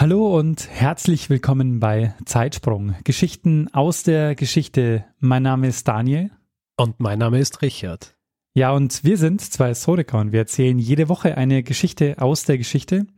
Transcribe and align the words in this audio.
Hallo 0.00 0.34
und 0.34 0.66
herzlich 0.70 1.28
willkommen 1.28 1.78
bei 1.78 2.14
Zeitsprung. 2.24 2.94
Geschichten 3.04 3.68
aus 3.74 4.02
der 4.02 4.34
Geschichte. 4.34 5.04
Mein 5.18 5.42
Name 5.42 5.68
ist 5.68 5.86
Daniel. 5.86 6.30
Und 6.78 7.00
mein 7.00 7.18
Name 7.18 7.38
ist 7.38 7.60
Richard. 7.60 8.16
Ja, 8.54 8.72
und 8.72 9.04
wir 9.04 9.18
sind 9.18 9.42
zwei 9.42 9.68
Historiker 9.68 10.18
und 10.18 10.32
wir 10.32 10.40
erzählen 10.40 10.78
jede 10.78 11.10
Woche 11.10 11.36
eine 11.36 11.62
Geschichte 11.62 12.14
aus 12.16 12.44
der 12.44 12.56
Geschichte. 12.56 13.08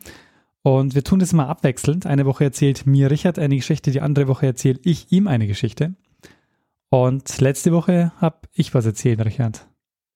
Und 0.62 0.96
wir 0.96 1.04
tun 1.04 1.20
das 1.20 1.32
mal 1.32 1.46
abwechselnd. 1.46 2.04
Eine 2.04 2.26
Woche 2.26 2.42
erzählt 2.42 2.84
mir 2.84 3.12
Richard 3.12 3.38
eine 3.38 3.54
Geschichte, 3.54 3.92
die 3.92 4.00
andere 4.00 4.26
Woche 4.26 4.46
erzähle 4.46 4.80
ich 4.82 5.12
ihm 5.12 5.28
eine 5.28 5.46
Geschichte. 5.46 5.94
Und 6.90 7.40
letzte 7.40 7.70
Woche 7.70 8.10
habe 8.16 8.48
ich 8.54 8.74
was 8.74 8.86
erzählt, 8.86 9.24
Richard. 9.24 9.68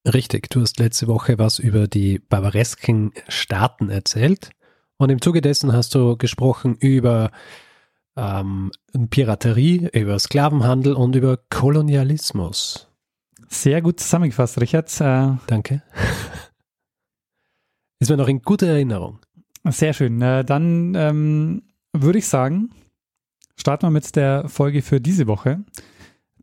Richtig, 0.05 0.51
du 0.51 0.63
hast 0.63 0.81
letzte 0.81 1.07
Woche 1.07 1.39
was 1.39 1.61
über 1.61 1.87
die 1.87 2.19
barbaresken 2.19 3.13
Staaten 3.29 3.89
erzählt. 3.89 4.51
Und 4.99 5.11
im 5.11 5.21
Zuge 5.21 5.41
dessen 5.41 5.73
hast 5.73 5.95
du 5.95 6.17
gesprochen 6.17 6.77
über 6.77 7.31
ähm, 8.17 8.73
Piraterie, 9.11 9.91
über 9.93 10.19
Sklavenhandel 10.19 10.95
und 10.95 11.15
über 11.17 11.39
Kolonialismus. 11.51 12.89
Sehr 13.49 13.83
gut 13.83 14.01
zusammengefasst, 14.01 14.61
Richard. 14.61 14.89
Äh, 15.01 15.37
Danke. 15.47 15.83
Ist 17.99 18.11
mir 18.11 18.17
noch 18.17 18.29
in 18.29 18.43
guter 18.43 18.67
Erinnerung. 18.67 19.21
Sehr 19.65 19.93
schön. 19.93 20.21
Äh, 20.21 20.45
dann 20.45 20.95
ähm, 20.95 21.63
würde 21.93 22.19
ich 22.19 22.27
sagen, 22.27 22.71
starten 23.57 23.87
wir 23.87 23.91
mit 23.91 24.17
der 24.17 24.49
Folge 24.49 24.83
für 24.83 25.01
diese 25.01 25.27
Woche, 25.27 25.65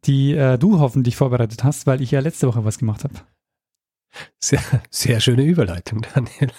die 0.05 0.33
äh, 0.33 0.57
du 0.57 0.79
hoffentlich 0.79 1.15
vorbereitet 1.15 1.63
hast, 1.63 1.87
weil 1.87 2.01
ich 2.01 2.11
ja 2.11 2.19
letzte 2.19 2.47
Woche 2.47 2.65
was 2.65 2.77
gemacht 2.77 3.03
habe. 3.03 3.15
Sehr, 4.39 4.61
sehr 4.91 5.19
schöne 5.19 5.43
Überleitung, 5.43 6.05
Daniel. 6.13 6.51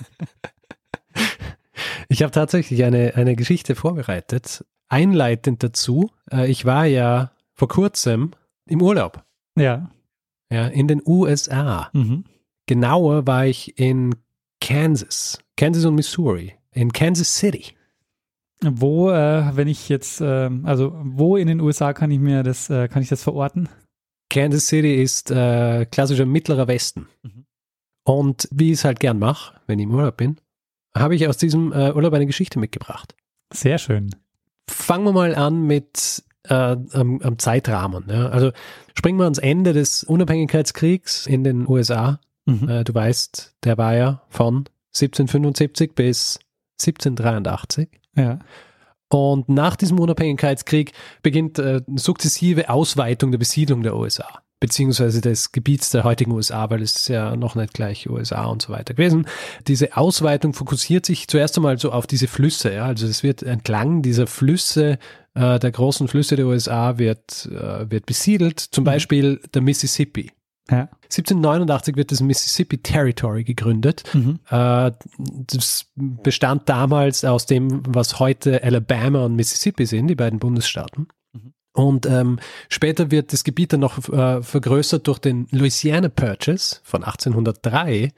Ich 2.14 2.22
habe 2.22 2.30
tatsächlich 2.30 2.84
eine, 2.84 3.16
eine 3.16 3.34
Geschichte 3.34 3.74
vorbereitet. 3.74 4.64
Einleitend 4.88 5.64
dazu, 5.64 6.12
äh, 6.30 6.48
ich 6.48 6.64
war 6.64 6.86
ja 6.86 7.32
vor 7.54 7.66
kurzem 7.66 8.30
im 8.66 8.80
Urlaub. 8.80 9.24
Ja. 9.58 9.90
Ja, 10.48 10.68
in 10.68 10.86
den 10.86 11.02
USA. 11.04 11.90
Mhm. 11.92 12.22
Genauer 12.66 13.26
war 13.26 13.46
ich 13.46 13.80
in 13.80 14.14
Kansas. 14.60 15.40
Kansas 15.56 15.84
und 15.86 15.96
Missouri. 15.96 16.54
In 16.70 16.92
Kansas 16.92 17.36
City. 17.36 17.74
Wo, 18.62 19.10
äh, 19.10 19.56
wenn 19.56 19.66
ich 19.66 19.88
jetzt, 19.88 20.20
äh, 20.20 20.50
also 20.62 20.96
wo 21.02 21.36
in 21.36 21.48
den 21.48 21.60
USA 21.60 21.94
kann 21.94 22.12
ich 22.12 22.20
mir 22.20 22.44
das, 22.44 22.70
äh, 22.70 22.86
kann 22.86 23.02
ich 23.02 23.08
das 23.08 23.24
verorten? 23.24 23.68
Kansas 24.30 24.68
City 24.68 25.02
ist 25.02 25.32
äh, 25.32 25.84
klassischer 25.86 26.26
mittlerer 26.26 26.68
Westen. 26.68 27.08
Mhm. 27.24 27.44
Und 28.04 28.48
wie 28.52 28.68
ich 28.68 28.78
es 28.78 28.84
halt 28.84 29.00
gern 29.00 29.18
mache, 29.18 29.60
wenn 29.66 29.80
ich 29.80 29.86
im 29.86 29.94
Urlaub 29.96 30.16
bin, 30.16 30.36
habe 30.96 31.14
ich 31.14 31.26
aus 31.28 31.36
diesem 31.36 31.72
äh, 31.72 31.92
Urlaub 31.92 32.12
eine 32.14 32.26
Geschichte 32.26 32.58
mitgebracht. 32.58 33.14
Sehr 33.52 33.78
schön. 33.78 34.10
Fangen 34.68 35.04
wir 35.04 35.12
mal 35.12 35.34
an 35.34 35.62
mit 35.62 36.24
äh, 36.48 36.54
am, 36.54 37.20
am 37.22 37.38
Zeitrahmen. 37.38 38.04
Ja. 38.08 38.28
Also 38.28 38.52
springen 38.94 39.18
wir 39.18 39.24
ans 39.24 39.38
Ende 39.38 39.72
des 39.72 40.04
Unabhängigkeitskriegs 40.04 41.26
in 41.26 41.44
den 41.44 41.68
USA. 41.68 42.20
Mhm. 42.46 42.68
Äh, 42.68 42.84
du 42.84 42.94
weißt, 42.94 43.56
der 43.64 43.78
war 43.78 43.94
ja 43.94 44.22
von 44.28 44.64
1775 44.94 45.94
bis 45.94 46.38
1783. 46.80 47.88
Ja. 48.16 48.38
Und 49.08 49.48
nach 49.48 49.76
diesem 49.76 50.00
Unabhängigkeitskrieg 50.00 50.92
beginnt 51.22 51.58
äh, 51.58 51.82
sukzessive 51.94 52.68
Ausweitung 52.68 53.30
der 53.30 53.38
Besiedlung 53.38 53.82
der 53.82 53.96
USA, 53.96 54.40
beziehungsweise 54.64 55.20
des 55.20 55.52
Gebiets 55.52 55.90
der 55.90 56.04
heutigen 56.04 56.32
USA, 56.32 56.70
weil 56.70 56.80
es 56.80 56.96
ist 56.96 57.08
ja 57.08 57.36
noch 57.36 57.54
nicht 57.54 57.74
gleich 57.74 58.08
USA 58.08 58.46
und 58.46 58.62
so 58.62 58.72
weiter 58.72 58.94
gewesen. 58.94 59.26
Diese 59.66 59.94
Ausweitung 59.98 60.54
fokussiert 60.54 61.04
sich 61.04 61.28
zuerst 61.28 61.56
einmal 61.58 61.78
so 61.78 61.92
auf 61.92 62.06
diese 62.06 62.28
Flüsse. 62.28 62.72
Ja? 62.72 62.86
Also 62.86 63.06
es 63.06 63.22
wird 63.22 63.42
entlang 63.42 64.00
dieser 64.00 64.26
Flüsse, 64.26 64.98
äh, 65.34 65.58
der 65.58 65.70
großen 65.70 66.08
Flüsse 66.08 66.36
der 66.36 66.46
USA, 66.46 66.96
wird, 66.96 67.46
äh, 67.52 67.90
wird 67.90 68.06
besiedelt, 68.06 68.58
zum 68.60 68.84
Mhm. 68.84 68.86
Beispiel 68.86 69.40
der 69.52 69.60
Mississippi. 69.60 70.30
Ja. 70.70 70.88
1789 71.10 71.94
wird 71.96 72.10
das 72.10 72.22
Mississippi 72.22 72.78
Territory 72.78 73.44
gegründet. 73.44 74.02
Mhm. 74.14 74.38
Äh, 74.48 74.92
Das 75.18 75.86
bestand 75.96 76.68
damals 76.70 77.22
aus 77.24 77.44
dem, 77.44 77.82
was 77.86 78.18
heute 78.18 78.62
Alabama 78.64 79.26
und 79.26 79.36
Mississippi 79.36 79.84
sind, 79.84 80.06
die 80.08 80.14
beiden 80.14 80.38
Bundesstaaten. 80.38 81.08
Und 81.74 82.06
ähm, 82.06 82.38
später 82.68 83.10
wird 83.10 83.32
das 83.32 83.42
Gebiet 83.42 83.72
dann 83.72 83.80
noch 83.80 84.08
äh, 84.08 84.42
vergrößert 84.42 85.06
durch 85.08 85.18
den 85.18 85.48
Louisiana 85.50 86.08
Purchase 86.08 86.76
von 86.84 87.02
1803. 87.02 88.12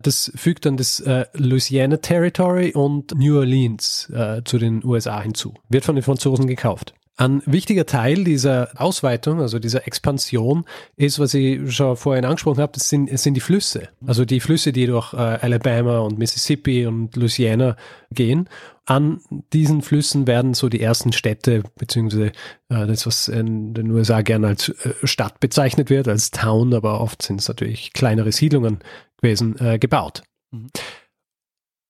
Das 0.00 0.32
fügt 0.34 0.64
dann 0.64 0.78
das 0.78 0.98
äh, 1.00 1.26
Louisiana 1.34 1.98
Territory 1.98 2.72
und 2.72 3.14
New 3.14 3.36
Orleans 3.36 4.10
äh, 4.10 4.42
zu 4.44 4.58
den 4.58 4.82
USA 4.84 5.20
hinzu. 5.20 5.54
Wird 5.68 5.84
von 5.84 5.94
den 5.94 6.02
Franzosen 6.02 6.46
gekauft. 6.46 6.94
Ein 7.18 7.42
wichtiger 7.44 7.84
Teil 7.84 8.24
dieser 8.24 8.70
Ausweitung, 8.80 9.40
also 9.40 9.58
dieser 9.58 9.86
Expansion, 9.86 10.64
ist, 10.96 11.18
was 11.18 11.34
ich 11.34 11.72
schon 11.72 11.96
vorhin 11.96 12.24
angesprochen 12.24 12.62
habe, 12.62 12.72
das 12.72 12.88
sind, 12.88 13.10
es 13.10 13.22
sind 13.22 13.34
die 13.34 13.40
Flüsse. 13.40 13.90
Also 14.06 14.24
die 14.24 14.40
Flüsse, 14.40 14.72
die 14.72 14.86
durch 14.86 15.12
äh, 15.12 15.18
Alabama 15.18 15.98
und 15.98 16.18
Mississippi 16.18 16.86
und 16.86 17.14
Louisiana 17.14 17.76
gehen. 18.10 18.48
An 18.84 19.20
diesen 19.52 19.82
Flüssen 19.82 20.26
werden 20.26 20.54
so 20.54 20.68
die 20.68 20.80
ersten 20.80 21.12
Städte, 21.12 21.62
beziehungsweise 21.76 22.32
äh, 22.68 22.86
das, 22.86 23.06
was 23.06 23.28
in 23.28 23.74
den 23.74 23.90
USA 23.92 24.22
gerne 24.22 24.48
als 24.48 24.70
äh, 24.70 24.94
Stadt 25.04 25.38
bezeichnet 25.38 25.88
wird, 25.88 26.08
als 26.08 26.32
Town, 26.32 26.74
aber 26.74 27.00
oft 27.00 27.22
sind 27.22 27.40
es 27.40 27.46
natürlich 27.46 27.92
kleinere 27.92 28.32
Siedlungen 28.32 28.80
gewesen, 29.18 29.56
äh, 29.60 29.78
gebaut. 29.78 30.24
Mhm. 30.50 30.70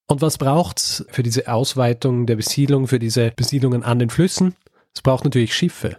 Und 0.06 0.20
was 0.20 0.36
braucht's 0.36 1.06
für 1.08 1.22
diese 1.22 1.48
Ausweitung 1.48 2.26
der 2.26 2.36
Besiedlung, 2.36 2.86
für 2.86 2.98
diese 2.98 3.30
Besiedlungen 3.30 3.82
an 3.82 3.98
den 3.98 4.10
Flüssen? 4.10 4.54
Es 4.94 5.00
braucht 5.00 5.24
natürlich 5.24 5.54
Schiffe. 5.54 5.96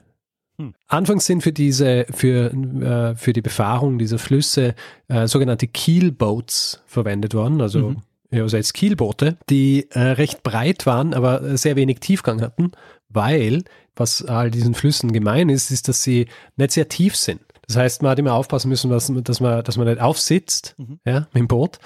Hm. 0.60 0.76
Anfangs 0.88 1.26
sind 1.26 1.42
für 1.42 1.52
diese, 1.52 2.06
für, 2.12 2.54
äh, 2.54 3.16
für 3.16 3.34
die 3.34 3.42
Befahrung 3.42 3.98
dieser 3.98 4.20
Flüsse 4.20 4.76
äh, 5.08 5.26
sogenannte 5.28 5.68
Keelboats 5.68 6.84
verwendet 6.86 7.34
worden, 7.34 7.60
also 7.60 7.90
Mhm. 7.90 8.02
Ja, 8.34 8.44
also 8.44 8.58
als 8.58 8.74
Kielboote, 8.74 9.38
die 9.50 9.88
äh, 9.92 10.00
recht 10.00 10.44
breit 10.44 10.86
waren, 10.86 11.14
aber 11.14 11.42
äh, 11.44 11.58
sehr 11.58 11.76
wenig 11.76 12.00
Tiefgang 12.00 12.42
hatten, 12.42 12.72
weil, 13.10 13.64
was 13.96 14.26
all 14.26 14.50
diesen 14.50 14.74
Flüssen 14.74 15.12
gemein 15.12 15.50
ist, 15.50 15.72
ist, 15.72 15.88
dass 15.88 16.04
sie 16.04 16.28
nicht 16.56 16.72
sehr 16.72 16.90
tief 16.90 17.16
sind. 17.16 17.42
Das 17.68 17.78
heißt, 17.78 18.02
man 18.02 18.12
hat 18.12 18.20
immer 18.20 18.34
aufpassen 18.34 18.70
müssen, 18.70 18.90
dass, 18.90 19.12
dass, 19.24 19.40
man, 19.40 19.64
dass 19.64 19.78
man 19.78 19.88
nicht 19.88 20.02
aufsitzt 20.02 20.76
Mhm. 20.78 21.00
ja, 21.06 21.20
mit 21.34 21.42
dem 21.42 21.48
Boot. 21.48 21.80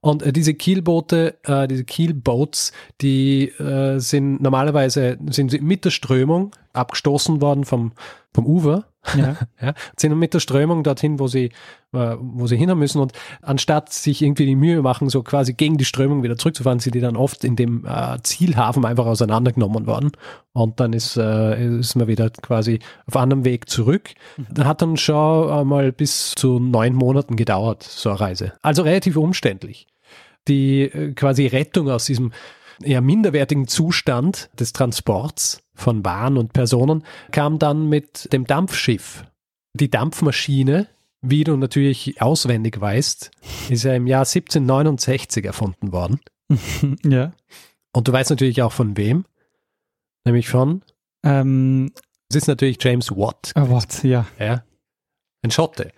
Und 0.00 0.22
äh, 0.22 0.32
diese 0.32 0.54
Kielboote, 0.54 1.36
äh, 1.44 1.66
diese 1.66 1.84
Keelboats, 1.84 2.72
die 3.00 3.48
äh, 3.48 3.98
sind 3.98 4.40
normalerweise 4.40 5.18
sind 5.30 5.50
sie 5.50 5.60
mit 5.60 5.84
der 5.84 5.90
Strömung 5.90 6.52
abgestoßen 6.78 7.40
worden 7.40 7.64
vom, 7.64 7.92
vom 8.32 8.46
Ufer, 8.46 8.84
Ja. 9.16 9.36
ja, 9.60 9.74
sind 9.96 10.16
mit 10.18 10.34
der 10.34 10.40
Strömung 10.40 10.82
dorthin, 10.82 11.18
wo 11.18 11.28
sie, 11.28 11.46
äh, 11.92 12.16
wo 12.18 12.46
sie 12.46 12.56
hin 12.56 12.76
müssen. 12.78 13.00
Und 13.00 13.12
anstatt 13.42 13.92
sich 13.92 14.22
irgendwie 14.22 14.46
die 14.46 14.56
Mühe 14.56 14.82
machen, 14.82 15.08
so 15.08 15.22
quasi 15.22 15.54
gegen 15.54 15.78
die 15.78 15.84
Strömung 15.84 16.22
wieder 16.22 16.36
zurückzufahren, 16.36 16.78
sind 16.78 16.94
die 16.94 17.00
dann 17.00 17.16
oft 17.16 17.44
in 17.44 17.56
dem 17.56 17.86
äh, 17.86 18.18
Zielhafen 18.22 18.84
einfach 18.84 19.06
auseinandergenommen 19.06 19.86
worden. 19.86 20.12
Und 20.52 20.80
dann 20.80 20.92
ist, 20.92 21.16
äh, 21.16 21.78
ist 21.78 21.96
man 21.96 22.06
wieder 22.06 22.30
quasi 22.30 22.80
auf 23.06 23.16
anderem 23.16 23.44
Weg 23.44 23.68
zurück. 23.68 24.10
Das 24.50 24.66
hat 24.66 24.82
dann 24.82 24.96
schon 24.96 25.50
einmal 25.50 25.92
bis 25.92 26.34
zu 26.36 26.58
neun 26.58 26.94
Monaten 26.94 27.36
gedauert, 27.36 27.82
so 27.82 28.10
eine 28.10 28.20
Reise. 28.20 28.52
Also 28.62 28.82
relativ 28.82 29.16
umständlich. 29.16 29.86
Die 30.46 30.82
äh, 30.82 31.12
quasi 31.14 31.46
Rettung 31.46 31.90
aus 31.90 32.06
diesem 32.06 32.32
eher 32.82 33.00
minderwertigen 33.00 33.66
Zustand 33.66 34.50
des 34.58 34.72
Transports 34.72 35.62
von 35.78 36.04
Waren 36.04 36.36
und 36.36 36.52
Personen 36.52 37.04
kam 37.30 37.58
dann 37.58 37.88
mit 37.88 38.32
dem 38.32 38.46
Dampfschiff. 38.46 39.24
Die 39.74 39.90
Dampfmaschine, 39.90 40.88
wie 41.22 41.44
du 41.44 41.56
natürlich 41.56 42.20
auswendig 42.20 42.80
weißt, 42.80 43.30
ist 43.70 43.84
ja 43.84 43.94
im 43.94 44.06
Jahr 44.06 44.22
1769 44.22 45.44
erfunden 45.44 45.92
worden. 45.92 46.20
ja. 47.04 47.32
Und 47.92 48.08
du 48.08 48.12
weißt 48.12 48.30
natürlich 48.30 48.62
auch 48.62 48.72
von 48.72 48.96
wem, 48.96 49.24
nämlich 50.24 50.48
von, 50.48 50.82
Ähm, 51.24 51.92
es 52.28 52.36
ist 52.36 52.48
natürlich 52.48 52.82
James 52.82 53.10
Watt, 53.10 53.52
oh, 53.56 53.68
what? 53.68 54.02
Ja. 54.04 54.26
ja, 54.38 54.62
ein 55.42 55.50
Schotte. 55.50 55.92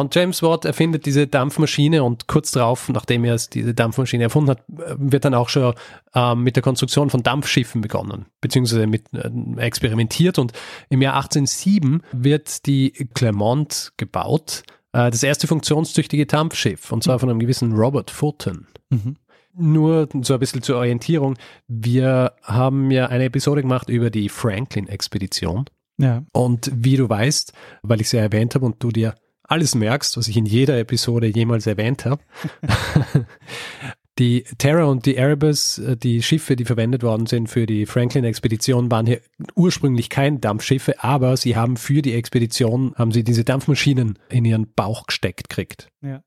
Und 0.00 0.12
James 0.12 0.42
Watt 0.42 0.64
erfindet 0.64 1.06
diese 1.06 1.28
Dampfmaschine 1.28 2.02
und 2.02 2.26
kurz 2.26 2.50
darauf, 2.50 2.88
nachdem 2.88 3.24
er 3.24 3.36
diese 3.36 3.74
Dampfmaschine 3.74 4.24
erfunden 4.24 4.50
hat, 4.50 4.64
wird 4.66 5.24
dann 5.24 5.34
auch 5.34 5.48
schon 5.48 5.72
ähm, 6.16 6.42
mit 6.42 6.56
der 6.56 6.64
Konstruktion 6.64 7.10
von 7.10 7.22
Dampfschiffen 7.22 7.80
begonnen, 7.80 8.26
beziehungsweise 8.40 8.88
mit 8.88 9.04
äh, 9.14 9.30
experimentiert. 9.58 10.40
Und 10.40 10.52
im 10.88 11.00
Jahr 11.00 11.14
1807 11.14 12.02
wird 12.10 12.66
die 12.66 12.90
Clermont 13.14 13.92
gebaut, 13.96 14.64
äh, 14.92 15.12
das 15.12 15.22
erste 15.22 15.46
funktionstüchtige 15.46 16.26
Dampfschiff, 16.26 16.90
und 16.90 17.04
zwar 17.04 17.20
von 17.20 17.30
einem 17.30 17.38
gewissen 17.38 17.72
Robert 17.72 18.10
Fulton. 18.10 18.66
Mhm. 18.90 19.16
Nur 19.56 20.08
so 20.22 20.34
ein 20.34 20.40
bisschen 20.40 20.62
zur 20.62 20.78
Orientierung. 20.78 21.36
Wir 21.68 22.32
haben 22.42 22.90
ja 22.90 23.06
eine 23.06 23.26
Episode 23.26 23.62
gemacht 23.62 23.88
über 23.88 24.10
die 24.10 24.28
Franklin-Expedition. 24.28 25.66
Ja. 25.98 26.24
Und 26.32 26.72
wie 26.74 26.96
du 26.96 27.08
weißt, 27.08 27.52
weil 27.82 28.00
ich 28.00 28.08
sie 28.08 28.16
erwähnt 28.16 28.56
habe 28.56 28.66
und 28.66 28.82
du 28.82 28.90
dir 28.90 29.14
alles 29.44 29.74
merkst, 29.74 30.16
was 30.16 30.28
ich 30.28 30.36
in 30.36 30.46
jeder 30.46 30.78
Episode 30.78 31.26
jemals 31.26 31.66
erwähnt 31.66 32.04
habe. 32.04 32.22
die 34.18 34.44
Terra 34.58 34.84
und 34.84 35.06
die 35.06 35.16
Erebus, 35.16 35.78
äh, 35.78 35.96
die 35.96 36.22
Schiffe, 36.22 36.56
die 36.56 36.64
verwendet 36.64 37.02
worden 37.02 37.26
sind 37.26 37.48
für 37.48 37.66
die 37.66 37.86
Franklin-Expedition, 37.86 38.90
waren 38.90 39.06
hier 39.06 39.20
ursprünglich 39.54 40.08
kein 40.08 40.40
Dampfschiffe, 40.40 41.02
aber 41.02 41.36
sie 41.36 41.56
haben 41.56 41.76
für 41.76 42.02
die 42.02 42.14
Expedition, 42.14 42.94
haben 42.96 43.12
sie 43.12 43.24
diese 43.24 43.44
Dampfmaschinen 43.44 44.18
in 44.28 44.44
ihren 44.44 44.72
Bauch 44.74 45.06
gesteckt 45.06 45.48
kriegt. 45.48 45.88
Ja. 46.02 46.22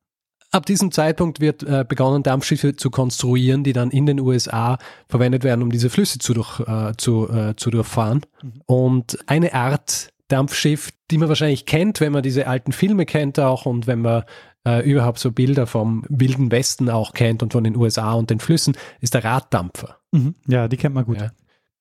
Ab 0.51 0.65
diesem 0.65 0.91
Zeitpunkt 0.91 1.41
wird 1.41 1.63
äh, 1.63 1.85
begonnen, 1.87 2.23
Dampfschiffe 2.23 2.75
zu 2.75 2.89
konstruieren, 2.89 3.63
die 3.63 3.73
dann 3.73 3.91
in 3.91 4.05
den 4.05 4.19
USA 4.19 4.77
verwendet 5.09 5.43
werden, 5.43 5.61
um 5.61 5.71
diese 5.71 5.89
Flüsse 5.89 6.19
zu, 6.19 6.33
durch, 6.33 6.61
äh, 6.61 6.93
zu, 6.97 7.29
äh, 7.29 7.55
zu 7.57 7.69
durchfahren. 7.69 8.21
Mhm. 8.41 8.61
Und 8.65 9.17
eine 9.27 9.53
Art 9.53 10.09
Dampfschiff, 10.27 10.91
die 11.09 11.17
man 11.17 11.29
wahrscheinlich 11.29 11.65
kennt, 11.65 12.01
wenn 12.01 12.11
man 12.11 12.23
diese 12.23 12.47
alten 12.47 12.71
Filme 12.71 13.05
kennt 13.05 13.39
auch 13.39 13.65
und 13.65 13.87
wenn 13.87 14.01
man 14.01 14.23
äh, 14.67 14.89
überhaupt 14.89 15.19
so 15.19 15.31
Bilder 15.31 15.67
vom 15.67 16.03
Wilden 16.09 16.51
Westen 16.51 16.89
auch 16.89 17.13
kennt 17.13 17.41
und 17.41 17.53
von 17.53 17.63
den 17.63 17.75
USA 17.75 18.13
und 18.13 18.29
den 18.29 18.39
Flüssen, 18.39 18.75
ist 18.99 19.13
der 19.13 19.23
Raddampfer. 19.23 19.97
Mhm. 20.11 20.35
Ja, 20.47 20.67
die 20.67 20.77
kennt 20.77 20.95
man 20.95 21.05
gut. 21.05 21.21
Ja. 21.21 21.31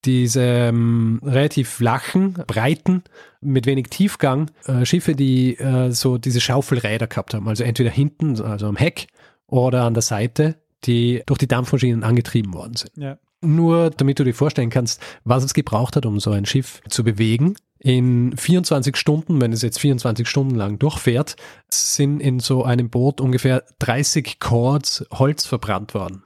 Diese 0.04 0.42
ähm, 0.42 1.20
relativ 1.24 1.68
flachen, 1.68 2.34
breiten, 2.46 3.02
mit 3.40 3.66
wenig 3.66 3.86
Tiefgang 3.88 4.50
äh, 4.66 4.84
Schiffe, 4.84 5.16
die 5.16 5.56
äh, 5.56 5.90
so 5.90 6.16
diese 6.18 6.40
Schaufelräder 6.40 7.08
gehabt 7.08 7.34
haben, 7.34 7.48
also 7.48 7.64
entweder 7.64 7.90
hinten, 7.90 8.40
also 8.40 8.68
am 8.68 8.76
Heck 8.76 9.08
oder 9.48 9.82
an 9.82 9.94
der 9.94 10.02
Seite, 10.02 10.56
die 10.84 11.22
durch 11.26 11.38
die 11.38 11.48
Dampfmaschinen 11.48 12.04
angetrieben 12.04 12.54
worden 12.54 12.76
sind. 12.76 12.92
Ja. 12.96 13.18
Nur 13.40 13.90
damit 13.90 14.18
du 14.18 14.24
dir 14.24 14.34
vorstellen 14.34 14.70
kannst, 14.70 15.00
was 15.24 15.44
es 15.44 15.54
gebraucht 15.54 15.96
hat, 15.96 16.06
um 16.06 16.20
so 16.20 16.30
ein 16.30 16.46
Schiff 16.46 16.80
zu 16.88 17.02
bewegen. 17.02 17.56
In 17.78 18.36
24 18.36 18.96
Stunden, 18.96 19.40
wenn 19.40 19.52
es 19.52 19.62
jetzt 19.62 19.78
24 19.78 20.28
Stunden 20.28 20.54
lang 20.54 20.78
durchfährt, 20.78 21.36
sind 21.68 22.20
in 22.20 22.40
so 22.40 22.64
einem 22.64 22.90
Boot 22.90 23.20
ungefähr 23.20 23.64
30 23.78 24.40
Cords 24.40 25.06
Holz 25.12 25.46
verbrannt 25.46 25.94
worden. 25.94 26.24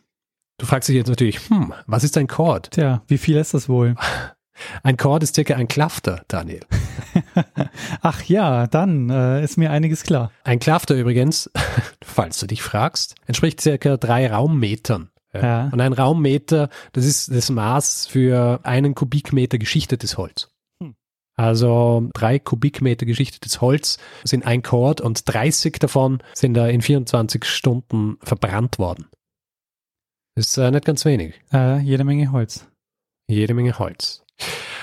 Du 0.58 0.66
fragst 0.66 0.88
dich 0.88 0.96
jetzt 0.96 1.08
natürlich, 1.08 1.48
hm, 1.48 1.72
was 1.86 2.04
ist 2.04 2.18
ein 2.18 2.26
Cord? 2.26 2.72
Tja, 2.72 3.02
wie 3.08 3.16
viel 3.16 3.36
ist 3.38 3.54
das 3.54 3.68
wohl? 3.68 3.94
Ein 4.82 4.98
Cord 4.98 5.22
ist 5.22 5.34
circa 5.34 5.54
ein 5.54 5.68
Klafter, 5.68 6.22
Daniel. 6.28 6.60
Ach 8.02 8.22
ja, 8.24 8.66
dann 8.66 9.08
äh, 9.08 9.42
ist 9.42 9.56
mir 9.56 9.70
einiges 9.70 10.02
klar. 10.02 10.32
Ein 10.44 10.58
Klafter 10.58 10.96
übrigens, 10.96 11.50
falls 12.04 12.38
du 12.38 12.46
dich 12.46 12.60
fragst, 12.62 13.14
entspricht 13.24 13.62
circa 13.62 13.96
drei 13.96 14.30
Raummetern. 14.30 15.08
Ja. 15.32 15.70
Und 15.72 15.80
ein 15.80 15.94
Raummeter, 15.94 16.68
das 16.92 17.06
ist 17.06 17.34
das 17.34 17.48
Maß 17.48 18.06
für 18.06 18.60
einen 18.64 18.94
Kubikmeter 18.94 19.56
geschichtetes 19.56 20.18
Holz. 20.18 20.49
Also 21.40 22.06
drei 22.12 22.38
Kubikmeter 22.38 23.06
geschichtetes 23.06 23.62
Holz 23.62 23.96
sind 24.24 24.44
ein 24.44 24.60
Cord 24.62 25.00
und 25.00 25.22
30 25.26 25.78
davon 25.78 26.22
sind 26.34 26.52
da 26.52 26.68
in 26.68 26.82
24 26.82 27.46
Stunden 27.46 28.18
verbrannt 28.20 28.78
worden. 28.78 29.06
Ist 30.36 30.58
äh, 30.58 30.70
nicht 30.70 30.84
ganz 30.84 31.06
wenig. 31.06 31.40
Äh, 31.50 31.80
jede 31.80 32.04
Menge 32.04 32.30
Holz. 32.30 32.66
Jede 33.26 33.54
Menge 33.54 33.78
Holz. 33.78 34.22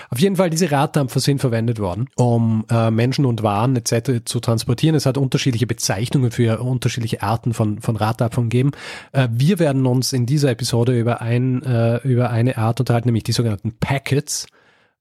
Auf 0.09 0.19
jeden 0.19 0.37
Fall, 0.37 0.49
diese 0.49 0.71
Raddampfer 0.71 1.19
sind 1.19 1.41
verwendet 1.41 1.77
worden, 1.77 2.09
um 2.15 2.65
äh, 2.71 2.89
Menschen 2.89 3.27
und 3.27 3.43
Waren 3.43 3.75
etc. 3.75 4.25
zu 4.25 4.39
transportieren. 4.39 4.95
Es 4.95 5.05
hat 5.05 5.19
unterschiedliche 5.19 5.67
Bezeichnungen 5.67 6.31
für 6.31 6.59
unterschiedliche 6.59 7.21
Arten 7.21 7.53
von, 7.53 7.81
von 7.81 7.97
Raddampfern 7.97 8.49
gegeben. 8.49 8.71
Äh, 9.11 9.27
wir 9.31 9.59
werden 9.59 9.85
uns 9.85 10.11
in 10.11 10.25
dieser 10.25 10.49
Episode 10.49 10.99
über, 10.99 11.21
ein, 11.21 11.61
äh, 11.61 11.97
über 11.97 12.31
eine 12.31 12.57
Art 12.57 12.79
unterhalten, 12.79 13.09
nämlich 13.09 13.25
die 13.25 13.33
sogenannten 13.33 13.77
Packets. 13.79 14.47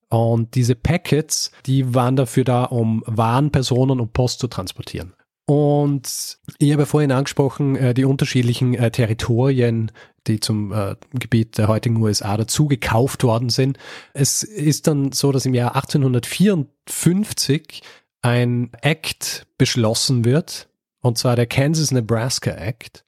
Und 0.09 0.55
diese 0.55 0.75
Packets, 0.75 1.51
die 1.67 1.95
waren 1.95 2.17
dafür 2.17 2.45
da, 2.45 2.65
um 2.65 3.03
Waren, 3.07 3.51
Personen 3.51 4.01
und 4.01 4.13
Post 4.13 4.41
zu 4.41 4.47
transportieren. 4.47 5.15
Und 5.47 6.39
ich 6.59 6.73
habe 6.73 6.87
vorhin 6.87 7.13
angesprochen, 7.13 7.77
äh, 7.77 7.95
die 7.95 8.05
unterschiedlichen 8.05 8.75
äh, 8.75 8.91
Territorien, 8.91 9.93
die 10.27 10.41
zum 10.41 10.73
äh, 10.73 10.97
Gebiet 11.13 11.57
der 11.57 11.69
heutigen 11.69 12.03
USA 12.03 12.37
dazu 12.37 12.67
gekauft 12.67 13.23
worden 13.23 13.49
sind. 13.49 13.79
Es 14.13 14.43
ist 14.43 14.89
dann 14.89 15.13
so, 15.13 15.31
dass 15.31 15.47
im 15.47 15.55
Jahr 15.55 15.77
1854 15.77 17.83
ein 18.23 18.73
Act 18.83 19.47
beschlossen 19.57 20.25
wird, 20.25 20.69
und 21.01 21.17
zwar 21.17 21.37
der 21.37 21.47
Kansas-Nebraska 21.47 22.51
Act. 22.51 23.05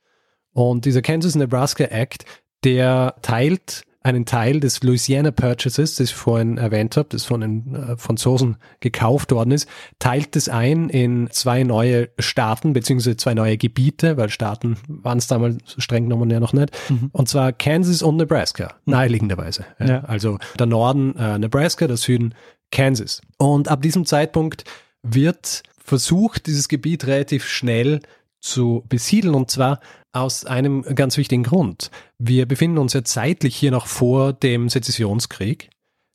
Und 0.53 0.85
dieser 0.85 1.03
Kansas-Nebraska 1.03 1.85
Act, 1.85 2.25
der 2.63 3.17
teilt 3.23 3.83
einen 4.09 4.25
Teil 4.25 4.61
des 4.61 4.83
Louisiana 4.83 5.31
Purchases, 5.31 5.97
das 5.97 6.11
ich 6.11 6.15
vorhin 6.15 6.59
erwähnt 6.59 6.97
habe, 6.97 7.09
das 7.11 7.25
von 7.25 7.41
den 7.41 7.75
äh, 7.75 7.97
Franzosen 7.97 8.57
gekauft 8.81 9.33
worden 9.33 9.51
ist, 9.51 9.69
teilt 9.99 10.37
es 10.37 10.49
ein 10.49 10.89
in 10.89 11.29
zwei 11.31 11.63
neue 11.63 12.09
Staaten 12.19 12.73
beziehungsweise 12.73 13.17
zwei 13.17 13.35
neue 13.35 13.57
Gebiete, 13.57 14.17
weil 14.17 14.31
Staaten 14.31 14.77
waren 14.89 15.19
es 15.19 15.27
damals 15.27 15.59
streng 15.79 16.05
genommen 16.05 16.31
ja 16.31 16.41
noch 16.41 16.53
nicht, 16.53 16.71
mhm. 16.89 17.11
und 17.13 17.29
zwar 17.29 17.53
Kansas 17.53 18.03
und 18.03 18.17
Nebraska, 18.17 18.75
mhm. 18.85 18.93
naheliegenderweise. 18.93 19.65
Ja. 19.79 19.87
Ja. 19.87 20.01
Also 20.05 20.39
der 20.59 20.67
Norden 20.67 21.17
äh, 21.17 21.39
Nebraska, 21.39 21.87
der 21.87 21.97
Süden 21.97 22.35
Kansas. 22.71 23.21
Und 23.39 23.69
ab 23.69 23.83
diesem 23.83 24.07
Zeitpunkt 24.07 24.65
wird 25.03 25.63
versucht, 25.79 26.47
dieses 26.47 26.69
Gebiet 26.69 27.07
relativ 27.07 27.47
schnell 27.47 28.01
zu 28.41 28.85
besiedeln 28.89 29.35
und 29.35 29.51
zwar 29.51 29.81
aus 30.13 30.45
einem 30.45 30.83
ganz 30.95 31.17
wichtigen 31.17 31.43
Grund. 31.43 31.91
Wir 32.19 32.47
befinden 32.47 32.79
uns 32.79 32.93
ja 32.93 33.05
zeitlich 33.05 33.57
hier 33.57 33.71
noch 33.71 33.87
vor 33.87 34.33
dem 34.33 34.69
Sezessionskrieg. 34.69 35.71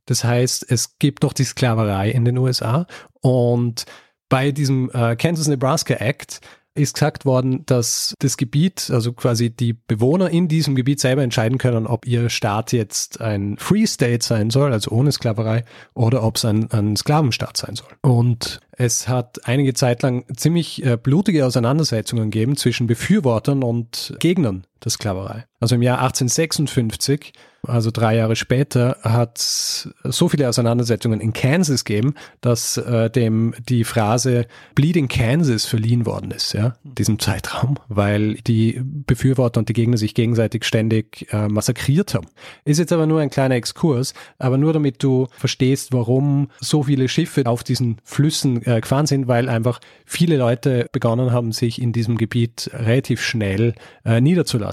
Das 0.05 0.23
heißt, 0.23 0.65
es 0.69 0.97
gibt 0.99 1.23
noch 1.23 1.33
die 1.33 1.43
Sklaverei 1.45 2.09
in 2.09 2.25
den 2.25 2.37
USA 2.37 2.87
und 3.21 3.85
bei 4.29 4.51
diesem 4.51 4.89
äh, 4.93 5.15
Kansas-Nebraska 5.15 5.95
Act 5.95 6.41
ist 6.75 6.95
gesagt 6.95 7.25
worden, 7.25 7.65
dass 7.65 8.15
das 8.19 8.37
Gebiet, 8.37 8.89
also 8.91 9.13
quasi 9.13 9.49
die 9.49 9.73
Bewohner 9.73 10.29
in 10.29 10.47
diesem 10.47 10.75
Gebiet 10.75 10.99
selber 10.99 11.21
entscheiden 11.21 11.57
können, 11.57 11.85
ob 11.85 12.07
ihr 12.07 12.29
Staat 12.29 12.71
jetzt 12.71 13.21
ein 13.21 13.57
Free 13.57 13.85
State 13.85 14.25
sein 14.25 14.49
soll, 14.49 14.73
also 14.73 14.91
ohne 14.91 15.11
Sklaverei, 15.11 15.65
oder 15.93 16.23
ob 16.23 16.37
es 16.37 16.45
ein, 16.45 16.71
ein 16.71 16.95
Sklavenstaat 16.95 17.57
sein 17.57 17.75
soll. 17.75 17.89
Und 18.01 18.59
es 18.71 19.07
hat 19.07 19.47
einige 19.47 19.73
Zeit 19.73 20.01
lang 20.01 20.25
ziemlich 20.35 20.83
äh, 20.83 20.97
blutige 20.97 21.45
Auseinandersetzungen 21.45 22.31
gegeben 22.31 22.57
zwischen 22.57 22.87
Befürwortern 22.87 23.63
und 23.63 24.15
Gegnern 24.19 24.65
der 24.83 24.91
Sklaverei. 24.91 25.45
Also 25.59 25.75
im 25.75 25.81
Jahr 25.81 25.99
1856 25.99 27.33
also 27.65 27.91
drei 27.91 28.17
Jahre 28.17 28.35
später, 28.35 28.97
hat 29.03 29.37
so 29.37 30.27
viele 30.27 30.49
Auseinandersetzungen 30.49 31.21
in 31.21 31.31
Kansas 31.31 31.85
gegeben, 31.85 32.13
dass 32.41 32.75
äh, 32.75 33.09
dem 33.09 33.53
die 33.69 33.85
Phrase 33.85 34.47
Bleeding 34.75 35.07
Kansas 35.07 35.65
verliehen 35.65 36.05
worden 36.05 36.31
ist, 36.31 36.53
ja, 36.53 36.73
diesem 36.83 37.19
Zeitraum, 37.19 37.77
weil 37.87 38.35
die 38.35 38.81
Befürworter 38.83 39.59
und 39.59 39.69
die 39.69 39.73
Gegner 39.73 39.95
sich 39.95 40.13
gegenseitig 40.13 40.65
ständig 40.65 41.27
äh, 41.31 41.47
massakriert 41.47 42.13
haben. 42.13 42.27
Ist 42.65 42.79
jetzt 42.79 42.91
aber 42.91 43.05
nur 43.05 43.21
ein 43.21 43.29
kleiner 43.29 43.55
Exkurs, 43.55 44.13
aber 44.39 44.57
nur 44.57 44.73
damit 44.73 45.01
du 45.01 45.27
verstehst, 45.31 45.93
warum 45.93 46.49
so 46.59 46.83
viele 46.83 47.07
Schiffe 47.07 47.45
auf 47.45 47.63
diesen 47.63 47.97
Flüssen 48.03 48.61
äh, 48.65 48.81
gefahren 48.81 49.05
sind, 49.05 49.29
weil 49.29 49.47
einfach 49.47 49.79
viele 50.05 50.35
Leute 50.35 50.87
begonnen 50.91 51.31
haben, 51.31 51.53
sich 51.53 51.81
in 51.81 51.93
diesem 51.93 52.17
Gebiet 52.17 52.69
relativ 52.73 53.21
schnell 53.21 53.73
äh, 54.03 54.19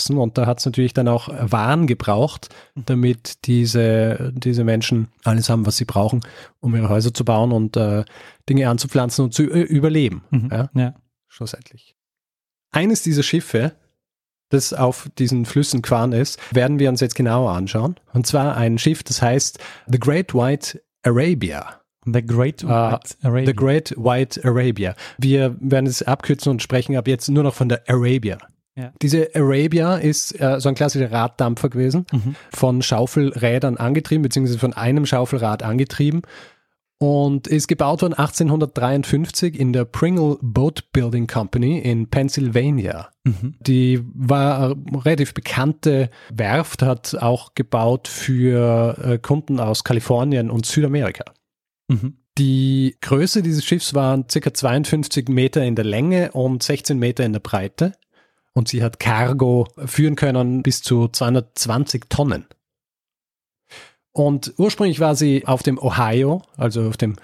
niederzulassen 0.00 0.18
und 0.18 0.38
da 0.38 0.46
hat 0.46 0.60
es 0.60 0.66
natürlich 0.66 0.94
dann 0.94 1.08
auch 1.08 1.28
Waren 1.28 1.86
gebraucht, 1.86 2.48
damit 2.74 3.46
diese, 3.46 4.32
diese 4.34 4.64
Menschen 4.64 5.08
alles 5.24 5.48
haben, 5.48 5.66
was 5.66 5.76
sie 5.76 5.84
brauchen, 5.84 6.20
um 6.60 6.74
ihre 6.74 6.88
Häuser 6.88 7.12
zu 7.12 7.24
bauen 7.24 7.52
und 7.52 7.76
äh, 7.76 8.04
Dinge 8.48 8.68
anzupflanzen 8.68 9.26
und 9.26 9.34
zu 9.34 9.42
äh, 9.44 9.62
überleben. 9.62 10.22
Mhm. 10.30 10.48
Ja? 10.50 10.70
ja, 10.74 10.94
schlussendlich. 11.28 11.96
Eines 12.72 13.02
dieser 13.02 13.22
Schiffe, 13.22 13.72
das 14.50 14.72
auf 14.72 15.08
diesen 15.18 15.44
Flüssen 15.44 15.82
gefahren 15.82 16.12
ist, 16.12 16.38
werden 16.52 16.78
wir 16.78 16.88
uns 16.88 17.00
jetzt 17.00 17.14
genauer 17.14 17.52
anschauen. 17.52 17.96
Und 18.12 18.26
zwar 18.26 18.56
ein 18.56 18.78
Schiff, 18.78 19.02
das 19.02 19.22
heißt 19.22 19.58
The 19.86 19.98
Great 19.98 20.34
White 20.34 20.80
Arabia. 21.02 21.80
The 22.04 22.22
Great 22.22 22.62
White 22.62 22.66
uh, 22.66 23.26
Arabia. 23.26 23.46
The 23.46 23.54
Great 23.54 23.94
White 23.96 24.40
Arabia. 24.42 24.94
Wir 25.18 25.54
werden 25.60 25.86
es 25.86 26.02
abkürzen 26.02 26.50
und 26.50 26.62
sprechen 26.62 26.96
ab 26.96 27.06
jetzt 27.06 27.28
nur 27.28 27.42
noch 27.42 27.54
von 27.54 27.68
der 27.68 27.82
Arabia. 27.88 28.38
Ja. 28.76 28.92
Diese 29.02 29.28
Arabia 29.34 29.96
ist 29.96 30.40
äh, 30.40 30.60
so 30.60 30.68
ein 30.68 30.74
klassischer 30.74 31.10
Raddampfer 31.10 31.68
gewesen, 31.68 32.06
mhm. 32.12 32.34
von 32.52 32.82
Schaufelrädern 32.82 33.76
angetrieben, 33.76 34.22
beziehungsweise 34.22 34.58
von 34.58 34.72
einem 34.72 35.06
Schaufelrad 35.06 35.62
angetrieben. 35.62 36.22
und 37.02 37.46
ist 37.46 37.66
gebaut 37.66 38.02
worden 38.02 38.12
1853 38.12 39.58
in 39.58 39.72
der 39.72 39.86
Pringle 39.86 40.36
Boat 40.42 40.92
Building 40.92 41.26
Company 41.26 41.78
in 41.78 42.08
Pennsylvania. 42.08 43.08
Mhm. 43.24 43.54
Die 43.60 44.02
war 44.14 44.72
eine 44.72 45.04
relativ 45.04 45.32
bekannte 45.32 46.10
Werft, 46.30 46.82
hat 46.82 47.16
auch 47.18 47.54
gebaut 47.54 48.06
für 48.06 48.98
äh, 49.02 49.18
Kunden 49.18 49.60
aus 49.60 49.82
Kalifornien 49.82 50.50
und 50.50 50.66
Südamerika. 50.66 51.24
Mhm. 51.88 52.18
Die 52.38 52.96
Größe 53.00 53.42
dieses 53.42 53.64
Schiffs 53.64 53.94
waren 53.94 54.26
ca. 54.26 54.54
52 54.54 55.28
Meter 55.28 55.64
in 55.64 55.74
der 55.74 55.84
Länge 55.84 56.32
und 56.32 56.62
16 56.62 56.98
Meter 56.98 57.24
in 57.24 57.32
der 57.32 57.40
Breite. 57.40 57.92
Und 58.52 58.68
sie 58.68 58.82
hat 58.82 58.98
Cargo 58.98 59.68
führen 59.86 60.16
können 60.16 60.62
bis 60.62 60.82
zu 60.82 61.08
220 61.08 62.04
Tonnen. 62.08 62.46
Und 64.12 64.54
ursprünglich 64.58 65.00
war 65.00 65.14
sie 65.14 65.46
auf 65.46 65.62
dem 65.62 65.78
Ohio, 65.78 66.42
also 66.56 66.82
auf 66.88 66.96
dem 66.96 67.16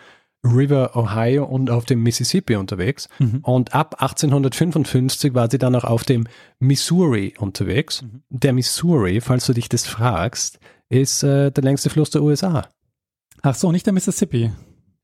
River 0.45 0.95
Ohio 0.97 1.45
und 1.45 1.71
auf 1.71 1.85
dem 1.85 2.03
Mississippi 2.05 2.55
unterwegs. 2.55 3.09
Mhm. 3.19 3.41
Und 3.43 3.75
ab 3.75 4.01
1855 4.01 5.35
war 5.35 5.51
sie 5.51 5.59
dann 5.59 5.75
auch 5.75 5.83
auf 5.85 6.05
dem 6.05 6.29
Missouri 6.61 7.35
unterwegs. 7.39 8.03
Mhm. 8.03 8.23
Der 8.31 8.53
Missouri, 8.53 9.21
falls 9.21 9.47
du 9.47 9.53
dich 9.53 9.69
das 9.69 9.87
fragst, 9.87 10.61
ist 10.89 11.25
äh, 11.25 11.51
der 11.51 11.65
längste 11.65 11.91
Fluss 11.91 12.11
der 12.11 12.23
USA. 12.23 12.69
Ach 13.43 13.57
so, 13.57 13.73
nicht 13.73 13.87
der 13.87 13.93
Mississippi. 13.93 14.53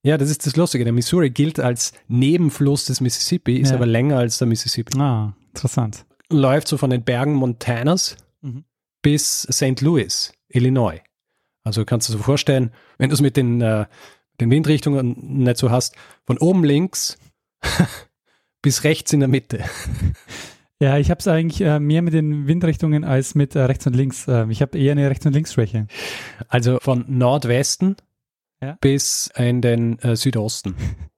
Ja, 0.05 0.17
das 0.17 0.31
ist 0.31 0.47
das 0.47 0.55
Lustige. 0.57 0.85
Der 0.85 0.93
Missouri 0.93 1.31
gilt 1.31 1.59
als 1.59 1.93
Nebenfluss 2.07 2.85
des 2.87 3.00
Mississippi, 3.00 3.57
ist 3.59 3.71
Ja. 3.71 3.76
aber 3.76 3.87
länger 3.87 4.19
als 4.19 4.38
der 4.38 4.47
Mississippi. 4.47 4.99
Ah, 5.00 5.33
interessant. 5.49 6.05
Läuft 6.33 6.69
so 6.69 6.77
von 6.79 6.91
den 6.91 7.03
Bergen 7.05 7.35
Montanas 7.35 8.17
Mhm. 8.41 8.65
bis 9.03 9.43
St. 9.51 9.81
Louis, 9.81 10.33
Illinois. 10.49 11.01
Also 11.65 11.85
kannst 11.85 12.09
du 12.09 12.12
dir 12.12 12.19
so 12.19 12.25
vorstellen, 12.25 12.73
wenn 12.99 13.09
du 13.09 13.15
es 13.15 13.21
mit 13.21 13.37
den, 13.37 13.61
äh, 13.61 13.87
den 14.41 14.51
Windrichtungen 14.51 15.15
nicht 15.45 15.59
so 15.59 15.71
hast, 15.71 15.95
von 16.27 16.39
oben 16.39 16.65
links 16.65 17.19
bis 18.62 18.83
rechts 18.85 19.12
in 19.12 19.21
der 19.21 19.29
Mitte. 19.29 19.62
Ja, 20.81 20.99
ich 20.99 21.11
habe 21.11 21.21
es 21.21 21.29
eigentlich 21.29 21.61
äh, 21.61 21.79
mehr 21.79 22.03
mit 22.03 22.12
den 22.15 22.49
Windrichtungen 22.49 23.05
als 23.05 23.37
mit 23.37 23.55
äh, 23.55 23.61
rechts 23.62 23.87
und 23.87 23.95
links. 23.95 24.27
Äh, 24.27 24.47
ich 24.51 24.61
habe 24.62 24.77
eher 24.79 24.93
eine 24.93 25.09
Rechts- 25.09 25.25
und 25.27 25.33
Linksschwäche. 25.33 25.87
Also 26.49 26.79
von 26.81 27.05
Nordwesten 27.07 27.95
Ja. 28.61 28.77
bis 28.81 29.31
in 29.37 29.61
den 29.61 29.99
äh, 30.01 30.17
Südosten. 30.17 30.75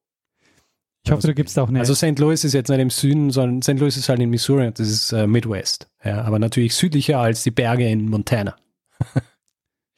Ich 1.04 1.12
hoffe, 1.12 1.26
du 1.26 1.34
gibst 1.34 1.58
auch 1.58 1.68
eine. 1.68 1.80
Also 1.80 1.94
St. 1.94 2.18
Louis 2.18 2.44
ist 2.44 2.54
jetzt 2.54 2.68
nicht 2.70 2.80
im 2.80 2.90
Süden, 2.90 3.30
sondern 3.30 3.60
St. 3.62 3.78
Louis 3.80 3.96
ist 3.96 4.08
halt 4.08 4.20
in 4.20 4.30
Missouri, 4.30 4.70
das 4.74 4.88
ist 4.88 5.12
äh, 5.12 5.26
Midwest. 5.26 5.88
Ja, 6.02 6.22
aber 6.22 6.38
natürlich 6.38 6.74
südlicher 6.74 7.18
als 7.20 7.42
die 7.42 7.50
Berge 7.50 7.86
in 7.88 8.08
Montana. 8.08 8.56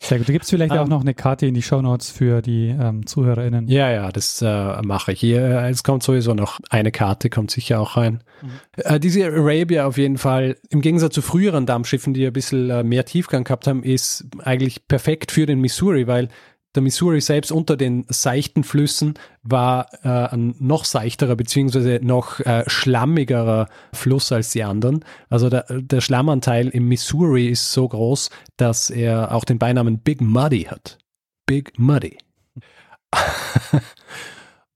sehr 0.03 0.19
gut. 0.19 0.29
Du 0.29 0.33
gibst 0.33 0.51
vielleicht 0.51 0.73
Ah. 0.73 0.83
auch 0.83 0.89
noch 0.89 1.01
eine 1.03 1.15
Karte 1.15 1.47
in 1.47 1.55
die 1.55 1.63
Shownotes 1.63 2.11
für 2.11 2.43
die 2.43 2.69
ähm, 2.69 3.07
ZuhörerInnen. 3.07 3.69
Ja, 3.69 3.91
ja, 3.91 4.11
das 4.11 4.43
äh, 4.43 4.83
mache 4.83 5.13
ich 5.13 5.21
hier. 5.21 5.43
Äh, 5.43 5.71
Es 5.71 5.85
kommt 5.85 6.03
sowieso 6.03 6.35
noch 6.35 6.59
eine 6.71 6.91
Karte, 6.91 7.31
kommt 7.31 7.51
sicher 7.53 7.81
auch 7.81 7.97
rein. 7.97 8.23
Äh, 8.77 8.99
diese 9.01 9.27
Arabia 9.27 9.87
auf 9.87 9.99
jeden 9.99 10.19
Fall, 10.19 10.57
im 10.71 10.81
Gegensatz 10.81 11.15
zu 11.15 11.23
früheren 11.23 11.67
Dampfschiffen, 11.67 12.15
die 12.15 12.27
ein 12.27 12.33
bisschen 12.33 12.69
äh, 12.71 12.83
mehr 12.83 13.05
Tiefgang 13.05 13.45
gehabt 13.45 13.67
haben, 13.69 13.83
ist 13.85 14.27
eigentlich 14.43 14.87
perfekt 14.89 15.31
für 15.33 15.47
den 15.47 15.61
Missouri, 15.61 16.07
weil 16.09 16.29
der 16.77 16.83
Missouri 16.83 17.21
selbst 17.21 17.51
unter 17.51 17.77
den 17.77 18.05
seichten 18.09 18.63
Flüssen 18.63 19.15
war 19.43 19.89
äh, 20.05 20.09
ein 20.09 20.55
noch 20.59 20.85
seichterer 20.85 21.35
beziehungsweise 21.35 22.01
noch 22.03 22.41
äh, 22.41 22.65
schlammigerer 22.67 23.69
Fluss 23.93 24.31
als 24.31 24.51
die 24.51 24.63
anderen. 24.63 25.05
Also 25.29 25.49
der, 25.49 25.65
der 25.69 26.01
Schlammanteil 26.01 26.69
im 26.69 26.89
Missouri 26.89 27.49
ist 27.49 27.73
so 27.73 27.89
groß, 27.89 28.31
dass 28.57 28.91
er 28.91 29.35
auch 29.35 29.45
den 29.45 29.59
Beinamen 29.59 29.99
Big 29.99 30.21
Muddy 30.21 30.65
hat. 30.65 30.99
Big 31.47 31.79
Muddy. 31.79 32.19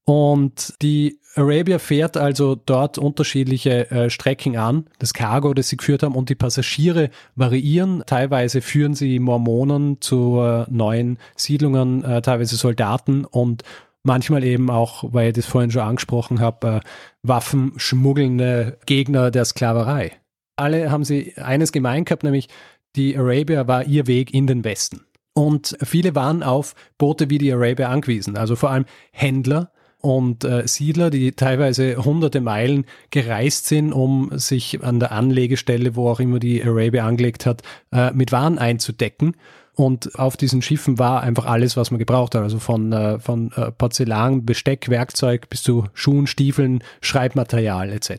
Und 0.04 0.74
die 0.82 1.20
Arabia 1.36 1.78
fährt 1.78 2.16
also 2.16 2.56
dort 2.56 2.98
unterschiedliche 2.98 3.90
äh, 3.90 4.10
Strecken 4.10 4.56
an, 4.56 4.86
das 4.98 5.14
Cargo, 5.14 5.54
das 5.54 5.68
sie 5.68 5.76
geführt 5.76 6.02
haben, 6.02 6.16
und 6.16 6.28
die 6.28 6.34
Passagiere 6.34 7.10
variieren. 7.36 8.02
Teilweise 8.06 8.60
führen 8.60 8.94
sie 8.94 9.18
Mormonen 9.20 10.00
zu 10.00 10.40
äh, 10.40 10.64
neuen 10.68 11.18
Siedlungen, 11.36 12.02
äh, 12.04 12.22
teilweise 12.22 12.56
Soldaten 12.56 13.24
und 13.24 13.62
manchmal 14.02 14.42
eben 14.44 14.70
auch, 14.70 15.04
weil 15.12 15.28
ich 15.28 15.34
das 15.34 15.46
vorhin 15.46 15.70
schon 15.70 15.82
angesprochen 15.82 16.40
habe, 16.40 16.66
äh, 16.66 16.80
waffenschmuggelnde 17.22 18.78
Gegner 18.86 19.30
der 19.30 19.44
Sklaverei. 19.44 20.12
Alle 20.56 20.90
haben 20.90 21.04
sie 21.04 21.34
eines 21.36 21.70
gemein 21.70 22.04
gehabt, 22.04 22.24
nämlich 22.24 22.48
die 22.96 23.16
Arabia 23.16 23.68
war 23.68 23.84
ihr 23.84 24.06
Weg 24.06 24.34
in 24.34 24.46
den 24.46 24.64
Westen. 24.64 25.02
Und 25.32 25.76
viele 25.82 26.16
waren 26.16 26.42
auf 26.42 26.74
Boote 26.98 27.30
wie 27.30 27.38
die 27.38 27.52
Arabia 27.52 27.88
angewiesen, 27.88 28.36
also 28.36 28.56
vor 28.56 28.70
allem 28.70 28.84
Händler 29.12 29.70
und 30.00 30.44
äh, 30.44 30.66
Siedler, 30.66 31.10
die 31.10 31.32
teilweise 31.32 31.96
hunderte 32.04 32.40
Meilen 32.40 32.86
gereist 33.10 33.66
sind, 33.66 33.92
um 33.92 34.30
sich 34.38 34.82
an 34.82 35.00
der 35.00 35.12
Anlegestelle, 35.12 35.96
wo 35.96 36.08
auch 36.08 36.20
immer 36.20 36.38
die 36.38 36.62
Arabia 36.62 37.06
angelegt 37.06 37.46
hat, 37.46 37.62
äh, 37.92 38.10
mit 38.12 38.32
Waren 38.32 38.58
einzudecken. 38.58 39.34
Und 39.74 40.18
auf 40.18 40.36
diesen 40.36 40.60
Schiffen 40.60 40.98
war 40.98 41.22
einfach 41.22 41.46
alles, 41.46 41.76
was 41.76 41.90
man 41.90 41.98
gebraucht 41.98 42.34
hat. 42.34 42.42
Also 42.42 42.58
von, 42.58 42.92
äh, 42.92 43.18
von 43.18 43.50
äh, 43.52 43.70
Porzellan, 43.70 44.44
Besteck, 44.44 44.90
Werkzeug 44.90 45.48
bis 45.48 45.62
zu 45.62 45.86
Schuhen, 45.94 46.26
Stiefeln, 46.26 46.82
Schreibmaterial 47.00 47.90
etc. 47.90 48.10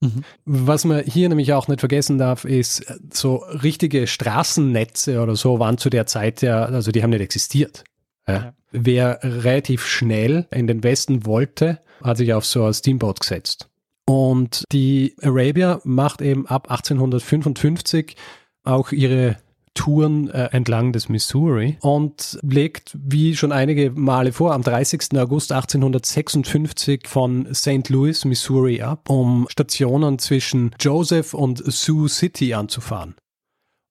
Mhm. 0.00 0.22
Was 0.44 0.84
man 0.84 1.02
hier 1.02 1.28
nämlich 1.28 1.52
auch 1.54 1.66
nicht 1.66 1.80
vergessen 1.80 2.18
darf, 2.18 2.44
ist, 2.44 2.80
äh, 2.88 2.98
so 3.12 3.36
richtige 3.36 4.06
Straßennetze 4.06 5.20
oder 5.20 5.34
so 5.34 5.58
waren 5.58 5.78
zu 5.78 5.90
der 5.90 6.06
Zeit 6.06 6.42
ja, 6.42 6.64
also 6.64 6.92
die 6.92 7.02
haben 7.02 7.10
nicht 7.10 7.20
existiert. 7.20 7.84
Ja. 8.28 8.52
Wer 8.70 9.20
relativ 9.22 9.86
schnell 9.86 10.46
in 10.50 10.66
den 10.66 10.82
Westen 10.84 11.24
wollte, 11.24 11.80
hat 12.02 12.18
sich 12.18 12.34
auf 12.34 12.44
so 12.44 12.64
ein 12.64 12.74
Steamboat 12.74 13.20
gesetzt. 13.20 13.68
Und 14.04 14.64
die 14.72 15.14
Arabia 15.22 15.80
macht 15.84 16.22
eben 16.22 16.46
ab 16.46 16.70
1855 16.70 18.16
auch 18.64 18.92
ihre 18.92 19.36
Touren 19.74 20.28
äh, 20.30 20.48
entlang 20.50 20.92
des 20.92 21.08
Missouri 21.08 21.78
und 21.82 22.38
legt, 22.42 22.96
wie 23.00 23.36
schon 23.36 23.52
einige 23.52 23.92
Male 23.92 24.32
vor, 24.32 24.52
am 24.52 24.62
30. 24.62 25.16
August 25.16 25.52
1856 25.52 27.06
von 27.06 27.46
St. 27.54 27.88
Louis, 27.88 28.24
Missouri 28.24 28.82
ab, 28.82 29.08
um 29.08 29.46
Stationen 29.48 30.18
zwischen 30.18 30.74
Joseph 30.80 31.32
und 31.32 31.62
Sioux 31.64 32.08
City 32.08 32.54
anzufahren. 32.54 33.14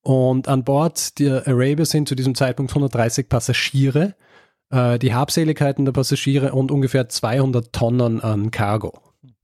Und 0.02 0.48
an 0.48 0.64
Bord 0.64 1.20
der 1.20 1.48
Arabia 1.48 1.86
sind 1.86 2.10
zu 2.10 2.16
diesem 2.16 2.36
Zeitpunkt 2.36 2.72
130 2.72 3.30
Passagiere, 3.30 4.16
äh, 4.70 5.00
die 5.00 5.14
Habseligkeiten 5.14 5.86
der 5.86 5.92
Passagiere 5.92 6.54
und 6.54 6.72
ungefähr 6.72 7.10
200 7.10 7.74
Tonnen 7.74 8.22
an 8.22 8.52
Cargo, 8.52 8.94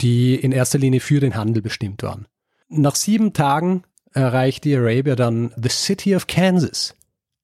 die 0.01 0.35
in 0.35 0.51
erster 0.51 0.79
Linie 0.79 0.99
für 0.99 1.19
den 1.19 1.35
Handel 1.35 1.61
bestimmt 1.61 2.03
waren. 2.03 2.27
Nach 2.69 2.95
sieben 2.95 3.33
Tagen 3.33 3.83
erreicht 4.11 4.63
die 4.63 4.75
Arabia 4.75 5.15
dann 5.15 5.53
the 5.55 5.69
City 5.69 6.15
of 6.15 6.27
Kansas. 6.27 6.95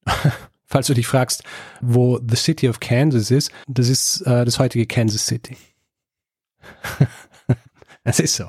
Falls 0.65 0.87
du 0.87 0.93
dich 0.93 1.07
fragst, 1.07 1.43
wo 1.81 2.19
the 2.19 2.35
City 2.35 2.69
of 2.69 2.79
Kansas 2.79 3.31
ist, 3.31 3.51
das 3.67 3.89
ist 3.89 4.21
äh, 4.21 4.45
das 4.45 4.59
heutige 4.59 4.85
Kansas 4.85 5.25
City. 5.25 5.57
Es 8.03 8.19
ist 8.19 8.35
so. 8.35 8.47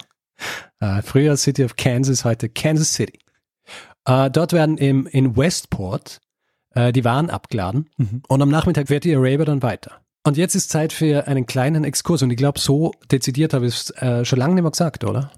Äh, 0.80 1.02
früher 1.02 1.36
City 1.36 1.64
of 1.64 1.76
Kansas, 1.76 2.24
heute 2.24 2.48
Kansas 2.48 2.94
City. 2.94 3.18
Äh, 4.06 4.30
dort 4.30 4.52
werden 4.52 4.78
im, 4.78 5.06
in 5.06 5.36
Westport 5.36 6.20
äh, 6.74 6.92
die 6.92 7.04
Waren 7.04 7.30
abgeladen 7.30 7.88
Mhm. 7.96 8.22
und 8.28 8.42
am 8.42 8.48
Nachmittag 8.50 8.88
fährt 8.88 9.04
die 9.04 9.14
Arabia 9.14 9.44
dann 9.44 9.62
weiter. 9.62 10.00
Und 10.26 10.36
jetzt 10.36 10.54
ist 10.54 10.70
Zeit 10.70 10.92
für 10.92 11.26
einen 11.26 11.46
kleinen 11.46 11.84
Exkurs 11.84 12.22
und 12.22 12.30
ich 12.30 12.36
glaube, 12.36 12.58
so 12.58 12.92
dezidiert 13.10 13.54
habe 13.54 13.66
ich 13.66 13.74
es 13.74 13.90
äh, 14.02 14.24
schon 14.24 14.38
lange 14.38 14.54
nicht 14.54 14.62
mehr 14.62 14.70
gesagt, 14.70 15.04
oder? 15.04 15.30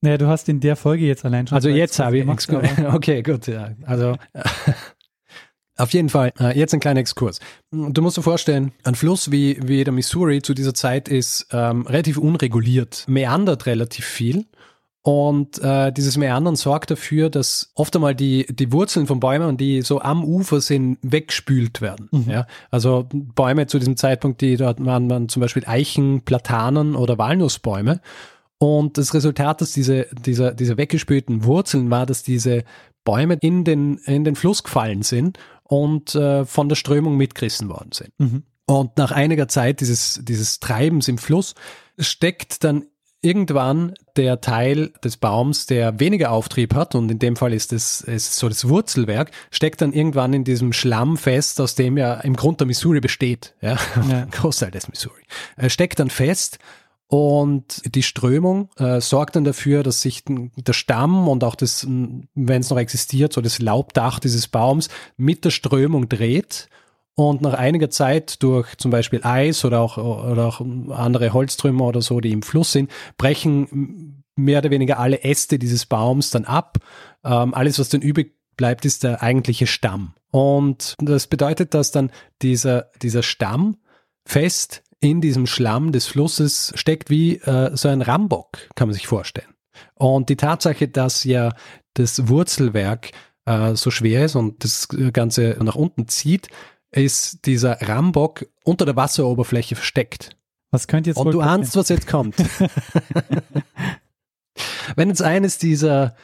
Naja, 0.00 0.18
du 0.18 0.26
hast 0.26 0.48
in 0.48 0.60
der 0.60 0.76
Folge 0.76 1.06
jetzt 1.06 1.24
allein 1.24 1.46
schon. 1.46 1.54
Also 1.56 1.68
jetzt 1.68 1.98
habe 1.98 2.18
ich 2.18 2.28
Exkurs. 2.28 2.68
Okay, 2.92 3.22
gut, 3.22 3.46
ja. 3.46 3.70
Also 3.84 4.16
auf 5.78 5.90
jeden 5.92 6.08
Fall, 6.08 6.32
äh, 6.40 6.58
jetzt 6.58 6.72
ein 6.74 6.80
kleiner 6.80 7.00
Exkurs. 7.00 7.38
Du 7.70 8.02
musst 8.02 8.16
dir 8.16 8.22
vorstellen, 8.22 8.72
ein 8.84 8.94
Fluss 8.94 9.30
wie, 9.30 9.58
wie 9.62 9.84
der 9.84 9.92
Missouri 9.92 10.42
zu 10.42 10.54
dieser 10.54 10.74
Zeit 10.74 11.08
ist 11.08 11.46
ähm, 11.52 11.82
relativ 11.86 12.18
unreguliert, 12.18 13.04
meandert 13.08 13.66
relativ 13.66 14.04
viel. 14.06 14.46
Und 15.06 15.62
äh, 15.62 15.92
dieses 15.92 16.16
Meandern 16.16 16.56
sorgt 16.56 16.90
dafür, 16.90 17.30
dass 17.30 17.70
oft 17.76 17.94
einmal 17.94 18.16
die, 18.16 18.44
die 18.50 18.72
Wurzeln 18.72 19.06
von 19.06 19.20
Bäumen, 19.20 19.56
die 19.56 19.82
so 19.82 20.00
am 20.00 20.24
Ufer 20.24 20.60
sind, 20.60 20.98
weggespült 21.00 21.80
werden. 21.80 22.08
Mhm. 22.10 22.24
Ja? 22.28 22.46
Also 22.72 23.06
Bäume 23.12 23.68
zu 23.68 23.78
diesem 23.78 23.96
Zeitpunkt, 23.96 24.40
die 24.40 24.56
dort 24.56 24.84
waren, 24.84 25.08
waren 25.08 25.28
zum 25.28 25.42
Beispiel 25.42 25.62
Eichen, 25.64 26.22
Platanen 26.22 26.96
oder 26.96 27.18
Walnussbäume. 27.18 28.00
Und 28.58 28.98
das 28.98 29.14
Resultat, 29.14 29.60
dass 29.60 29.70
diese, 29.70 30.08
dieser, 30.10 30.52
diese 30.54 30.76
weggespülten 30.76 31.44
Wurzeln 31.44 31.88
war, 31.88 32.04
dass 32.04 32.24
diese 32.24 32.64
Bäume 33.04 33.38
in 33.40 33.62
den, 33.62 33.98
in 33.98 34.24
den 34.24 34.34
Fluss 34.34 34.64
gefallen 34.64 35.02
sind 35.02 35.38
und 35.62 36.16
äh, 36.16 36.44
von 36.44 36.68
der 36.68 36.74
Strömung 36.74 37.16
mitgerissen 37.16 37.68
worden 37.68 37.92
sind. 37.92 38.10
Mhm. 38.18 38.42
Und 38.66 38.96
nach 38.96 39.12
einiger 39.12 39.46
Zeit 39.46 39.78
dieses, 39.80 40.20
dieses 40.24 40.58
Treibens 40.58 41.06
im 41.06 41.18
Fluss 41.18 41.54
steckt 41.96 42.64
dann 42.64 42.86
irgendwann 43.26 43.94
der 44.16 44.40
Teil 44.40 44.92
des 45.02 45.16
Baums, 45.16 45.66
der 45.66 45.98
weniger 45.98 46.30
Auftrieb 46.30 46.74
hat, 46.74 46.94
und 46.94 47.10
in 47.10 47.18
dem 47.18 47.36
Fall 47.36 47.52
ist 47.52 47.72
es 47.72 48.00
ist 48.00 48.36
so 48.36 48.48
das 48.48 48.68
Wurzelwerk, 48.68 49.32
steckt 49.50 49.80
dann 49.80 49.92
irgendwann 49.92 50.32
in 50.32 50.44
diesem 50.44 50.72
Schlamm 50.72 51.16
fest, 51.16 51.60
aus 51.60 51.74
dem 51.74 51.98
ja 51.98 52.14
im 52.14 52.36
Grund 52.36 52.60
der 52.60 52.66
Missouri 52.66 53.00
besteht. 53.00 53.54
Ja, 53.60 53.76
ja. 54.08 54.26
Großteil 54.30 54.70
des 54.70 54.88
Missouri. 54.88 55.22
Er 55.56 55.70
steckt 55.70 55.98
dann 55.98 56.10
fest 56.10 56.58
und 57.08 57.82
die 57.94 58.02
Strömung 58.02 58.70
äh, 58.78 59.00
sorgt 59.00 59.36
dann 59.36 59.44
dafür, 59.44 59.82
dass 59.82 60.00
sich 60.00 60.22
der 60.26 60.72
Stamm 60.72 61.28
und 61.28 61.44
auch 61.44 61.56
das, 61.56 61.86
wenn 61.86 62.60
es 62.60 62.70
noch 62.70 62.78
existiert, 62.78 63.32
so 63.32 63.40
das 63.40 63.58
Laubdach 63.60 64.20
dieses 64.20 64.48
Baums 64.48 64.88
mit 65.16 65.44
der 65.44 65.50
Strömung 65.50 66.08
dreht 66.08 66.68
und 67.16 67.40
nach 67.40 67.54
einiger 67.54 67.90
Zeit 67.90 68.42
durch 68.42 68.76
zum 68.76 68.90
Beispiel 68.90 69.20
Eis 69.24 69.64
oder 69.64 69.80
auch, 69.80 69.96
oder 69.96 70.46
auch 70.46 70.60
andere 70.60 71.32
Holztrümmer 71.32 71.86
oder 71.86 72.02
so, 72.02 72.20
die 72.20 72.30
im 72.30 72.42
Fluss 72.42 72.72
sind, 72.72 72.90
brechen 73.16 74.22
mehr 74.36 74.58
oder 74.58 74.70
weniger 74.70 74.98
alle 74.98 75.24
Äste 75.24 75.58
dieses 75.58 75.86
Baums 75.86 76.30
dann 76.30 76.44
ab. 76.44 76.76
Ähm, 77.24 77.54
alles, 77.54 77.78
was 77.78 77.88
dann 77.88 78.02
übrig 78.02 78.36
bleibt, 78.56 78.84
ist 78.84 79.02
der 79.02 79.22
eigentliche 79.22 79.66
Stamm. 79.66 80.14
Und 80.30 80.94
das 80.98 81.26
bedeutet, 81.26 81.72
dass 81.72 81.90
dann 81.90 82.10
dieser, 82.42 82.90
dieser 83.00 83.22
Stamm 83.22 83.78
fest 84.26 84.82
in 85.00 85.22
diesem 85.22 85.46
Schlamm 85.46 85.92
des 85.92 86.06
Flusses 86.06 86.72
steckt 86.76 87.08
wie 87.08 87.36
äh, 87.36 87.74
so 87.74 87.88
ein 87.88 88.02
Rambock, 88.02 88.58
kann 88.74 88.88
man 88.88 88.94
sich 88.94 89.06
vorstellen. 89.06 89.54
Und 89.94 90.28
die 90.28 90.36
Tatsache, 90.36 90.88
dass 90.88 91.24
ja 91.24 91.54
das 91.94 92.28
Wurzelwerk 92.28 93.12
äh, 93.46 93.74
so 93.74 93.90
schwer 93.90 94.26
ist 94.26 94.36
und 94.36 94.62
das 94.64 94.88
Ganze 95.12 95.56
nach 95.62 95.76
unten 95.76 96.08
zieht, 96.08 96.48
ist 97.02 97.46
dieser 97.46 97.80
Rambock 97.82 98.46
unter 98.64 98.84
der 98.84 98.96
Wasseroberfläche 98.96 99.76
versteckt. 99.76 100.36
Was 100.70 100.88
könnte 100.88 101.10
jetzt 101.10 101.18
Und 101.18 101.32
du 101.32 101.40
ahnst, 101.40 101.76
was 101.76 101.88
jetzt 101.88 102.06
kommt. 102.06 102.36
Wenn 104.96 105.08
jetzt 105.08 105.22
eines 105.22 105.58
dieser, 105.58 106.16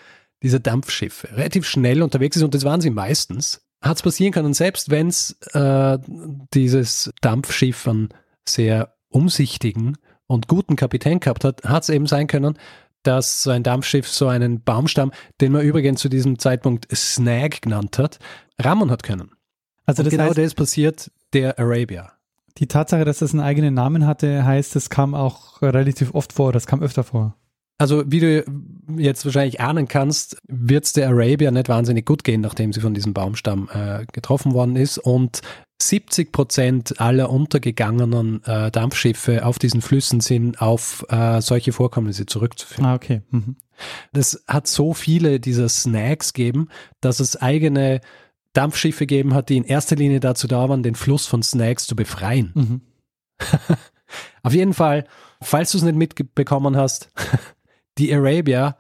dieser 0.42 0.58
Dampfschiffe 0.58 1.36
relativ 1.36 1.66
schnell 1.66 2.02
unterwegs 2.02 2.36
ist, 2.36 2.42
und 2.42 2.54
das 2.54 2.64
waren 2.64 2.80
sie 2.80 2.90
meistens, 2.90 3.62
hat 3.82 3.96
es 3.96 4.02
passieren 4.02 4.32
können, 4.32 4.54
selbst 4.54 4.90
wenn 4.90 5.08
es 5.08 5.36
äh, 5.52 5.98
dieses 6.54 7.12
Dampfschiff 7.20 7.86
einen 7.86 8.10
sehr 8.48 8.94
umsichtigen 9.08 9.98
und 10.26 10.48
guten 10.48 10.76
Kapitän 10.76 11.20
gehabt 11.20 11.44
hat, 11.44 11.64
hat 11.64 11.82
es 11.82 11.88
eben 11.88 12.06
sein 12.06 12.26
können, 12.26 12.58
dass 13.02 13.42
so 13.42 13.50
ein 13.50 13.62
Dampfschiff 13.62 14.08
so 14.08 14.28
einen 14.28 14.62
Baumstamm, 14.62 15.12
den 15.40 15.52
man 15.52 15.62
übrigens 15.62 16.00
zu 16.00 16.08
diesem 16.08 16.38
Zeitpunkt 16.38 16.86
Snag 16.94 17.60
genannt 17.62 17.98
hat, 17.98 18.18
rammen 18.58 18.90
hat 18.90 19.02
können. 19.02 19.32
Also 19.86 20.02
das 20.02 20.10
genau 20.10 20.24
heißt, 20.24 20.38
das 20.38 20.54
passiert 20.54 21.10
der 21.32 21.58
Arabia. 21.58 22.12
Die 22.58 22.66
Tatsache, 22.66 23.04
dass 23.04 23.22
es 23.22 23.32
einen 23.32 23.40
eigenen 23.40 23.74
Namen 23.74 24.06
hatte, 24.06 24.44
heißt, 24.44 24.76
es 24.76 24.90
kam 24.90 25.14
auch 25.14 25.62
relativ 25.62 26.14
oft 26.14 26.32
vor, 26.32 26.52
das 26.52 26.66
kam 26.66 26.82
öfter 26.82 27.02
vor. 27.04 27.34
Also 27.78 28.04
wie 28.06 28.20
du 28.20 28.44
jetzt 28.96 29.24
wahrscheinlich 29.24 29.60
ahnen 29.60 29.88
kannst, 29.88 30.36
wird 30.46 30.84
es 30.84 30.92
der 30.92 31.08
Arabia 31.08 31.50
nicht 31.50 31.68
wahnsinnig 31.68 32.06
gut 32.06 32.22
gehen, 32.22 32.40
nachdem 32.40 32.72
sie 32.72 32.80
von 32.80 32.94
diesem 32.94 33.12
Baumstamm 33.12 33.68
äh, 33.72 34.06
getroffen 34.12 34.52
worden 34.52 34.76
ist. 34.76 34.98
Und 34.98 35.40
70 35.82 36.30
Prozent 36.30 37.00
aller 37.00 37.30
untergegangenen 37.30 38.44
äh, 38.44 38.70
Dampfschiffe 38.70 39.44
auf 39.44 39.58
diesen 39.58 39.80
Flüssen 39.80 40.20
sind 40.20 40.62
auf 40.62 41.04
äh, 41.08 41.40
solche 41.40 41.72
Vorkommnisse 41.72 42.26
zurückzuführen. 42.26 42.84
Ah, 42.84 42.94
okay. 42.94 43.22
Mhm. 43.30 43.56
Das 44.12 44.44
hat 44.46 44.68
so 44.68 44.94
viele 44.94 45.40
dieser 45.40 45.68
Snags 45.68 46.34
gegeben, 46.34 46.68
dass 47.00 47.18
es 47.18 47.40
eigene 47.40 48.00
Dampfschiffe 48.52 49.06
gegeben 49.06 49.34
hat, 49.34 49.48
die 49.48 49.56
in 49.56 49.64
erster 49.64 49.96
Linie 49.96 50.20
dazu 50.20 50.46
da 50.46 50.68
waren, 50.68 50.82
den 50.82 50.94
Fluss 50.94 51.26
von 51.26 51.42
Snacks 51.42 51.86
zu 51.86 51.96
befreien. 51.96 52.52
Mhm. 52.54 52.80
Auf 54.42 54.52
jeden 54.52 54.74
Fall, 54.74 55.04
falls 55.40 55.72
du 55.72 55.78
es 55.78 55.84
nicht 55.84 55.96
mitbekommen 55.96 56.76
hast, 56.76 57.10
die 57.98 58.12
Arabia 58.14 58.76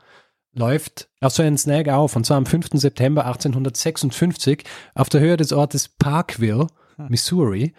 läuft 0.54 1.08
auf 1.20 1.32
so 1.32 1.42
einen 1.42 1.56
Snag 1.56 1.88
auf, 1.88 2.14
und 2.14 2.26
zwar 2.26 2.36
am 2.36 2.46
5. 2.46 2.70
September 2.74 3.24
1856 3.24 4.64
auf 4.94 5.08
der 5.08 5.20
Höhe 5.20 5.36
des 5.36 5.52
Ortes 5.52 5.88
Parkville, 5.88 6.66
hm. 6.96 7.06
Missouri. 7.08 7.72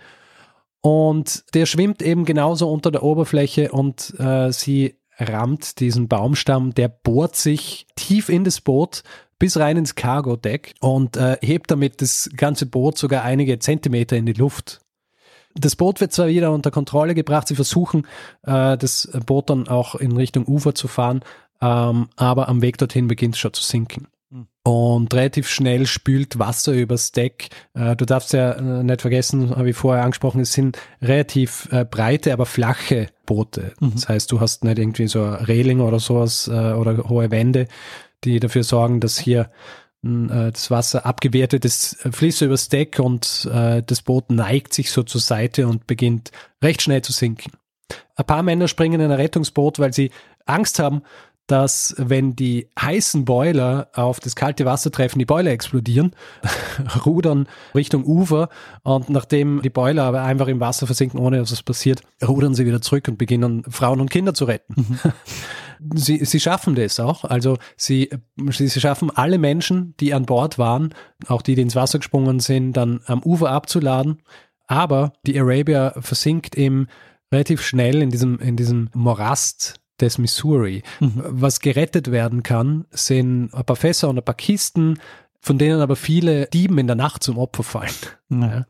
Und 0.82 1.44
der 1.54 1.66
schwimmt 1.66 2.02
eben 2.02 2.26
genauso 2.26 2.72
unter 2.72 2.92
der 2.92 3.04
Oberfläche 3.04 3.72
und 3.72 4.20
äh, 4.20 4.52
sie 4.52 4.96
rammt 5.18 5.80
diesen 5.80 6.08
Baumstamm, 6.08 6.74
der 6.74 6.88
bohrt 6.88 7.36
sich 7.36 7.88
tief 7.96 8.30
in 8.30 8.44
das 8.44 8.60
Boot 8.60 9.04
bis 9.44 9.58
rein 9.58 9.76
ins 9.76 9.96
Cargo-Deck 9.96 10.74
und 10.80 11.18
äh, 11.18 11.38
hebt 11.42 11.70
damit 11.70 12.02
das 12.02 12.30
ganze 12.34 12.66
Boot 12.66 12.98
sogar 12.98 13.26
einige 13.26 13.60
Zentimeter 13.60 14.16
in 14.16 14.26
die 14.26 14.32
Luft. 14.32 14.80
Das 15.54 15.76
Boot 15.76 16.00
wird 16.00 16.14
zwar 16.14 16.30
wieder 16.30 16.54
unter 16.54 16.72
Kontrolle 16.72 17.14
gebracht, 17.14 17.50
sie 17.50 17.56
versuchen, 17.56 18.08
äh, 18.44 18.78
das 18.78 19.12
Boot 19.26 19.50
dann 19.50 19.68
auch 19.68 19.96
in 19.96 20.14
Richtung 20.14 20.46
Ufer 20.46 20.74
zu 20.76 20.88
fahren, 20.88 21.26
ähm, 21.60 22.08
aber 22.16 22.48
am 22.48 22.62
Weg 22.62 22.78
dorthin 22.78 23.10
beginnt 23.10 23.36
es 23.36 23.42
schon 23.42 23.52
zu 23.52 23.64
sinken. 23.64 24.08
Hm. 24.32 24.48
Und 24.64 25.14
relativ 25.14 25.50
schnell 25.50 25.88
spült 25.88 26.40
Wasser 26.40 26.72
übers 26.72 27.12
Deck. 27.12 27.50
Äh, 27.74 27.98
du 27.98 28.06
darfst 28.06 28.32
ja 28.32 28.54
äh, 28.54 28.82
nicht 28.82 29.02
vergessen, 29.02 29.58
habe 29.58 29.72
ich 29.72 29.76
vorher 29.76 30.06
angesprochen, 30.06 30.40
es 30.40 30.54
sind 30.54 30.80
relativ 31.02 31.68
äh, 31.74 31.84
breite, 31.84 32.32
aber 32.32 32.46
flache 32.46 33.08
Boote. 33.26 33.74
Mhm. 33.82 33.92
Das 33.96 34.08
heißt, 34.08 34.32
du 34.32 34.40
hast 34.40 34.64
nicht 34.64 34.80
irgendwie 34.80 35.08
so 35.08 35.22
ein 35.22 35.34
Reling 35.34 35.82
oder 35.82 36.00
sowas 36.00 36.48
oder 36.48 37.10
hohe 37.10 37.30
Wände, 37.30 37.68
die 38.24 38.40
dafür 38.40 38.64
sorgen, 38.64 39.00
dass 39.00 39.18
hier 39.18 39.50
äh, 40.04 40.52
das 40.52 40.70
Wasser 40.72 41.06
abgewertet 41.06 41.66
ist, 41.66 41.98
fließt 42.10 42.42
übers 42.42 42.70
Deck 42.70 43.00
und 43.00 43.50
äh, 43.52 43.82
das 43.86 44.02
Boot 44.02 44.32
neigt 44.32 44.74
sich 44.74 44.92
so 44.92 45.04
zur 45.04 45.22
Seite 45.22 45.68
und 45.68 45.88
beginnt 45.88 46.32
recht 46.64 46.82
schnell 46.82 47.02
zu 47.02 47.12
sinken. 47.12 47.54
Ein 48.16 48.26
paar 48.26 48.44
Männer 48.44 48.68
springen 48.68 49.02
in 49.02 49.12
ein 49.12 49.20
Rettungsboot, 49.20 49.80
weil 49.80 49.94
sie 49.94 50.12
Angst 50.46 50.80
haben, 50.80 51.04
dass 51.48 51.94
wenn 51.98 52.36
die 52.36 52.70
heißen 52.80 53.26
Boiler 53.26 53.90
auf 53.94 54.20
das 54.20 54.36
kalte 54.36 54.66
Wasser 54.66 54.92
treffen, 54.92 55.20
die 55.20 55.26
Boiler 55.26 55.52
explodieren, 55.52 56.16
rudern 57.06 57.48
Richtung 57.76 58.06
Ufer 58.06 58.50
und 58.84 59.10
nachdem 59.10 59.62
die 59.62 59.70
Boiler 59.70 60.04
aber 60.04 60.24
einfach 60.24 60.48
im 60.48 60.62
Wasser 60.62 60.86
versinken, 60.86 61.20
ohne 61.20 61.38
dass 61.38 61.52
es 61.52 61.62
passiert, 61.62 62.02
rudern 62.26 62.56
sie 62.56 62.66
wieder 62.66 62.82
zurück 62.82 63.08
und 63.10 63.18
beginnen 63.18 63.64
Frauen 63.70 64.00
und 64.00 64.10
Kinder 64.10 64.34
zu 64.34 64.46
retten. 64.46 65.00
Sie, 65.94 66.24
sie 66.26 66.40
schaffen 66.40 66.76
das 66.76 67.00
auch. 67.00 67.24
Also 67.24 67.58
sie, 67.78 68.10
sie, 68.50 68.68
sie 68.68 68.80
schaffen 68.80 69.10
alle 69.10 69.38
Menschen, 69.38 69.96
die 70.00 70.14
an 70.14 70.26
Bord 70.26 70.58
waren, 70.58 70.94
auch 71.28 71.42
die, 71.42 71.56
die 71.56 71.62
ins 71.62 71.76
Wasser 71.76 72.00
gesprungen 72.00 72.40
sind, 72.40 72.74
dann 72.74 73.02
am 73.06 73.22
Ufer 73.24 73.52
abzuladen. 73.52 74.22
Aber 74.68 75.14
die 75.26 75.40
Arabia 75.40 75.94
versinkt 76.00 76.56
eben 76.56 76.88
relativ 77.32 77.62
schnell 77.62 78.02
in 78.02 78.10
diesem, 78.10 78.40
in 78.40 78.56
diesem 78.56 78.90
Morast 78.94 79.76
des 80.00 80.18
Missouri. 80.18 80.84
Mhm. 81.00 81.24
Was 81.26 81.60
gerettet 81.60 82.12
werden 82.12 82.44
kann, 82.44 82.86
sind 82.92 83.54
ein 83.54 83.66
paar 83.66 83.76
Fässer 83.76 84.10
und 84.10 84.18
ein 84.18 84.26
paar 84.26 84.36
Kisten, 84.36 85.00
von 85.40 85.58
denen 85.58 85.82
aber 85.82 85.96
viele 85.96 86.48
Dieben 86.48 86.78
in 86.78 86.88
der 86.88 86.96
Nacht 86.96 87.24
zum 87.24 87.38
Opfer 87.38 87.64
fallen. 87.64 87.92
Mhm. 88.30 88.42
Ja. 88.42 88.66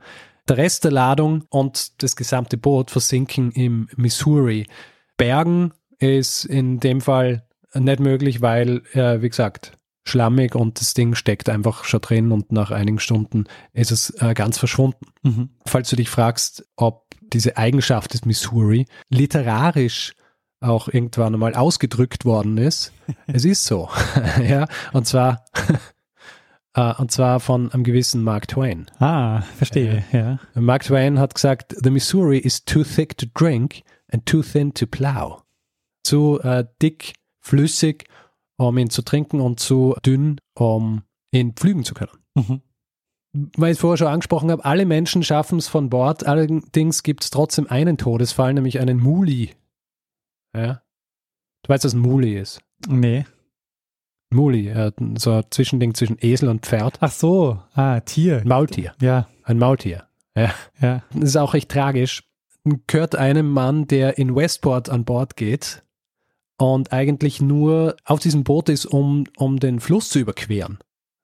Der 0.50 0.58
Rest 0.58 0.84
der 0.84 0.92
Ladung 0.92 1.46
und 1.50 2.04
das 2.04 2.16
gesamte 2.16 2.58
Boot 2.58 2.92
versinken 2.92 3.52
im 3.52 3.88
Missouri. 3.96 4.68
Bergen 5.16 5.74
ist 6.00 6.46
in 6.46 6.80
dem 6.80 7.02
Fall 7.02 7.48
nicht 7.74 8.00
möglich, 8.00 8.42
weil, 8.42 8.84
äh, 8.94 9.22
wie 9.22 9.30
gesagt, 9.30 9.74
schlammig 10.06 10.56
und 10.56 10.80
das 10.80 10.94
Ding 10.94 11.16
steckt 11.16 11.50
einfach 11.50 11.86
schon 11.86 12.02
drin 12.02 12.32
und 12.32 12.52
nach 12.52 12.72
einigen 12.72 13.00
Stunden 13.00 13.46
ist 13.72 13.92
es 13.92 14.10
äh, 14.22 14.34
ganz 14.34 14.58
verschwunden. 14.58 15.06
Mhm. 15.24 15.50
Falls 15.66 15.90
du 15.90 15.96
dich 15.96 16.10
fragst, 16.10 16.66
ob 16.76 17.06
diese 17.22 17.58
Eigenschaft 17.58 18.14
des 18.14 18.26
Missouri 18.26 18.86
literarisch 19.10 20.14
auch 20.64 20.88
irgendwann 20.88 21.34
einmal 21.34 21.56
ausgedrückt 21.56 22.26
worden 22.26 22.58
ist. 22.58 22.94
es 23.28 23.46
ist 23.46 23.66
so. 23.66 23.90
ja, 24.42 24.68
und 24.94 25.06
zwar, 25.06 25.46
uh, 26.78 26.94
und 26.98 27.12
zwar 27.12 27.40
von 27.40 27.72
einem 27.72 27.84
gewissen 27.84 28.24
Mark 28.24 28.48
Twain. 28.48 28.88
Ah, 29.00 29.42
verstehe, 29.42 30.04
äh, 30.12 30.18
ja. 30.18 30.40
Mark 30.56 30.84
Twain 30.84 31.20
hat 31.20 31.36
gesagt, 31.36 31.76
the 31.82 31.90
Missouri 31.90 32.38
is 32.38 32.64
too 32.64 32.84
thick 32.84 33.18
to 33.18 33.26
drink 33.34 33.84
and 34.12 34.26
too 34.26 34.42
thin 34.42 34.74
to 34.74 34.88
plow. 34.88 35.43
Zu 36.04 36.40
uh, 36.44 36.64
dick, 36.82 37.14
flüssig, 37.42 38.06
um 38.58 38.78
ihn 38.78 38.90
zu 38.90 39.02
trinken 39.02 39.40
und 39.40 39.60
zu 39.60 39.96
dünn, 40.06 40.40
um 40.56 41.04
ihn 41.32 41.54
pflügen 41.54 41.84
zu 41.84 41.94
können. 41.94 42.12
Mhm. 42.36 42.62
Weil 43.58 43.72
ich 43.72 43.78
es 43.78 43.82
vorher 43.82 43.98
schon 43.98 44.08
angesprochen 44.08 44.52
habe, 44.52 44.64
alle 44.64 44.86
Menschen 44.86 45.24
schaffen 45.24 45.58
es 45.58 45.68
von 45.68 45.90
Bord, 45.90 46.26
allerdings 46.26 47.02
gibt 47.02 47.24
es 47.24 47.32
trotzdem 47.32 47.68
einen 47.68 47.98
Todesfall, 47.98 48.54
nämlich 48.54 48.80
einen 48.80 49.00
Muli, 49.00 49.56
ja. 50.56 50.82
Du 51.64 51.70
weißt, 51.70 51.86
was 51.86 51.94
ein 51.94 52.00
Muli 52.00 52.38
ist? 52.38 52.62
Nee. 52.88 53.26
Muli, 54.30 54.68
äh, 54.70 54.92
so 55.18 55.32
ein 55.32 55.44
Zwischending 55.50 55.94
zwischen 55.94 56.18
Esel 56.20 56.50
und 56.50 56.66
Pferd. 56.66 56.98
Ach 57.02 57.12
so, 57.12 57.60
ah, 57.74 58.00
Tier. 58.02 58.42
Maultier. 58.46 58.94
Ja. 59.02 59.28
Ein 59.44 59.60
Maultier. 59.60 60.08
Ja. 60.36 60.54
ja. 60.82 61.04
Das 61.14 61.30
ist 61.30 61.38
auch 61.38 61.54
echt 61.54 61.70
tragisch. 61.70 62.24
Gehört 62.88 63.16
einem 63.16 63.50
Mann, 63.50 63.88
der 63.88 64.18
in 64.18 64.36
Westport 64.36 64.90
an 64.90 65.06
Bord 65.06 65.36
geht 65.36 65.83
und 66.72 66.94
eigentlich 66.94 67.42
nur 67.42 67.98
auf 68.06 68.20
diesem 68.20 68.44
Boot 68.44 68.70
ist, 68.70 68.86
um, 68.86 69.26
um 69.38 69.60
den 69.60 69.80
Fluss 69.80 70.10
zu 70.10 70.20
überqueren. 70.20 70.80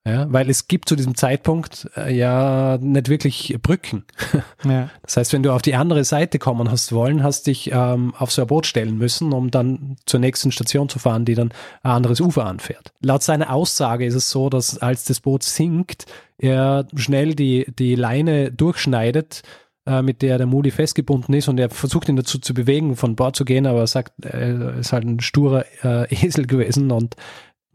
Ja, 0.08 0.32
weil 0.32 0.49
es 0.49 0.67
gibt 0.67 0.89
zu 0.89 0.95
diesem 0.95 1.15
Zeitpunkt 1.15 1.89
äh, 1.95 2.15
ja 2.15 2.78
nicht 2.82 3.10
wirklich 3.10 3.58
Brücken. 3.62 4.06
Ja. 4.65 4.89
Das 5.04 5.15
heißt, 5.15 5.32
wenn 5.32 5.43
du 5.43 5.54
auf 5.54 5.62
die 5.62 5.75
andere 5.75 6.04
Seite 6.04 6.38
kommen 6.38 6.69
hast 6.69 6.91
wollen, 6.91 7.23
hast 7.23 7.47
dich 7.47 7.71
ähm, 7.71 8.13
auf 8.17 8.30
so 8.30 8.41
ein 8.41 8.47
Boot 8.47 8.65
stellen 8.65 8.97
müssen, 8.97 9.32
um 9.32 9.52
dann 9.52 9.95
zur 10.06 10.19
nächsten 10.19 10.52
Station 10.52 10.89
zu 10.89 10.99
fahren, 10.99 11.23
die 11.23 11.36
dann 11.36 11.54
ein 11.82 11.91
anderes 11.91 12.19
Ufer 12.19 12.45
anfährt. 12.45 12.91
Laut 12.99 13.23
seiner 13.23 13.54
Aussage 13.54 14.06
ist 14.06 14.15
es 14.15 14.30
so, 14.30 14.49
dass 14.49 14.78
als 14.80 15.06
das 15.06 15.21
Boot 15.21 15.43
sinkt, 15.43 16.08
er 16.38 16.86
schnell 16.95 17.36
die, 17.36 17.67
die 17.80 17.95
Leine 17.95 18.52
durchschneidet, 18.52 19.43
äh, 19.89 20.02
mit 20.04 20.21
der 20.21 20.38
der 20.38 20.47
Muli 20.47 20.71
festgebunden 20.71 21.34
ist 21.34 21.47
und 21.47 21.60
er 21.60 21.69
versucht 21.69 22.08
ihn 22.10 22.15
dazu 22.15 22.38
zu 22.38 22.54
bewegen, 22.54 22.95
von 22.95 23.15
Bord 23.15 23.36
zu 23.36 23.43
gehen, 23.43 23.65
aber 23.65 23.80
er 23.80 23.88
sagt, 23.88 24.13
er 24.23 24.75
ist 24.75 24.93
halt 24.93 25.06
ein 25.06 25.19
sturer 25.19 25.65
äh, 25.84 26.13
Esel 26.25 26.45
gewesen 26.45 26.91
und 26.91 27.15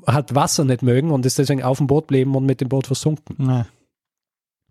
hat 0.07 0.35
Wasser 0.35 0.64
nicht 0.64 0.83
mögen 0.83 1.11
und 1.11 1.27
ist 1.27 1.38
deswegen 1.38 1.62
auf 1.62 1.79
dem 1.79 1.87
Boot 1.87 2.09
geblieben 2.09 2.35
und 2.37 2.46
mit 2.46 2.61
dem 2.61 2.68
Boot 2.68 2.87
versunken. 2.87 3.37
Na, 3.38 3.66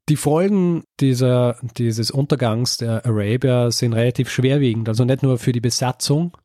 Die 0.09 0.15
Folgen 0.15 0.83
dieser, 0.99 1.57
dieses 1.77 2.11
Untergangs 2.11 2.77
der 2.77 3.05
Arabia 3.05 3.71
sind 3.71 3.93
relativ 3.93 4.29
schwerwiegend. 4.29 4.87
Also 4.89 5.05
nicht 5.05 5.23
nur 5.23 5.37
für 5.37 5.51
die 5.51 5.61
Besatzung, 5.61 6.37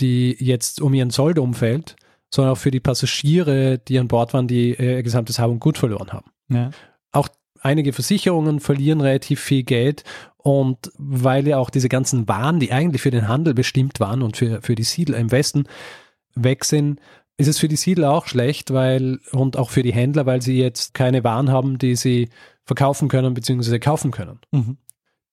die 0.00 0.36
jetzt 0.38 0.80
um 0.80 0.94
ihren 0.94 1.10
Sold 1.10 1.38
umfällt, 1.38 1.96
sondern 2.32 2.52
auch 2.52 2.58
für 2.58 2.70
die 2.70 2.80
Passagiere, 2.80 3.78
die 3.78 3.98
an 3.98 4.08
Bord 4.08 4.32
waren, 4.34 4.48
die 4.48 4.70
äh, 4.72 4.96
ihr 4.96 5.02
gesamtes 5.02 5.38
Hab 5.38 5.50
und 5.50 5.60
Gut 5.60 5.78
verloren 5.78 6.12
haben. 6.12 6.30
ja. 6.48 6.70
Auch 7.12 7.28
einige 7.64 7.92
Versicherungen 7.92 8.60
verlieren 8.60 9.00
relativ 9.00 9.40
viel 9.40 9.62
Geld 9.62 10.04
und 10.36 10.92
weil 10.98 11.48
ja 11.48 11.58
auch 11.58 11.70
diese 11.70 11.88
ganzen 11.88 12.28
Waren, 12.28 12.60
die 12.60 12.70
eigentlich 12.70 13.02
für 13.02 13.10
den 13.10 13.28
Handel 13.28 13.54
bestimmt 13.54 13.98
waren 14.00 14.22
und 14.22 14.36
für, 14.36 14.60
für 14.62 14.74
die 14.74 14.84
Siedler 14.84 15.18
im 15.18 15.30
Westen 15.30 15.64
weg 16.34 16.64
sind, 16.64 17.00
ist 17.36 17.48
es 17.48 17.58
für 17.58 17.68
die 17.68 17.76
Siedler 17.76 18.12
auch 18.12 18.26
schlecht, 18.26 18.72
weil 18.72 19.18
und 19.32 19.56
auch 19.56 19.70
für 19.70 19.82
die 19.82 19.92
Händler, 19.92 20.26
weil 20.26 20.42
sie 20.42 20.58
jetzt 20.58 20.94
keine 20.94 21.24
Waren 21.24 21.50
haben, 21.50 21.78
die 21.78 21.96
sie 21.96 22.28
verkaufen 22.64 23.08
können 23.08 23.34
bzw. 23.34 23.78
kaufen 23.78 24.10
können. 24.10 24.38
Mhm. 24.52 24.76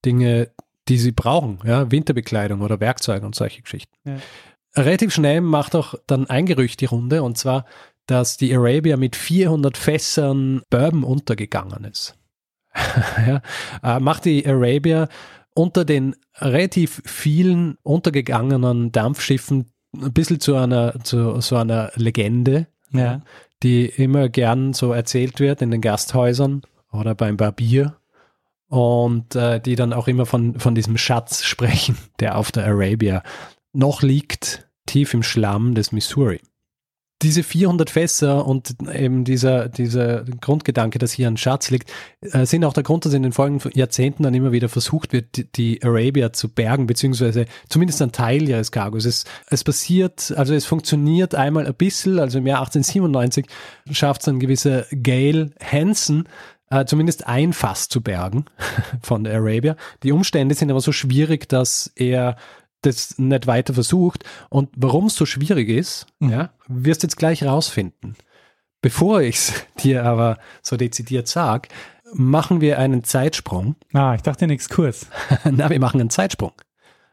Dinge, 0.03 0.49
die 0.87 0.97
sie 0.97 1.11
brauchen, 1.11 1.59
ja, 1.65 1.91
Winterbekleidung 1.91 2.61
oder 2.61 2.79
Werkzeuge 2.79 3.25
und 3.25 3.35
solche 3.35 3.61
Geschichten. 3.61 3.93
Ja. 4.05 4.17
Relativ 4.75 5.13
schnell 5.13 5.41
macht 5.41 5.75
auch 5.75 5.95
dann 6.07 6.29
ein 6.29 6.45
Gerücht 6.45 6.79
die 6.79 6.85
Runde 6.85 7.21
und 7.21 7.37
zwar, 7.37 7.65
dass 8.07 8.37
die 8.37 8.55
Arabia 8.55 8.97
mit 8.97 9.15
400 9.15 9.77
Fässern 9.77 10.61
Bourbon 10.69 11.03
untergegangen 11.03 11.83
ist. 11.83 12.15
ja, 13.27 13.41
äh, 13.83 13.99
macht 13.99 14.25
die 14.25 14.45
Arabia 14.47 15.07
unter 15.53 15.83
den 15.85 16.15
relativ 16.37 17.01
vielen 17.05 17.77
untergegangenen 17.83 18.91
Dampfschiffen 18.91 19.71
ein 19.93 20.13
bisschen 20.13 20.39
zu 20.39 20.55
einer, 20.55 20.95
zu 21.03 21.41
so 21.41 21.57
einer 21.57 21.91
Legende, 21.95 22.67
Ja. 22.91 23.21
die 23.61 23.85
immer 23.85 24.29
gern 24.29 24.73
so 24.73 24.93
erzählt 24.93 25.39
wird 25.39 25.61
in 25.61 25.71
den 25.71 25.81
Gasthäusern 25.81 26.61
oder 26.91 27.13
beim 27.15 27.35
Barbier 27.37 27.97
und 28.69 29.35
äh, 29.35 29.59
die 29.59 29.75
dann 29.75 29.91
auch 29.91 30.07
immer 30.07 30.25
von, 30.25 30.57
von 30.59 30.75
diesem 30.75 30.97
Schatz 30.97 31.43
sprechen, 31.43 31.97
der 32.21 32.37
auf 32.37 32.51
der 32.53 32.65
Arabia 32.65 33.21
noch 33.73 34.01
liegt, 34.01 34.67
tief 34.85 35.13
im 35.13 35.23
Schlamm 35.23 35.75
des 35.75 35.91
Missouri. 35.91 36.39
Diese 37.21 37.43
400 37.43 37.89
Fässer 37.89 38.47
und 38.47 38.75
eben 38.93 39.23
dieser, 39.23 39.69
dieser 39.69 40.23
Grundgedanke, 40.23 40.97
dass 40.97 41.11
hier 41.11 41.27
ein 41.27 41.37
Schatz 41.37 41.69
liegt, 41.69 41.91
äh, 42.21 42.45
sind 42.45 42.65
auch 42.65 42.73
der 42.73 42.83
Grund, 42.83 43.05
dass 43.05 43.13
in 43.13 43.23
den 43.23 43.31
folgenden 43.31 43.71
Jahrzehnten 43.73 44.23
dann 44.23 44.33
immer 44.33 44.51
wieder 44.51 44.69
versucht 44.69 45.13
wird, 45.13 45.55
die, 45.57 45.81
Arabia 45.83 46.33
zu 46.33 46.49
bergen, 46.49 46.87
beziehungsweise 46.87 47.45
zumindest 47.69 48.01
ein 48.01 48.11
Teil 48.11 48.47
ihres 48.49 48.71
Cargos. 48.71 49.05
Es, 49.05 49.25
es 49.49 49.63
passiert, 49.63 50.33
also 50.35 50.53
es 50.53 50.65
funktioniert 50.65 51.35
einmal 51.35 51.67
ein 51.67 51.75
bisschen, 51.75 52.19
also 52.19 52.39
im 52.39 52.47
Jahr 52.47 52.59
1897 52.59 53.45
schafft 53.91 54.21
es 54.21 54.27
ein 54.27 54.39
gewisser 54.39 54.85
Gail 54.91 55.51
Hansen, 55.61 56.27
äh, 56.71 56.85
zumindest 56.85 57.27
ein 57.27 57.53
Fass 57.53 57.89
zu 57.89 58.01
bergen 58.01 58.45
von 59.01 59.25
der 59.25 59.35
Arabia. 59.35 59.75
Die 60.03 60.11
Umstände 60.11 60.55
sind 60.55 60.71
aber 60.71 60.81
so 60.81 60.91
schwierig, 60.91 61.47
dass 61.49 61.91
er 61.95 62.37
das 62.81 63.17
nicht 63.19 63.47
weiter 63.47 63.73
versucht. 63.73 64.23
Und 64.49 64.69
warum 64.75 65.05
es 65.07 65.15
so 65.15 65.25
schwierig 65.25 65.69
ist, 65.69 66.07
ja, 66.19 66.51
wirst 66.67 67.03
du 67.03 67.07
jetzt 67.07 67.17
gleich 67.17 67.43
rausfinden. 67.43 68.15
Bevor 68.81 69.21
ich 69.21 69.35
es 69.35 69.53
dir 69.83 70.05
aber 70.05 70.37
so 70.61 70.77
dezidiert 70.77 71.27
sag, 71.27 71.67
machen 72.13 72.61
wir 72.61 72.79
einen 72.79 73.03
Zeitsprung. 73.03 73.75
Ah, 73.93 74.15
ich 74.15 74.21
dachte 74.21 74.45
ein 74.45 74.49
Exkurs. 74.51 75.07
Na, 75.49 75.69
wir 75.69 75.79
machen 75.79 75.99
einen 76.01 76.09
Zeitsprung. 76.09 76.53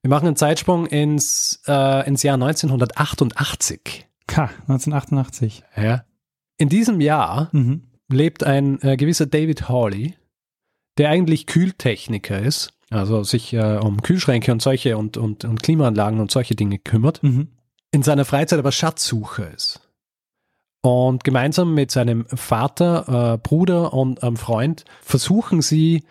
Wir 0.03 0.11
machen 0.11 0.27
einen 0.29 0.37
Zeitsprung 0.37 0.87
ins, 0.87 1.61
äh, 1.67 2.07
ins 2.09 2.23
Jahr 2.23 2.35
1988. 2.35 4.07
Ha, 4.37 4.51
1988. 4.69 5.65
Ja. 5.77 6.05
In 6.57 6.69
diesem 6.69 7.01
Jahr 7.01 7.49
Mhm. 7.53 7.85
lebt 8.09 8.45
ein 8.45 8.81
äh, 8.83 8.97
gewisser 8.97 9.27
David 9.27 9.69
Hawley, 9.69 10.15
der 10.99 11.11
eigentlich 11.11 11.47
Kühltechniker 11.47 12.39
ist, 12.41 12.73
also 12.91 13.23
sich 13.23 13.53
äh, 13.53 13.79
um 13.83 14.03
Kühlschränke 14.03 14.53
und 14.53 14.63
solche 14.63 14.97
und, 14.97 15.17
und, 15.17 15.45
und 15.45 15.63
Klimaanlagen 15.63 16.21
und 16.21 16.31
solche 16.31 16.55
Dinge 16.55 16.79
kümmert, 16.79 17.23
Mhm. 17.23 17.49
in 17.91 18.03
seiner 18.03 18.25
Freizeit 18.25 18.59
aber 18.59 18.73
Schatzsucher 18.73 19.51
ist. 19.53 19.81
Und 20.81 21.25
gemeinsam 21.25 21.75
mit 21.75 21.91
seinem 21.91 22.27
Vater, 22.27 23.35
äh, 23.35 23.39
Bruder 23.39 23.93
und 23.93 24.23
einem 24.23 24.37
Freund 24.37 24.85
versuchen 25.03 25.61
sie, 25.61 26.05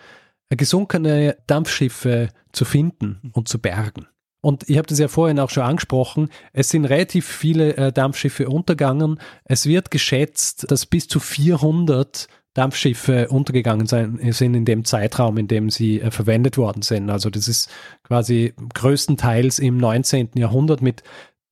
äh, 0.50 0.56
gesunkene 0.56 1.38
Dampfschiffe 1.48 2.30
zu 2.52 2.66
finden 2.66 3.32
und 3.34 3.48
zu 3.48 3.60
bergen. 3.60 4.08
Und 4.42 4.70
ich 4.70 4.78
habe 4.78 4.88
das 4.88 5.00
ja 5.00 5.08
vorhin 5.08 5.40
auch 5.40 5.50
schon 5.50 5.64
angesprochen, 5.64 6.30
es 6.54 6.70
sind 6.70 6.86
relativ 6.86 7.26
viele 7.28 7.76
äh, 7.76 7.92
Dampfschiffe 7.92 8.48
untergegangen. 8.50 9.20
Es 9.46 9.66
wird 9.66 9.90
geschätzt, 9.90 10.70
dass 10.70 10.86
bis 10.86 11.08
zu 11.08 11.20
400 11.20 12.28
Dampfschiffe 12.58 13.28
untergegangen 13.28 13.86
sein, 13.86 14.20
sind 14.32 14.56
in 14.56 14.66
dem 14.66 14.84
Zeitraum, 14.84 15.38
in 15.38 15.48
dem 15.48 15.70
sie 15.70 16.02
äh, 16.02 16.10
verwendet 16.10 16.58
worden 16.58 16.82
sind. 16.82 17.10
Also 17.12 17.30
das 17.30 17.48
ist 17.48 17.70
quasi 18.04 18.54
größtenteils 18.74 19.60
im 19.60 19.78
19. 19.78 20.32
Jahrhundert 20.36 20.82
mit 20.82 21.04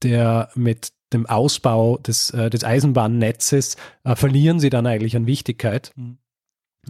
der, 0.01 0.49
mit 0.55 0.93
dem 1.13 1.27
Ausbau 1.27 1.99
des, 1.99 2.31
äh, 2.31 2.49
des 2.49 2.63
Eisenbahnnetzes 2.63 3.77
äh, 4.03 4.15
verlieren 4.15 4.59
sie 4.59 4.71
dann 4.71 4.87
eigentlich 4.87 5.15
an 5.15 5.27
Wichtigkeit. 5.27 5.91
Mhm. 5.95 6.17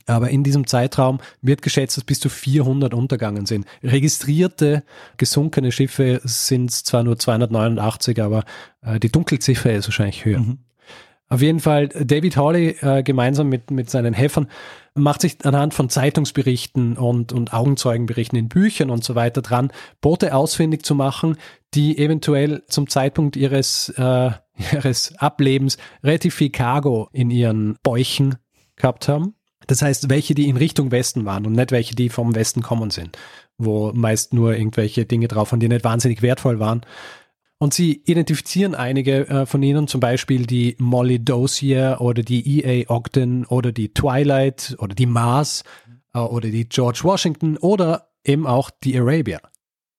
Aber 0.06 0.30
in 0.30 0.44
diesem 0.44 0.68
Zeitraum 0.68 1.20
wird 1.42 1.62
geschätzt, 1.62 1.98
dass 1.98 2.04
bis 2.04 2.20
zu 2.20 2.30
400 2.30 2.94
untergangen 2.94 3.46
sind. 3.46 3.66
Registrierte 3.84 4.84
gesunkene 5.18 5.72
Schiffe 5.72 6.22
sind 6.24 6.72
zwar 6.72 7.04
nur 7.04 7.18
289, 7.18 8.22
aber 8.22 8.46
äh, 8.82 9.00
die 9.00 9.12
Dunkelziffer 9.12 9.74
ist 9.74 9.88
wahrscheinlich 9.88 10.24
höher. 10.24 10.40
Mhm. 10.40 10.60
Auf 11.28 11.42
jeden 11.42 11.60
Fall, 11.60 11.88
David 11.88 12.38
Hawley 12.38 12.76
äh, 12.82 13.02
gemeinsam 13.02 13.50
mit, 13.50 13.72
mit 13.72 13.90
seinen 13.90 14.14
Helfern 14.14 14.48
macht 14.94 15.22
sich 15.22 15.44
anhand 15.44 15.74
von 15.74 15.90
Zeitungsberichten 15.90 16.98
und, 16.98 17.34
und 17.34 17.52
Augenzeugenberichten 17.52 18.38
in 18.38 18.48
Büchern 18.48 18.92
und 18.92 19.04
so 19.04 19.16
weiter 19.16 19.42
dran, 19.42 19.72
Boote 20.02 20.36
ausfindig 20.36 20.86
zu 20.86 20.94
machen, 20.94 21.38
die 21.74 21.98
eventuell 21.98 22.64
zum 22.68 22.88
Zeitpunkt 22.90 23.36
ihres, 23.36 23.90
äh, 23.98 24.32
ihres 24.72 25.16
Ablebens 25.18 25.78
relativ 26.04 26.36
viel 26.36 26.52
Cargo 26.52 27.10
in 27.12 27.32
ihren 27.32 27.78
Bäuchen 27.82 28.36
gehabt 28.76 29.08
haben. 29.08 29.34
Das 29.68 29.82
heißt, 29.82 30.10
welche, 30.10 30.36
die 30.36 30.48
in 30.48 30.58
Richtung 30.58 30.92
Westen 30.92 31.26
waren 31.26 31.48
und 31.48 31.54
nicht 31.54 31.72
welche, 31.72 31.96
die 31.96 32.10
vom 32.10 32.36
Westen 32.36 32.62
kommen 32.62 32.92
sind, 32.92 33.18
wo 33.58 33.92
meist 33.94 34.34
nur 34.34 34.56
irgendwelche 34.56 35.06
Dinge 35.06 35.28
drauf 35.28 35.52
waren, 35.52 35.60
die 35.60 35.68
nicht 35.68 35.84
wahnsinnig 35.84 36.22
wertvoll 36.22 36.60
waren. 36.60 36.82
Und 37.58 37.74
sie 37.74 38.02
identifizieren 38.06 38.76
einige 38.76 39.28
äh, 39.28 39.46
von 39.46 39.64
ihnen, 39.64 39.88
zum 39.88 40.02
Beispiel 40.02 40.46
die 40.46 40.76
Molly 40.78 41.24
Dozier 41.24 41.98
oder 42.00 42.22
die 42.22 42.60
E.A. 42.60 42.94
Ogden 42.94 43.46
oder 43.46 43.72
die 43.72 43.94
Twilight 43.94 44.76
oder 44.80 44.94
die 44.94 45.06
Mars 45.06 45.64
äh, 46.14 46.20
oder 46.20 46.50
die 46.50 46.68
George 46.68 47.00
Washington 47.04 47.58
oder 47.58 48.10
eben 48.26 48.46
auch 48.46 48.70
die 48.84 49.00
Arabia. 49.00 49.40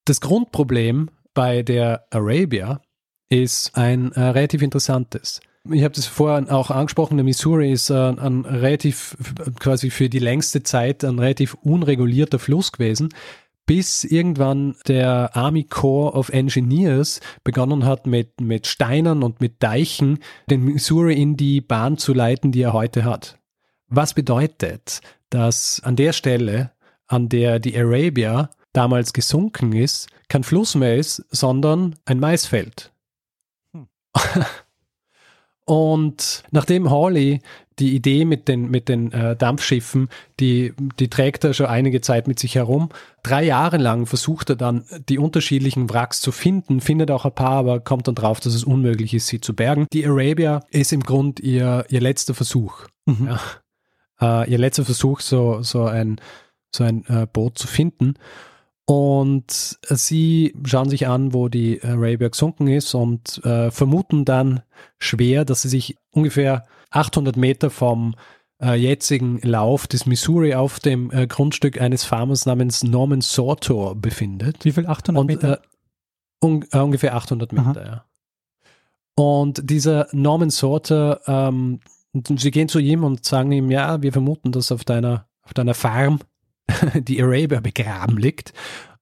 Das 0.05 0.21
Grundproblem 0.21 1.11
bei 1.33 1.63
der 1.63 2.07
Arabia 2.11 2.83
ist 3.31 3.77
ein 3.77 4.13
äh, 4.13 4.21
relativ 4.21 4.63
interessantes. 4.63 5.41
Ich 5.69 5.83
habe 5.83 5.95
das 5.95 6.07
vorhin 6.07 6.49
auch 6.49 6.71
angesprochen, 6.71 7.17
der 7.17 7.25
Missouri 7.25 7.73
ist 7.73 7.91
äh, 7.91 7.95
ein 7.95 8.45
relativ, 8.45 9.17
quasi 9.59 9.91
für 9.91 10.09
die 10.09 10.21
längste 10.21 10.63
Zeit 10.63 11.05
ein 11.05 11.19
relativ 11.19 11.55
unregulierter 11.55 12.39
Fluss 12.39 12.71
gewesen 12.71 13.09
bis 13.67 14.05
irgendwann 14.05 14.77
der 14.87 15.37
Army 15.37 15.65
Corps 15.65 16.15
of 16.15 16.29
Engineers 16.31 17.21
begonnen 17.45 17.85
hat, 17.85 18.07
mit, 18.07 18.41
mit 18.41 18.67
Steinern 18.67 19.23
und 19.23 19.41
mit 19.41 19.63
Deichen 19.63 20.21
den 20.49 20.63
Missouri 20.65 21.21
in 21.21 21.37
die 21.37 21.61
Bahn 21.61 21.99
zu 21.99 22.15
leiten, 22.15 22.53
die 22.53 22.63
er 22.63 22.73
heute 22.73 23.05
hat. 23.05 23.39
Was 23.89 24.15
bedeutet, 24.15 25.01
dass 25.31 25.81
an 25.85 25.97
der 25.97 26.13
Stelle, 26.13 26.73
an 27.07 27.29
der 27.29 27.59
die 27.59 27.77
Arabia 27.77 28.51
damals 28.73 29.13
gesunken 29.13 29.73
ist, 29.73 30.09
kein 30.29 30.45
Fluss 30.45 30.75
mehr 30.75 30.97
ist, 30.97 31.25
sondern 31.31 31.97
ein 32.05 32.21
Maisfeld. 32.21 32.93
Und 35.65 36.45
nachdem 36.53 36.91
Hawley 36.91 37.41
die 37.79 37.95
Idee 37.95 38.25
mit 38.25 38.49
den, 38.49 38.71
mit 38.71 38.89
den 38.89 39.13
äh, 39.13 39.37
Dampfschiffen, 39.37 40.09
die, 40.41 40.73
die 40.99 41.09
trägt 41.09 41.45
er 41.45 41.53
schon 41.53 41.67
einige 41.67 42.01
Zeit 42.01 42.27
mit 42.27 42.39
sich 42.39 42.55
herum. 42.55 42.89
Drei 43.23 43.45
Jahre 43.45 43.77
lang 43.77 44.07
versucht 44.07 44.51
er 44.51 44.57
dann, 44.57 44.85
die 45.09 45.19
unterschiedlichen 45.19 45.91
Wracks 45.91 46.21
zu 46.21 46.33
finden, 46.33 46.81
findet 46.81 47.11
auch 47.11 47.25
ein 47.25 47.35
paar, 47.35 47.53
aber 47.53 47.81
kommt 47.81 48.09
dann 48.09 48.15
drauf, 48.15 48.41
dass 48.41 48.55
es 48.55 48.65
unmöglich 48.65 49.13
ist, 49.13 49.27
sie 49.27 49.41
zu 49.41 49.55
bergen. 49.55 49.87
Die 49.93 50.07
Arabia 50.07 50.63
ist 50.71 50.93
im 50.93 51.03
Grund 51.03 51.41
ihr, 51.41 51.85
ihr 51.89 52.01
letzter 52.01 52.35
Versuch. 52.35 52.87
Mhm. 53.05 53.29
Ja. 54.21 54.43
Äh, 54.43 54.51
ihr 54.51 54.59
letzter 54.59 54.85
Versuch, 54.85 55.21
so, 55.21 55.63
so 55.63 55.85
ein, 55.85 56.21
so 56.75 56.85
ein 56.85 57.05
äh, 57.09 57.27
Boot 57.31 57.59
zu 57.59 57.67
finden. 57.67 58.15
Und 58.87 59.79
sie 59.83 60.55
schauen 60.65 60.89
sich 60.89 61.09
an, 61.09 61.35
wo 61.35 61.49
die 61.49 61.83
Arabia 61.83 62.29
gesunken 62.29 62.69
ist 62.69 62.95
und 62.95 63.45
äh, 63.45 63.73
vermuten 63.73 64.25
dann 64.25 64.63
schwer, 64.99 65.45
dass 65.45 65.63
sie 65.63 65.69
sich 65.69 65.97
ungefähr 66.13 66.67
800 66.91 67.37
Meter 67.37 67.71
vom 67.71 68.15
äh, 68.63 68.75
jetzigen 68.75 69.41
Lauf 69.43 69.89
des 69.89 70.07
Missouri 70.07 70.55
auf 70.55 70.79
dem 70.79 71.11
äh, 71.11 71.27
Grundstück 71.27 71.81
eines 71.81 72.05
Farmers 72.05 72.47
namens 72.47 72.85
Norman 72.85 73.23
Sortor 73.23 73.97
befindet. 73.97 74.65
Wie 74.65 74.71
viel? 74.71 74.87
800 74.87 75.21
und, 75.21 75.27
Meter? 75.27 75.55
Äh, 75.55 76.45
un 76.45 76.65
äh, 76.71 76.79
ungefähr 76.79 77.17
800 77.17 77.53
Meter, 77.53 77.81
Aha. 77.81 77.85
ja. 77.85 78.05
Und 79.17 79.69
dieser 79.69 80.07
Norman 80.13 80.51
Sortor, 80.51 81.21
ähm, 81.27 81.81
sie 82.37 82.51
gehen 82.51 82.69
zu 82.69 82.79
ihm 82.79 83.03
und 83.03 83.25
sagen 83.25 83.51
ihm, 83.51 83.71
ja, 83.71 84.01
wir 84.01 84.13
vermuten, 84.13 84.53
dass 84.53 84.71
auf 84.71 84.85
deiner, 84.85 85.27
auf 85.43 85.55
deiner 85.55 85.75
Farm 85.75 86.21
die 86.95 87.23
Arabia 87.23 87.61
begraben 87.61 88.19
liegt. 88.19 88.53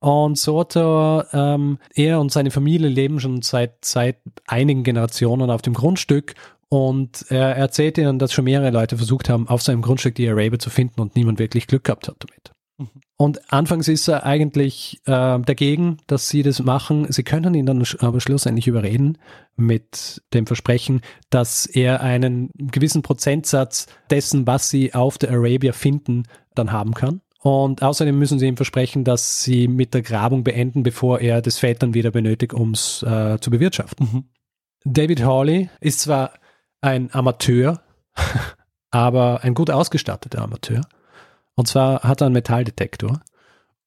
Und 0.00 0.36
Soto, 0.36 1.22
ähm, 1.32 1.78
er 1.94 2.20
und 2.20 2.30
seine 2.30 2.50
Familie 2.50 2.88
leben 2.88 3.20
schon 3.20 3.40
seit, 3.40 3.84
seit 3.84 4.18
einigen 4.46 4.82
Generationen 4.82 5.50
auf 5.50 5.62
dem 5.62 5.72
Grundstück 5.72 6.34
und 6.68 7.26
er 7.28 7.56
erzählt 7.56 7.98
ihnen, 7.98 8.18
dass 8.18 8.32
schon 8.32 8.44
mehrere 8.44 8.70
Leute 8.70 8.96
versucht 8.96 9.28
haben, 9.28 9.48
auf 9.48 9.62
seinem 9.62 9.80
Grundstück 9.80 10.16
die 10.16 10.28
Arabia 10.28 10.58
zu 10.58 10.70
finden 10.70 11.00
und 11.00 11.14
niemand 11.14 11.38
wirklich 11.38 11.66
Glück 11.68 11.84
gehabt 11.84 12.08
hat 12.08 12.16
damit. 12.18 12.52
Mhm. 12.78 13.00
Und 13.16 13.52
anfangs 13.52 13.86
ist 13.86 14.08
er 14.08 14.26
eigentlich 14.26 15.00
äh, 15.06 15.38
dagegen, 15.38 15.98
dass 16.08 16.28
sie 16.28 16.42
das 16.42 16.60
machen. 16.62 17.06
Sie 17.10 17.22
können 17.22 17.54
ihn 17.54 17.66
dann 17.66 17.84
aber 18.00 18.20
schlussendlich 18.20 18.66
überreden 18.66 19.18
mit 19.56 20.22
dem 20.34 20.46
Versprechen, 20.46 21.00
dass 21.30 21.66
er 21.66 22.00
einen 22.00 22.50
gewissen 22.56 23.02
Prozentsatz 23.02 23.86
dessen, 24.10 24.46
was 24.46 24.68
sie 24.68 24.94
auf 24.94 25.16
der 25.16 25.30
Arabia 25.30 25.72
finden, 25.72 26.24
dann 26.56 26.72
haben 26.72 26.92
kann. 26.92 27.20
Und 27.44 27.82
außerdem 27.82 28.18
müssen 28.18 28.38
sie 28.38 28.46
ihm 28.46 28.56
versprechen, 28.56 29.04
dass 29.04 29.42
sie 29.42 29.68
mit 29.68 29.92
der 29.92 30.00
Grabung 30.00 30.44
beenden, 30.44 30.82
bevor 30.82 31.20
er 31.20 31.42
das 31.42 31.58
Feld 31.58 31.82
dann 31.82 31.92
wieder 31.92 32.10
benötigt, 32.10 32.54
um 32.54 32.70
es 32.70 33.02
äh, 33.02 33.38
zu 33.38 33.50
bewirtschaften. 33.50 34.08
Mhm. 34.10 34.24
David 34.86 35.22
Hawley 35.22 35.68
ist 35.80 36.00
zwar 36.00 36.32
ein 36.80 37.12
Amateur, 37.12 37.82
aber 38.90 39.44
ein 39.44 39.52
gut 39.52 39.68
ausgestatteter 39.68 40.40
Amateur. 40.40 40.80
Und 41.54 41.68
zwar 41.68 42.02
hat 42.02 42.22
er 42.22 42.28
einen 42.28 42.32
Metalldetektor. 42.32 43.20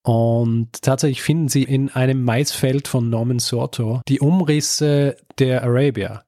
Und 0.03 0.83
tatsächlich 0.83 1.23
finden 1.23 1.49
sie 1.49 1.63
in 1.63 1.89
einem 1.89 2.23
Maisfeld 2.23 2.87
von 2.87 3.09
Norman 3.09 3.39
Sorto 3.39 4.01
die 4.07 4.19
Umrisse 4.19 5.17
der 5.39 5.63
Arabia. 5.63 6.21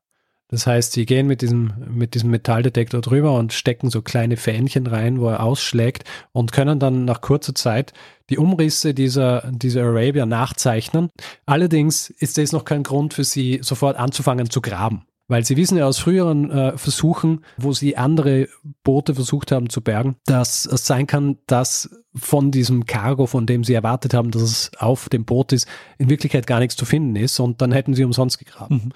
Das 0.50 0.66
heißt, 0.66 0.94
sie 0.94 1.06
gehen 1.06 1.28
mit 1.28 1.42
diesem, 1.42 1.74
mit 1.90 2.16
diesem 2.16 2.32
Metalldetektor 2.32 3.02
drüber 3.02 3.38
und 3.38 3.54
stecken 3.54 3.90
so 3.92 4.02
kleine 4.02 4.36
Fähnchen 4.36 4.88
rein, 4.88 5.22
wo 5.22 5.30
er 5.30 5.44
ausschlägt 5.44 6.04
und 6.32 6.52
können 6.52 6.80
dann 6.80 7.06
nach 7.06 7.22
kurzer 7.22 7.54
Zeit 7.54 7.94
die 8.30 8.40
Umrisse 8.40 8.96
dieser, 8.96 9.44
dieser 9.52 9.84
Arabia 9.84 10.26
nachzeichnen. 10.26 11.10
Allerdings 11.46 12.10
ist 12.10 12.38
das 12.38 12.52
noch 12.52 12.66
kein 12.66 12.84
Grund 12.84 13.14
für 13.14 13.24
sie, 13.24 13.60
sofort 13.62 13.98
anzufangen 13.98 14.50
zu 14.50 14.62
graben. 14.62 15.04
Weil 15.28 15.46
sie 15.46 15.58
wissen 15.58 15.78
ja 15.78 15.86
aus 15.86 16.00
früheren 16.00 16.50
äh, 16.50 16.76
Versuchen, 16.76 17.46
wo 17.58 17.72
sie 17.72 17.96
andere 17.96 18.48
Boote 18.82 19.14
versucht 19.14 19.52
haben 19.52 19.70
zu 19.70 19.82
bergen, 19.82 20.16
dass 20.26 20.66
es 20.66 20.88
sein 20.88 21.06
kann, 21.06 21.38
dass 21.46 21.96
von 22.16 22.50
diesem 22.50 22.88
Cargo, 22.88 23.28
von 23.28 23.46
dem 23.46 23.64
sie 23.64 23.76
erwartet 23.76 24.16
haben, 24.16 24.32
dass 24.32 24.42
es 24.42 24.72
auf 24.80 25.08
dem 25.10 25.26
Boot 25.26 25.52
ist, 25.52 25.68
in 26.00 26.10
Wirklichkeit 26.10 26.48
gar 26.48 26.60
nichts 26.60 26.76
zu 26.76 26.86
finden 26.86 27.16
ist 27.16 27.40
und 27.40 27.62
dann 27.62 27.72
hätten 27.72 27.94
sie 27.94 28.04
umsonst 28.04 28.40
gegraben. 28.40 28.82
Mhm. 28.86 28.92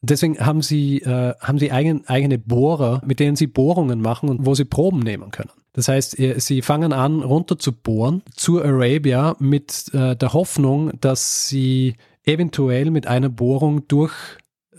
Deswegen 0.00 0.38
haben 0.38 0.62
sie, 0.62 0.98
äh, 1.02 1.34
haben 1.40 1.58
sie 1.58 1.72
eigen, 1.72 2.06
eigene 2.06 2.38
Bohrer, 2.38 3.02
mit 3.04 3.18
denen 3.18 3.36
sie 3.36 3.48
Bohrungen 3.48 4.00
machen 4.00 4.28
und 4.28 4.46
wo 4.46 4.54
sie 4.54 4.64
Proben 4.64 5.00
nehmen 5.00 5.30
können. 5.30 5.50
Das 5.72 5.88
heißt, 5.88 6.16
sie 6.38 6.62
fangen 6.62 6.92
an, 6.92 7.22
runter 7.22 7.58
zu 7.58 7.72
bohren 7.72 8.22
zur 8.34 8.64
Arabia 8.64 9.36
mit 9.38 9.92
äh, 9.92 10.16
der 10.16 10.32
Hoffnung, 10.32 10.92
dass 11.00 11.48
sie 11.48 11.96
eventuell 12.24 12.90
mit 12.90 13.06
einer 13.06 13.28
Bohrung 13.28 13.86
durch 13.88 14.12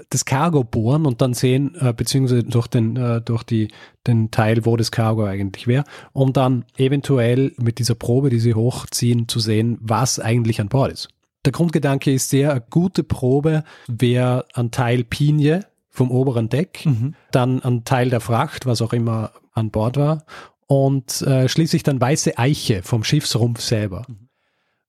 das 0.09 0.25
Cargo 0.25 0.63
bohren 0.63 1.05
und 1.05 1.21
dann 1.21 1.33
sehen, 1.33 1.75
äh, 1.79 1.93
beziehungsweise 1.93 2.43
durch 2.43 2.67
den, 2.67 2.95
äh, 2.95 3.21
durch 3.21 3.43
die, 3.43 3.69
den 4.07 4.31
Teil, 4.31 4.65
wo 4.65 4.77
das 4.77 4.91
Cargo 4.91 5.25
eigentlich 5.25 5.67
wäre, 5.67 5.83
um 6.13 6.33
dann 6.33 6.65
eventuell 6.77 7.53
mit 7.57 7.79
dieser 7.79 7.95
Probe, 7.95 8.29
die 8.29 8.39
sie 8.39 8.53
hochziehen, 8.53 9.27
zu 9.27 9.39
sehen, 9.39 9.77
was 9.81 10.19
eigentlich 10.19 10.61
an 10.61 10.69
Bord 10.69 10.91
ist. 10.91 11.09
Der 11.45 11.51
Grundgedanke 11.51 12.11
ist 12.13 12.29
sehr, 12.29 12.51
eine 12.51 12.61
gute 12.69 13.03
Probe 13.03 13.63
wäre 13.87 14.45
ein 14.53 14.71
Teil 14.71 15.03
Pinie 15.03 15.65
vom 15.89 16.11
oberen 16.11 16.49
Deck, 16.49 16.85
mhm. 16.85 17.15
dann 17.31 17.61
ein 17.61 17.83
Teil 17.85 18.09
der 18.09 18.19
Fracht, 18.19 18.65
was 18.65 18.81
auch 18.81 18.93
immer 18.93 19.31
an 19.53 19.71
Bord 19.71 19.97
war, 19.97 20.25
und 20.67 21.21
äh, 21.23 21.49
schließlich 21.49 21.83
dann 21.83 21.99
weiße 21.99 22.37
Eiche 22.37 22.83
vom 22.83 23.03
Schiffsrumpf 23.03 23.61
selber. 23.61 24.05
Mhm. 24.07 24.29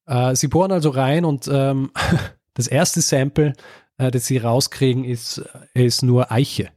Äh, 0.06 0.36
sie 0.36 0.48
bohren 0.48 0.72
also 0.72 0.90
rein 0.90 1.24
und 1.24 1.48
ähm, 1.50 1.90
das 2.54 2.66
erste 2.66 3.00
Sample, 3.00 3.54
äh, 3.96 4.10
das 4.10 4.26
sie 4.26 4.38
rauskriegen, 4.38 5.04
ist, 5.04 5.42
ist 5.72 6.02
nur 6.02 6.32
Eiche. 6.32 6.70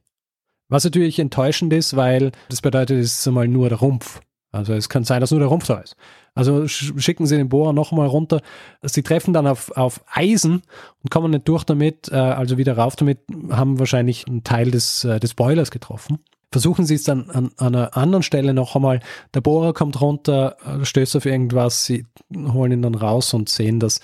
Was 0.69 0.83
natürlich 0.83 1.19
enttäuschend 1.19 1.73
ist, 1.73 1.95
weil 1.95 2.31
das 2.49 2.61
bedeutet, 2.61 2.99
es 2.99 3.19
ist 3.19 3.27
einmal 3.27 3.47
nur 3.47 3.69
der 3.69 3.79
Rumpf. 3.79 4.21
Also 4.53 4.73
es 4.73 4.87
kann 4.87 5.03
sein, 5.03 5.19
dass 5.19 5.31
nur 5.31 5.39
der 5.39 5.49
Rumpf 5.49 5.65
da 5.65 5.79
ist. 5.79 5.95
Also 6.35 6.67
schicken 6.67 7.25
sie 7.25 7.37
den 7.37 7.49
Bohrer 7.49 7.73
nochmal 7.73 8.07
runter. 8.07 8.41
Sie 8.83 9.01
treffen 9.01 9.33
dann 9.33 9.47
auf, 9.47 9.71
auf 9.71 10.01
Eisen 10.11 10.61
und 11.03 11.09
kommen 11.09 11.31
nicht 11.31 11.47
durch 11.47 11.63
damit, 11.63 12.09
äh, 12.11 12.15
also 12.15 12.57
wieder 12.57 12.77
rauf 12.77 12.95
damit, 12.95 13.19
haben 13.49 13.79
wahrscheinlich 13.79 14.27
einen 14.27 14.43
Teil 14.43 14.71
des, 14.71 15.03
äh, 15.03 15.19
des 15.19 15.33
Boilers 15.33 15.71
getroffen. 15.71 16.19
Versuchen 16.51 16.85
sie 16.85 16.95
es 16.95 17.03
dann 17.03 17.31
an, 17.31 17.51
an 17.57 17.75
einer 17.75 17.97
anderen 17.97 18.21
Stelle 18.21 18.53
noch 18.53 18.75
einmal. 18.75 18.99
Der 19.33 19.41
Bohrer 19.41 19.73
kommt 19.73 19.99
runter, 19.99 20.55
äh, 20.63 20.85
stößt 20.85 21.15
auf 21.15 21.25
irgendwas, 21.25 21.85
sie 21.85 22.05
holen 22.35 22.73
ihn 22.73 22.81
dann 22.83 22.95
raus 22.95 23.33
und 23.33 23.49
sehen, 23.49 23.79
dass 23.79 24.01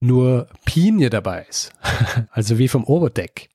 nur 0.00 0.48
Pinie 0.64 1.10
dabei 1.10 1.44
ist. 1.48 1.72
also 2.30 2.56
wie 2.56 2.68
vom 2.68 2.84
Oberdeck. 2.84 3.49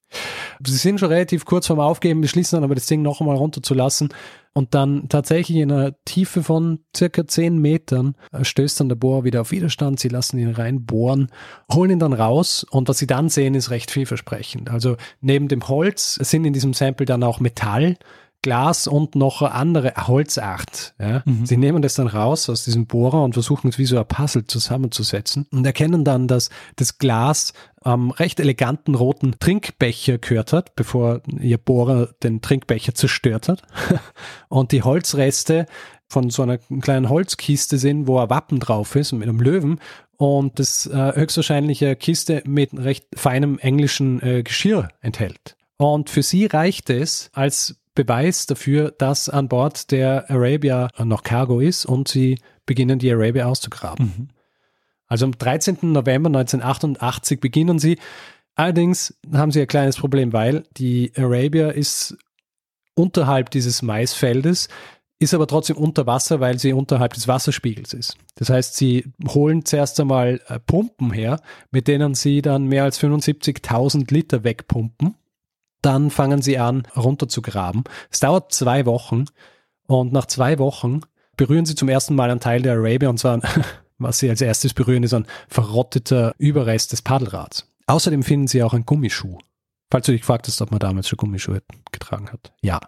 Sie 0.66 0.78
sind 0.78 1.00
schon 1.00 1.10
relativ 1.10 1.46
kurz 1.46 1.68
vorm 1.68 1.80
Aufgeben, 1.80 2.22
beschließen 2.22 2.58
dann 2.58 2.64
aber 2.64 2.76
das 2.76 2.86
Ding 2.86 3.02
noch 3.02 3.20
einmal 3.22 3.36
runterzulassen 3.36 4.10
und 4.54 4.74
dann 4.74 5.10
tatsächlich 5.10 5.58
in 5.58 5.72
einer 5.72 5.94
Tiefe 6.06 6.42
von 6.42 6.80
circa 6.96 7.28
10 7.28 7.58
Metern 7.58 8.16
stößt 8.42 8.80
dann 8.80 8.88
der 8.88 8.96
Bohrer 8.96 9.26
wieder 9.26 9.42
auf 9.42 9.52
Widerstand. 9.52 10.00
Sie 10.00 10.08
lassen 10.08 10.40
ihn 10.40 10.52
reinbohren, 10.52 11.30
holen 11.74 11.92
ihn 11.92 12.00
dann 12.00 12.14
raus 12.14 12.66
und 12.70 12.88
was 12.88 12.98
sie 12.98 13.08
dann 13.08 13.28
sehen, 13.28 13.54
ist 13.54 13.70
recht 13.70 13.92
vielversprechend. 13.92 14.70
Also 14.70 14.96
neben 15.20 15.50
dem 15.50 15.68
Holz 15.68 16.14
sind 16.16 16.46
in 16.46 16.54
diesem 16.54 16.74
Sample 16.74 17.06
dann 17.06 17.24
auch 17.24 17.42
Metall, 17.42 17.98
Glas 18.46 18.86
und 18.86 19.16
noch 19.16 19.42
eine 19.42 19.54
andere 19.54 19.94
Holzart. 20.08 20.94
Ja. 21.00 21.24
Mhm. 21.26 21.48
Sie 21.48 21.58
nehmen 21.58 21.82
das 21.82 21.96
dann 21.96 22.08
raus 22.08 22.48
aus 22.48 22.64
diesem 22.64 22.86
Bohrer 22.86 23.24
und 23.24 23.34
versuchen 23.34 23.70
es 23.70 23.80
wie 23.80 23.86
so 23.86 23.98
ein 23.98 24.08
Puzzle 24.08 24.46
zusammenzusetzen 24.46 25.48
und 25.52 25.66
erkennen 25.66 26.06
dann, 26.06 26.28
dass 26.28 26.50
das 26.76 27.00
Glas 27.00 27.54
am 27.86 28.12
recht 28.12 28.40
eleganten 28.40 28.96
roten 28.96 29.40
Trinkbecher 29.40 30.18
gehört 30.18 30.54
hat, 30.54 30.76
bevor 30.76 31.22
ihr 31.40 31.60
Bohrer 31.60 32.10
den 32.24 32.42
Trinkbecher 32.42 32.96
zerstört 32.96 33.48
hat. 33.48 33.62
und 34.50 34.72
die 34.72 34.82
Holzreste 34.82 35.68
von 36.08 36.30
so 36.32 36.42
einer 36.44 36.58
kleinen 36.58 37.10
Holzkiste 37.10 37.78
sind, 37.78 38.08
wo 38.08 38.20
ein 38.20 38.30
Wappen 38.30 38.60
drauf 38.60 38.96
ist 38.96 39.12
mit 39.12 39.30
einem 39.30 39.40
Löwen 39.40 39.80
und 40.18 40.60
das 40.60 40.88
äh, 40.88 41.14
höchstwahrscheinlich 41.16 41.84
eine 41.84 41.96
Kiste 41.96 42.42
mit 42.46 42.76
recht 42.76 43.06
feinem 43.16 43.60
englischen 43.60 44.22
äh, 44.22 44.44
Geschirr 44.44 44.90
enthält. 45.02 45.56
Und 45.78 46.10
für 46.10 46.24
sie 46.24 46.48
reicht 46.48 46.90
es 46.90 47.30
als 47.34 47.76
Beweis 47.94 48.46
dafür, 48.46 48.92
dass 48.98 49.30
an 49.30 49.48
Bord 49.48 49.92
der 49.92 50.30
Arabia 50.30 50.90
noch 51.04 51.24
Cargo 51.24 51.60
ist 51.60 51.86
und 51.86 52.08
sie 52.08 52.40
beginnen 52.66 52.98
die 52.98 53.12
Arabia 53.12 53.46
auszugraben. 53.46 54.06
Mhm. 54.06 54.28
Also 55.08 55.26
am 55.26 55.38
13. 55.38 55.78
November 55.82 56.28
1988 56.28 57.40
beginnen 57.40 57.80
sie. 57.80 57.98
Allerdings 58.56 59.18
haben 59.34 59.52
sie 59.52 59.62
ein 59.62 59.68
kleines 59.68 59.98
Problem, 59.98 60.34
weil 60.34 60.64
die 60.78 61.12
Arabia 61.16 61.70
ist 61.70 62.18
unterhalb 62.96 63.50
dieses 63.52 63.82
Maisfeldes, 63.82 64.70
ist 65.20 65.34
aber 65.34 65.48
trotzdem 65.48 65.78
unter 65.78 66.08
Wasser, 66.08 66.40
weil 66.40 66.60
sie 66.60 66.74
unterhalb 66.74 67.14
des 67.14 67.28
Wasserspiegels 67.28 67.94
ist. 67.94 68.18
Das 68.36 68.50
heißt, 68.50 68.76
sie 68.76 69.12
holen 69.28 69.66
zuerst 69.66 70.00
einmal 70.00 70.42
äh, 70.48 70.60
Pumpen 70.60 71.12
her, 71.12 71.40
mit 71.72 71.88
denen 71.88 72.16
sie 72.16 72.42
dann 72.42 72.66
mehr 72.66 72.84
als 72.84 73.00
75.000 73.02 74.12
Liter 74.14 74.44
wegpumpen 74.44 75.16
dann 75.86 76.10
fangen 76.10 76.42
sie 76.42 76.58
an, 76.58 76.88
runterzugraben. 76.96 77.84
Es 78.10 78.20
dauert 78.20 78.52
zwei 78.52 78.86
Wochen 78.88 79.26
und 79.86 80.14
nach 80.14 80.26
zwei 80.26 80.58
Wochen 80.58 81.02
berühren 81.38 81.66
sie 81.66 81.76
zum 81.76 81.90
ersten 81.90 82.16
Mal 82.16 82.32
einen 82.32 82.40
Teil 82.40 82.64
der 82.64 82.74
Arabia 82.74 83.10
und 83.10 83.20
zwar, 83.20 83.40
was 83.98 84.20
sie 84.20 84.30
als 84.30 84.42
erstes 84.42 84.74
berühren, 84.74 85.04
ist 85.04 85.14
ein 85.14 85.28
verrotteter 85.48 86.34
Überrest 86.38 86.92
des 86.92 87.02
Paddelrads. 87.02 87.68
Außerdem 87.88 88.24
finden 88.24 88.48
sie 88.48 88.64
auch 88.64 88.74
einen 88.74 88.86
Gummischuh. 88.86 89.38
Falls 89.92 90.08
du 90.08 90.12
dich 90.12 90.22
gefragt 90.22 90.48
hast, 90.48 90.62
ob 90.62 90.72
man 90.72 90.80
damals 90.80 91.08
schon 91.08 91.18
Gummischuhe 91.18 91.62
getragen 91.92 92.32
hat. 92.32 92.54
Ja. 92.62 92.80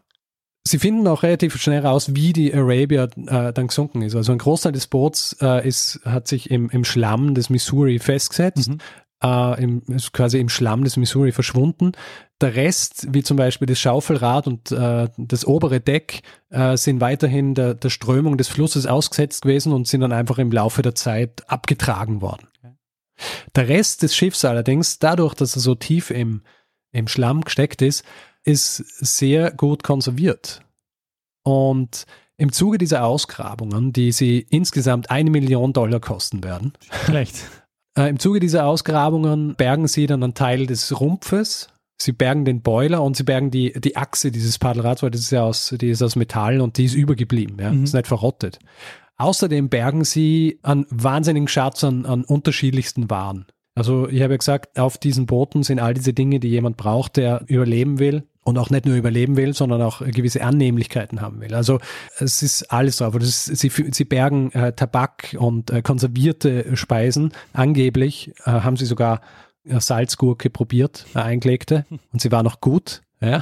Sie 0.68 0.80
finden 0.80 1.08
auch 1.08 1.24
relativ 1.24 1.56
schnell 1.62 1.86
raus, 1.86 2.14
wie 2.16 2.34
die 2.34 2.54
Arabia 2.54 3.06
äh, 3.06 3.54
dann 3.54 3.68
gesunken 3.68 4.02
ist. 4.02 4.16
Also 4.16 4.34
ein 4.34 4.38
Großteil 4.38 4.74
des 4.74 4.88
Boots 4.88 5.38
äh, 5.42 5.66
ist, 5.66 6.02
hat 6.04 6.28
sich 6.28 6.52
im, 6.52 6.70
im 6.70 6.84
Schlamm 6.84 7.36
des 7.36 7.50
Missouri 7.50 8.00
festgesetzt. 8.00 8.70
Mhm. 8.70 8.80
Äh, 9.24 9.64
im, 9.64 9.82
ist 9.88 10.12
quasi 10.12 10.40
im 10.40 10.50
Schlamm 10.50 10.84
des 10.84 10.98
Missouri 10.98 11.32
verschwunden. 11.32 11.94
Der 12.40 12.56
Rest, 12.56 13.08
wie 13.14 13.24
zum 13.24 13.36
Beispiel 13.36 13.66
das 13.66 13.80
Schaufelrad 13.80 14.46
und 14.46 14.72
äh, 14.72 15.08
das 15.18 15.46
obere 15.46 15.80
Deck, 15.80 16.22
äh, 16.50 16.78
sind 16.78 17.02
weiterhin 17.02 17.56
der, 17.56 17.74
der 17.74 17.90
Strömung 17.90 18.38
des 18.38 18.48
Flusses 18.48 18.86
ausgesetzt 18.86 19.42
gewesen 19.42 19.74
und 19.74 19.88
sind 19.88 20.02
dann 20.02 20.12
einfach 20.12 20.38
im 20.38 20.52
Laufe 20.52 20.84
der 20.84 20.94
Zeit 20.94 21.50
abgetragen 21.50 22.22
worden. 22.22 22.48
Der 23.56 23.68
Rest 23.68 24.04
des 24.04 24.16
Schiffs 24.16 24.46
allerdings, 24.46 25.00
dadurch, 25.00 25.34
dass 25.34 25.56
er 25.56 25.62
so 25.62 25.74
tief 25.74 26.12
im, 26.12 26.44
im 26.92 27.08
Schlamm 27.08 27.42
gesteckt 27.42 27.82
ist, 27.82 28.04
ist 28.44 28.78
sehr 28.78 29.52
gut 29.52 29.84
konserviert. 29.84 30.62
Und 31.44 32.06
im 32.38 32.52
Zuge 32.52 32.78
dieser 32.78 33.04
Ausgrabungen, 33.04 33.94
die 33.94 34.12
sie 34.12 34.40
insgesamt 34.40 35.10
eine 35.10 35.32
Million 35.32 35.74
Dollar 35.74 36.00
kosten 36.00 36.44
werden, 36.44 36.74
Schlecht. 37.06 37.36
Äh, 37.98 38.10
im 38.10 38.20
Zuge 38.20 38.40
dieser 38.40 38.68
Ausgrabungen 38.68 39.56
bergen 39.56 39.88
sie 39.88 40.06
dann 40.06 40.22
einen 40.22 40.36
Teil 40.36 40.68
des 40.68 41.00
Rumpfes, 41.00 41.70
sie 41.98 42.12
bergen 42.12 42.46
den 42.46 42.62
Boiler 42.62 43.04
und 43.04 43.18
sie 43.18 43.24
bergen 43.24 43.52
die, 43.52 43.74
die 43.74 43.96
Achse 43.96 44.32
dieses 44.32 44.60
Paddelrads, 44.60 45.04
weil 45.04 45.12
das 45.12 45.22
ist 45.22 45.32
ja 45.32 45.44
aus, 45.44 45.76
die 45.80 45.90
ist 45.90 46.02
aus 46.02 46.16
Metall 46.16 46.62
und 46.62 46.78
die 46.78 46.86
ist 46.86 46.94
übergeblieben, 46.94 47.58
ja, 47.60 47.72
mhm. 47.72 47.84
ist 47.84 47.94
nicht 47.94 48.08
verrottet. 48.08 48.60
Außerdem 49.18 49.70
bergen 49.70 50.04
sie 50.04 50.60
einen 50.62 50.86
wahnsinnigen 50.90 51.48
Schatz 51.48 51.84
an, 51.84 52.06
an 52.06 52.24
unterschiedlichsten 52.24 53.10
Waren. 53.10 53.48
Also 53.74 54.08
ich 54.10 54.22
habe 54.22 54.34
ja 54.34 54.38
gesagt, 54.38 54.80
auf 54.80 54.98
diesen 54.98 55.26
Booten 55.26 55.64
sind 55.64 55.80
all 55.80 55.94
diese 55.94 56.14
Dinge, 56.14 56.40
die 56.40 56.50
jemand 56.50 56.78
braucht, 56.78 57.18
der 57.18 57.44
überleben 57.48 58.00
will 58.00 58.24
und 58.44 58.58
auch 58.58 58.70
nicht 58.70 58.86
nur 58.86 58.96
überleben 58.96 59.36
will, 59.38 59.54
sondern 59.54 59.82
auch 59.82 60.00
gewisse 60.00 60.42
Annehmlichkeiten 60.42 61.22
haben 61.22 61.42
will. 61.42 61.54
Also 61.54 61.80
es 62.18 62.42
ist 62.42 62.72
alles 62.72 62.98
drauf. 62.98 63.14
Ist, 63.16 63.46
sie, 63.46 63.70
sie 63.70 64.06
bergen 64.06 64.52
äh, 64.54 64.74
Tabak 64.74 65.36
und 65.38 65.70
äh, 65.70 65.82
konservierte 65.82 66.76
Speisen. 66.76 67.34
Angeblich 67.54 68.32
äh, 68.46 68.52
haben 68.52 68.78
sie 68.78 68.86
sogar 68.86 69.22
Salzgurke 69.80 70.50
probiert, 70.50 71.06
äh, 71.16 71.20
eingelegte, 71.20 71.86
und 72.12 72.22
sie 72.22 72.32
war 72.32 72.44
noch 72.44 72.62
gut. 72.62 73.02
Ja. 73.20 73.42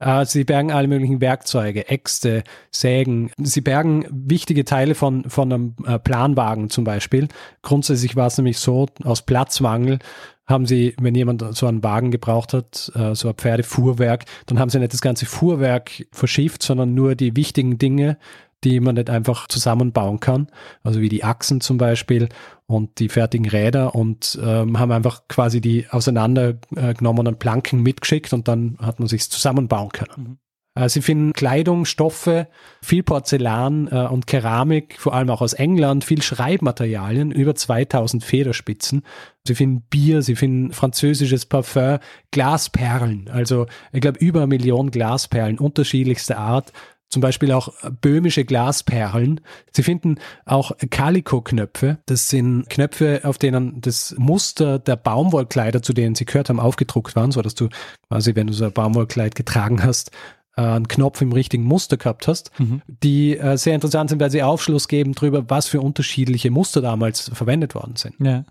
Äh, 0.00 0.26
sie 0.26 0.44
bergen 0.44 0.72
alle 0.72 0.88
möglichen 0.88 1.20
Werkzeuge, 1.20 1.88
Äxte, 1.88 2.42
Sägen. 2.70 3.30
Sie 3.38 3.60
bergen 3.60 4.04
wichtige 4.10 4.64
Teile 4.64 4.94
von, 4.94 5.28
von 5.30 5.52
einem 5.52 5.76
äh, 5.86 5.98
Planwagen 5.98 6.70
zum 6.70 6.84
Beispiel. 6.84 7.28
Grundsätzlich 7.62 8.16
war 8.16 8.26
es 8.26 8.36
nämlich 8.36 8.58
so, 8.58 8.86
aus 9.04 9.22
Platzmangel 9.22 10.00
haben 10.46 10.66
sie, 10.66 10.94
wenn 11.00 11.14
jemand 11.14 11.44
so 11.56 11.66
einen 11.66 11.82
Wagen 11.82 12.10
gebraucht 12.10 12.52
hat, 12.52 12.92
äh, 12.94 13.14
so 13.14 13.28
ein 13.28 13.34
Pferdefuhrwerk, 13.34 14.24
dann 14.46 14.58
haben 14.58 14.70
sie 14.70 14.78
nicht 14.78 14.92
das 14.92 15.00
ganze 15.00 15.26
Fuhrwerk 15.26 16.06
verschifft, 16.12 16.62
sondern 16.62 16.94
nur 16.94 17.16
die 17.16 17.34
wichtigen 17.34 17.78
Dinge, 17.78 18.16
die 18.64 18.80
man 18.80 18.94
nicht 18.94 19.10
einfach 19.10 19.48
zusammenbauen 19.48 20.20
kann, 20.20 20.48
also 20.82 21.00
wie 21.00 21.08
die 21.08 21.24
Achsen 21.24 21.60
zum 21.60 21.78
Beispiel 21.78 22.28
und 22.66 22.98
die 22.98 23.08
fertigen 23.08 23.48
Räder 23.48 23.94
und 23.94 24.38
ähm, 24.42 24.78
haben 24.78 24.92
einfach 24.92 25.28
quasi 25.28 25.60
die 25.60 25.86
auseinandergenommenen 25.90 27.38
Planken 27.38 27.82
mitgeschickt 27.82 28.32
und 28.32 28.48
dann 28.48 28.76
hat 28.80 28.98
man 28.98 29.08
sich 29.08 29.30
zusammenbauen 29.30 29.90
können. 29.90 30.10
Mhm. 30.16 30.38
Äh, 30.76 30.88
sie 30.88 31.02
finden 31.02 31.32
Kleidung, 31.32 31.84
Stoffe, 31.86 32.48
viel 32.82 33.02
Porzellan 33.02 33.88
äh, 33.90 34.06
und 34.06 34.26
Keramik, 34.26 35.00
vor 35.00 35.14
allem 35.14 35.30
auch 35.30 35.40
aus 35.40 35.54
England, 35.54 36.04
viel 36.04 36.22
Schreibmaterialien, 36.22 37.32
über 37.32 37.54
2000 37.54 38.22
Federspitzen. 38.22 39.02
Sie 39.44 39.54
finden 39.54 39.82
Bier, 39.88 40.22
sie 40.22 40.36
finden 40.36 40.72
französisches 40.72 41.46
Parfum, 41.46 41.98
Glasperlen, 42.30 43.28
also 43.32 43.66
ich 43.92 44.00
glaube 44.00 44.18
über 44.18 44.40
eine 44.40 44.48
Million 44.48 44.90
Glasperlen 44.90 45.58
unterschiedlichster 45.58 46.38
Art, 46.38 46.72
zum 47.16 47.22
Beispiel 47.22 47.50
auch 47.52 47.72
böhmische 48.02 48.44
Glasperlen. 48.44 49.40
Sie 49.72 49.82
finden 49.82 50.16
auch 50.44 50.72
Calico-Knöpfe. 50.90 51.96
Das 52.04 52.28
sind 52.28 52.68
Knöpfe, 52.68 53.22
auf 53.22 53.38
denen 53.38 53.80
das 53.80 54.14
Muster 54.18 54.78
der 54.78 54.96
Baumwollkleider, 54.96 55.80
zu 55.80 55.94
denen 55.94 56.14
sie 56.14 56.26
gehört 56.26 56.50
haben, 56.50 56.60
aufgedruckt 56.60 57.16
waren, 57.16 57.32
so 57.32 57.40
dass 57.40 57.54
du 57.54 57.70
quasi, 58.08 58.34
wenn 58.34 58.48
du 58.48 58.52
so 58.52 58.66
ein 58.66 58.72
Baumwollkleid 58.72 59.34
getragen 59.34 59.82
hast, 59.82 60.10
äh, 60.58 60.60
einen 60.60 60.88
Knopf 60.88 61.22
im 61.22 61.32
richtigen 61.32 61.64
Muster 61.64 61.96
gehabt 61.96 62.28
hast, 62.28 62.50
mhm. 62.58 62.82
die 62.86 63.38
äh, 63.38 63.56
sehr 63.56 63.74
interessant 63.74 64.10
sind, 64.10 64.20
weil 64.20 64.30
sie 64.30 64.42
Aufschluss 64.42 64.86
geben 64.86 65.14
darüber, 65.14 65.48
was 65.48 65.68
für 65.68 65.80
unterschiedliche 65.80 66.50
Muster 66.50 66.82
damals 66.82 67.30
verwendet 67.32 67.74
worden 67.74 67.96
sind. 67.96 68.16
Ja. 68.20 68.44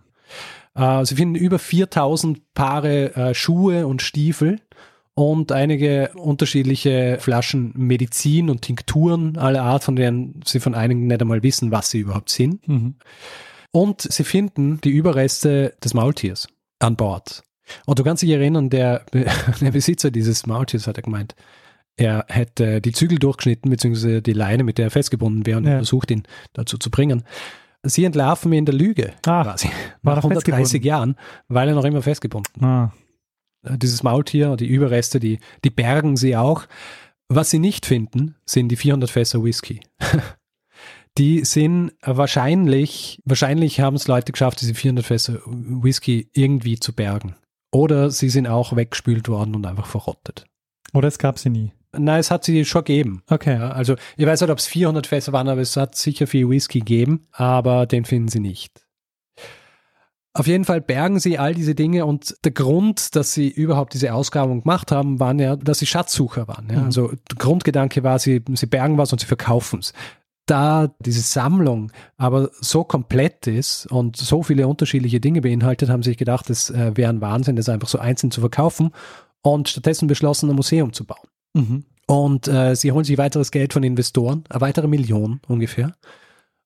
Äh, 0.73 1.06
sie 1.06 1.13
finden 1.13 1.36
über 1.36 1.60
4000 1.60 2.51
Paare 2.56 3.15
äh, 3.15 3.36
Schuhe 3.36 3.86
und 3.86 4.01
Stiefel 4.01 4.60
und 5.15 5.54
einige 5.54 6.12
unterschiedliche 6.15 7.17
Flaschen 7.19 7.73
Medizin 7.75 8.49
und 8.49 8.62
Tinkturen 8.62 9.38
aller 9.38 9.63
Art, 9.63 9.84
von 9.84 9.95
denen 9.95 10.41
sie 10.45 10.60
von 10.60 10.75
einigen 10.75 11.08
nicht 11.08 11.21
einmal 11.21 11.41
wissen, 11.41 11.71
was 11.71 11.89
sie 11.89 11.99
überhaupt 11.99 12.30
sind. 12.30 12.67
Mhm. 12.67 12.95
Und 13.71 14.01
sie 14.01 14.25
finden 14.25 14.80
die 14.82 14.89
Überreste 14.89 15.73
des 15.84 15.93
Maultiers 15.93 16.47
an 16.80 16.97
Bord. 16.97 17.43
Und 17.86 17.97
du 17.97 18.04
kannst 18.04 18.23
dich 18.23 18.30
erinnern, 18.30 18.69
der, 18.69 19.06
der 19.62 19.71
Besitzer 19.71 20.12
dieses 20.12 20.45
Maultiers 20.45 20.86
hat 20.86 20.97
er 20.97 21.04
gemeint, 21.04 21.34
er 21.97 22.25
hätte 22.28 22.82
die 22.82 22.91
Zügel 22.91 23.17
durchgeschnitten, 23.17 23.71
beziehungsweise 23.71 24.21
die 24.21 24.34
Leine, 24.34 24.65
mit 24.65 24.78
der 24.78 24.88
er 24.88 24.91
festgebunden 24.91 25.45
wäre 25.45 25.58
und 25.58 25.65
ja. 25.65 25.78
versucht, 25.78 26.12
ihn 26.12 26.23
dazu 26.51 26.78
zu 26.78 26.91
bringen. 26.91 27.23
Sie 27.84 28.04
entlarven 28.04 28.51
ihn 28.51 28.60
in 28.60 28.65
der 28.65 28.75
Lüge, 28.75 29.13
ah, 29.25 29.43
quasi, 29.43 29.69
nach 30.01 30.17
130 30.17 30.84
Jahren, 30.84 31.15
weil 31.47 31.69
er 31.69 31.75
noch 31.75 31.86
immer 31.86 32.01
festgebunden 32.01 32.63
ah. 32.65 32.91
Dieses 33.78 34.04
Maultier, 34.04 34.56
die 34.56 34.67
Überreste, 34.67 35.19
die, 35.19 35.39
die 35.63 35.69
bergen 35.69 36.17
sie 36.17 36.36
auch. 36.36 36.65
Was 37.28 37.49
sie 37.49 37.60
nicht 37.60 37.86
finden, 37.86 38.36
sind 38.45 38.69
die 38.69 38.75
400 38.75 39.10
Fässer 39.10 39.43
Whisky. 39.43 39.82
die 41.17 41.43
sind 41.43 41.93
wahrscheinlich, 42.01 43.19
wahrscheinlich 43.25 43.80
haben 43.80 43.95
es 43.95 44.08
Leute 44.08 44.32
geschafft, 44.32 44.62
diese 44.62 44.75
400 44.75 45.06
Fässer 45.06 45.39
Whisky 45.45 46.30
irgendwie 46.34 46.80
zu 46.80 46.93
bergen. 46.93 47.36
Oder 47.71 48.12
sie 48.12 48.30
sind 48.30 48.47
auch 48.47 48.75
weggespült 48.75 49.28
worden 49.28 49.56
und 49.56 49.65
einfach 49.65 49.88
verrottet. 49.88 50.45
Oder 50.93 51.08
es 51.08 51.17
gab 51.17 51.39
sie 51.39 51.49
nie. 51.49 51.73
Nein, 51.97 52.19
es 52.19 52.32
hat 52.32 52.43
sie 52.43 52.63
schon 52.65 52.84
gegeben. 52.84 53.23
Okay. 53.30 53.56
Also 53.56 53.95
ich 54.17 54.25
weiß 54.25 54.41
nicht, 54.41 54.49
ob 54.49 54.60
es 54.60 54.67
400 54.67 55.08
Fässer 55.08 55.34
waren, 55.34 55.49
aber 55.49 55.62
es 55.62 55.75
hat 55.78 55.95
sicher 55.95 56.28
viel 56.28 56.49
Whisky 56.49 56.80
gegeben, 56.80 57.28
aber 57.32 57.86
den 57.86 58.06
finden 58.06 58.28
sie 58.28 58.39
nicht. 58.39 58.85
Auf 60.38 60.48
jeden 60.48 60.65
Fall 60.65 60.82
bergen 60.82 61.17
sie 61.17 61.39
all 61.39 61.54
diese 61.56 61.76
Dinge 61.76 62.06
und 62.06 62.36
der 62.43 62.52
Grund, 62.52 63.15
dass 63.15 63.34
sie 63.34 63.48
überhaupt 63.48 63.93
diese 63.93 64.13
Ausgrabung 64.13 64.63
gemacht 64.63 64.91
haben, 64.91 65.17
waren 65.21 65.39
ja, 65.39 65.56
dass 65.56 65.80
sie 65.80 65.86
Schatzsucher 65.86 66.50
waren. 66.50 66.67
Ja. 66.69 66.80
Mhm. 66.80 66.86
Also 66.86 67.08
der 67.08 67.38
Grundgedanke 67.38 68.04
war, 68.04 68.19
sie, 68.19 68.43
sie 68.54 68.65
bergen 68.65 68.98
was 68.98 69.13
und 69.13 69.19
sie 69.19 69.28
verkaufen 69.28 69.80
es. 69.80 69.93
Da 70.45 70.93
diese 71.00 71.21
Sammlung 71.21 71.89
aber 72.17 72.50
so 72.60 72.84
komplett 72.84 73.48
ist 73.48 73.86
und 73.88 74.17
so 74.17 74.43
viele 74.43 74.67
unterschiedliche 74.67 75.21
Dinge 75.21 75.39
beinhaltet, 75.39 75.89
haben 75.89 76.04
sie 76.04 76.12
sich 76.12 76.17
gedacht, 76.17 76.50
es 76.50 76.69
äh, 76.69 76.91
wäre 76.95 77.12
ein 77.12 77.21
Wahnsinn, 77.21 77.56
das 77.56 77.69
einfach 77.69 77.88
so 77.88 77.98
einzeln 77.98 78.30
zu 78.30 78.41
verkaufen 78.41 78.91
und 79.41 79.69
stattdessen 79.69 80.08
beschlossen, 80.08 80.50
ein 80.50 80.56
Museum 80.58 80.91
zu 80.91 81.06
bauen. 81.06 81.30
Mhm. 81.54 81.86
Und 82.08 82.50
äh, 82.50 82.76
sie 82.76 82.91
holen 82.91 83.06
sich 83.06 83.17
weiteres 83.17 83.52
Geld 83.52 83.71
von 83.71 83.84
Investoren, 83.84 84.43
eine 84.50 84.60
weitere 84.60 84.88
Million 84.88 85.39
ungefähr 85.48 85.95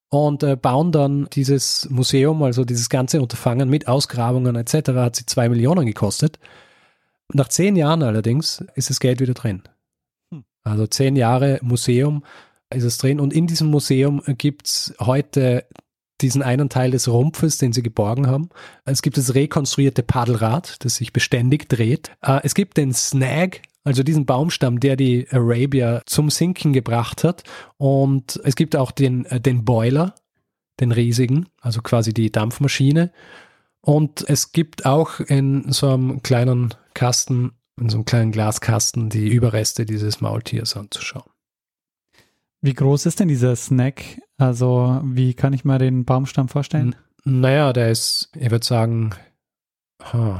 und 0.09 0.43
äh, 0.43 0.55
bauen 0.55 0.91
dann 0.91 1.27
dieses 1.31 1.87
Museum, 1.89 2.41
also 2.43 2.65
dieses 2.65 2.89
ganze 2.89 3.21
Unterfangen 3.21 3.69
mit 3.69 3.87
Ausgrabungen 3.87 4.55
etc. 4.55 4.89
hat 4.95 5.15
sie 5.15 5.25
zwei 5.25 5.49
Millionen 5.49 5.85
gekostet. 5.85 6.39
Nach 7.31 7.47
zehn 7.47 7.75
Jahren 7.75 8.01
allerdings 8.01 8.63
ist 8.75 8.89
das 8.89 8.99
Geld 8.99 9.19
wieder 9.19 9.35
drin. 9.35 9.61
Hm. 10.31 10.43
Also 10.63 10.87
zehn 10.87 11.15
Jahre 11.15 11.59
Museum 11.61 12.23
ist 12.73 12.83
es 12.83 12.97
drin 12.97 13.19
und 13.19 13.33
in 13.33 13.47
diesem 13.47 13.67
Museum 13.67 14.21
gibt 14.37 14.67
es 14.67 14.93
heute 14.99 15.65
diesen 16.21 16.41
einen 16.41 16.69
Teil 16.69 16.91
des 16.91 17.07
Rumpfes, 17.07 17.57
den 17.57 17.73
sie 17.73 17.83
geborgen 17.83 18.27
haben. 18.27 18.49
Es 18.85 19.01
gibt 19.01 19.17
das 19.17 19.33
rekonstruierte 19.35 20.03
Paddelrad, 20.03 20.83
das 20.83 20.95
sich 20.95 21.13
beständig 21.13 21.69
dreht. 21.69 22.11
Äh, 22.21 22.41
es 22.43 22.55
gibt 22.55 22.77
den 22.77 22.93
Snag, 22.93 23.61
also 23.83 24.03
diesen 24.03 24.25
Baumstamm, 24.25 24.79
der 24.79 24.95
die 24.95 25.27
Arabia 25.31 26.01
zum 26.05 26.29
Sinken 26.29 26.73
gebracht 26.73 27.23
hat. 27.23 27.43
Und 27.77 28.39
es 28.43 28.55
gibt 28.55 28.75
auch 28.75 28.91
den, 28.91 29.25
äh, 29.25 29.39
den 29.39 29.65
Boiler, 29.65 30.15
den 30.79 30.91
riesigen, 30.91 31.47
also 31.61 31.81
quasi 31.81 32.13
die 32.13 32.31
Dampfmaschine. 32.31 33.11
Und 33.81 34.27
es 34.27 34.51
gibt 34.51 34.85
auch 34.85 35.19
in 35.19 35.71
so 35.71 35.89
einem 35.89 36.21
kleinen 36.21 36.73
Kasten, 36.93 37.53
in 37.79 37.89
so 37.89 37.97
einem 37.97 38.05
kleinen 38.05 38.31
Glaskasten, 38.31 39.09
die 39.09 39.29
Überreste 39.29 39.85
dieses 39.85 40.21
Maultiers 40.21 40.75
anzuschauen. 40.75 41.29
Wie 42.61 42.73
groß 42.73 43.05
ist 43.05 43.19
denn 43.19 43.27
dieser 43.27 43.55
Snack? 43.55 44.21
Also, 44.37 45.01
wie 45.03 45.33
kann 45.33 45.53
ich 45.53 45.65
mir 45.65 45.77
den 45.77 46.05
Baumstamm 46.05 46.49
vorstellen? 46.49 46.95
N 47.25 47.41
naja, 47.41 47.73
der 47.73 47.89
ist, 47.89 48.31
ich 48.35 48.51
würde 48.51 48.65
sagen, 48.65 49.11
huh, 50.13 50.39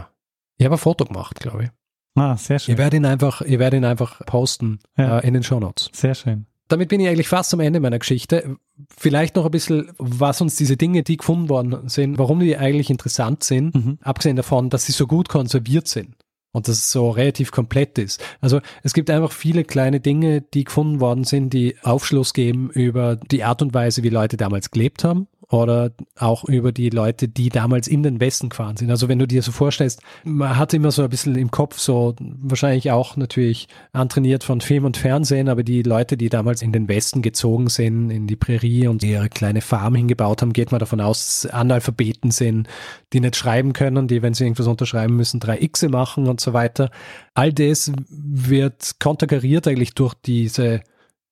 ich 0.58 0.66
habe 0.66 0.76
ein 0.76 0.80
Foto 0.80 1.06
gemacht, 1.06 1.40
glaube 1.40 1.66
ich. 1.66 1.70
Ah, 2.16 2.36
sehr 2.38 2.60
schön. 2.60 2.74
Ihr 2.74 2.78
werdet 2.78 3.00
ihn 3.00 3.06
einfach, 3.06 3.42
ihr 3.42 3.60
werdet 3.60 3.80
ihn 3.80 3.86
einfach 3.86 4.26
posten 4.26 4.80
ja. 4.98 5.20
äh, 5.20 5.28
in 5.28 5.34
den 5.34 5.44
Show 5.44 5.60
Notes. 5.60 5.90
Sehr 5.94 6.16
schön. 6.16 6.46
Damit 6.68 6.90
bin 6.90 7.00
ich 7.00 7.08
eigentlich 7.08 7.28
fast 7.28 7.54
am 7.54 7.62
Ende 7.62 7.80
meiner 7.80 8.00
Geschichte. 8.00 8.58
Vielleicht 8.96 9.36
noch 9.36 9.46
ein 9.46 9.52
bisschen, 9.52 9.92
was 9.98 10.40
uns 10.40 10.56
diese 10.56 10.78
Dinge, 10.78 11.04
die 11.04 11.18
gefunden 11.18 11.50
worden 11.50 11.90
sind, 11.90 12.18
warum 12.18 12.40
die 12.40 12.58
eigentlich 12.58 12.90
interessant 12.90 13.44
sind, 13.44 13.74
mhm. 13.74 13.98
abgesehen 14.02 14.36
davon, 14.36 14.70
dass 14.70 14.86
sie 14.86 14.92
so 14.92 15.08
gut 15.08 15.30
konserviert 15.30 15.88
sind. 15.88 16.16
Und 16.52 16.68
dass 16.68 16.78
es 16.78 16.92
so 16.92 17.10
relativ 17.10 17.52
komplett 17.52 17.98
ist. 17.98 18.24
Also 18.42 18.60
es 18.84 18.94
gibt 18.94 19.10
einfach 19.10 19.32
viele 19.32 19.64
kleine 19.64 20.00
Dinge, 20.00 20.42
die 20.42 20.64
gefunden 20.64 21.00
worden 21.00 21.24
sind, 21.24 21.54
die 21.54 21.76
Aufschluss 21.84 22.34
geben 22.34 22.69
über 22.71 23.15
die 23.15 23.44
Art 23.44 23.62
und 23.62 23.73
Weise, 23.73 24.04
wie 24.04 24.10
Leute 24.10 24.38
damals 24.38 24.71
gelebt 24.71 25.04
haben 25.04 25.28
oder 25.52 25.91
auch 26.17 26.43
über 26.43 26.71
die 26.71 26.89
Leute, 26.89 27.27
die 27.27 27.50
damals 27.50 27.87
in 27.87 28.04
den 28.04 28.19
Westen 28.19 28.50
gefahren 28.50 28.77
sind. 28.77 28.91
Also 28.91 29.10
wenn 29.10 29.17
du 29.17 29.27
dir 29.27 29.41
so 29.41 29.52
vorstellst, 29.52 30.02
man 30.23 30.58
hat 30.58 30.73
immer 30.75 30.91
so 30.91 31.02
ein 31.02 31.10
bisschen 31.10 31.35
im 31.35 31.50
Kopf 31.50 31.79
so 31.79 32.15
wahrscheinlich 32.19 32.91
auch 32.91 33.17
natürlich 33.17 33.67
antrainiert 33.91 34.43
von 34.43 34.62
Film 34.62 34.85
und 34.85 34.97
Fernsehen, 34.97 35.50
aber 35.50 35.63
die 35.63 35.81
Leute, 35.81 36.17
die 36.17 36.29
damals 36.29 36.62
in 36.62 36.71
den 36.71 36.87
Westen 36.87 37.23
gezogen 37.23 37.67
sind, 37.67 38.12
in 38.12 38.27
die 38.27 38.35
Prärie 38.35 38.87
und 38.87 39.04
ihre 39.04 39.27
kleine 39.27 39.62
Farm 39.62 39.95
hingebaut 39.95 40.43
haben, 40.43 40.54
geht 40.54 40.71
man 40.71 40.79
davon 40.79 41.02
aus, 41.02 41.47
Analphabeten 41.47 42.29
sind, 42.29 42.67
die 43.12 43.19
nicht 43.19 43.35
schreiben 43.35 43.73
können, 43.73 44.08
die, 44.08 44.21
wenn 44.21 44.35
sie 44.35 44.43
irgendwas 44.43 44.67
unterschreiben 44.67 45.15
müssen, 45.15 45.39
drei 45.39 45.58
Xe 45.58 45.89
machen 45.89 46.27
und 46.27 46.39
so 46.39 46.54
weiter. 46.54 46.91
All 47.33 47.52
das 47.52 47.91
wird 48.10 49.00
konterkariert 49.00 49.67
eigentlich 49.67 49.95
durch 49.95 50.13
diese 50.13 50.81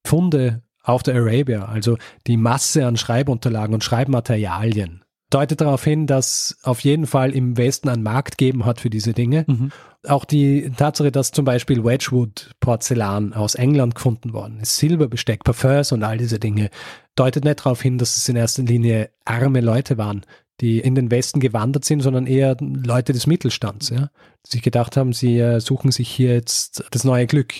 Funde 0.03 0.63
auf 0.87 1.03
der 1.03 1.15
Arabia, 1.15 1.65
also 1.65 1.97
die 2.27 2.37
Masse 2.37 2.85
an 2.85 2.97
Schreibunterlagen 2.97 3.73
und 3.73 3.83
Schreibmaterialien, 3.83 5.03
deutet 5.29 5.59
darauf 5.61 5.83
hin, 5.83 6.07
dass 6.07 6.57
auf 6.63 6.79
jeden 6.79 7.05
Fall 7.05 7.31
im 7.31 7.57
Westen 7.57 7.89
ein 7.89 8.01
Markt 8.01 8.37
geben 8.37 8.65
hat 8.65 8.79
für 8.79 8.89
diese 8.89 9.13
Dinge. 9.13 9.43
Mhm. 9.47 9.71
Auch 10.07 10.23
die 10.23 10.71
Tatsache, 10.77 11.11
dass 11.11 11.31
zum 11.31 11.43
Beispiel 11.43 11.83
Wedgwood-Porzellan 11.83 13.33
aus 13.33 13.55
England 13.55 13.95
gefunden 13.95 14.31
worden 14.31 14.59
ist, 14.61 14.77
Silberbesteck, 14.77 15.43
Parfums 15.43 15.91
und 15.91 16.03
all 16.03 16.17
diese 16.17 16.39
Dinge, 16.39 16.69
deutet 17.15 17.43
nicht 17.43 17.59
darauf 17.59 17.81
hin, 17.81 17.97
dass 17.97 18.15
es 18.15 18.29
in 18.29 18.37
erster 18.37 18.63
Linie 18.63 19.09
arme 19.25 19.59
Leute 19.59 19.97
waren, 19.97 20.21
die 20.61 20.79
in 20.79 20.95
den 20.95 21.11
Westen 21.11 21.41
gewandert 21.41 21.83
sind, 21.83 22.01
sondern 22.01 22.25
eher 22.25 22.55
Leute 22.61 23.11
des 23.11 23.27
Mittelstands, 23.27 23.89
ja, 23.89 24.09
die 24.45 24.51
sich 24.51 24.61
gedacht 24.61 24.95
haben, 24.95 25.11
sie 25.11 25.37
äh, 25.39 25.59
suchen 25.59 25.91
sich 25.91 26.07
hier 26.07 26.33
jetzt 26.33 26.85
das 26.91 27.03
neue 27.03 27.27
Glück 27.27 27.53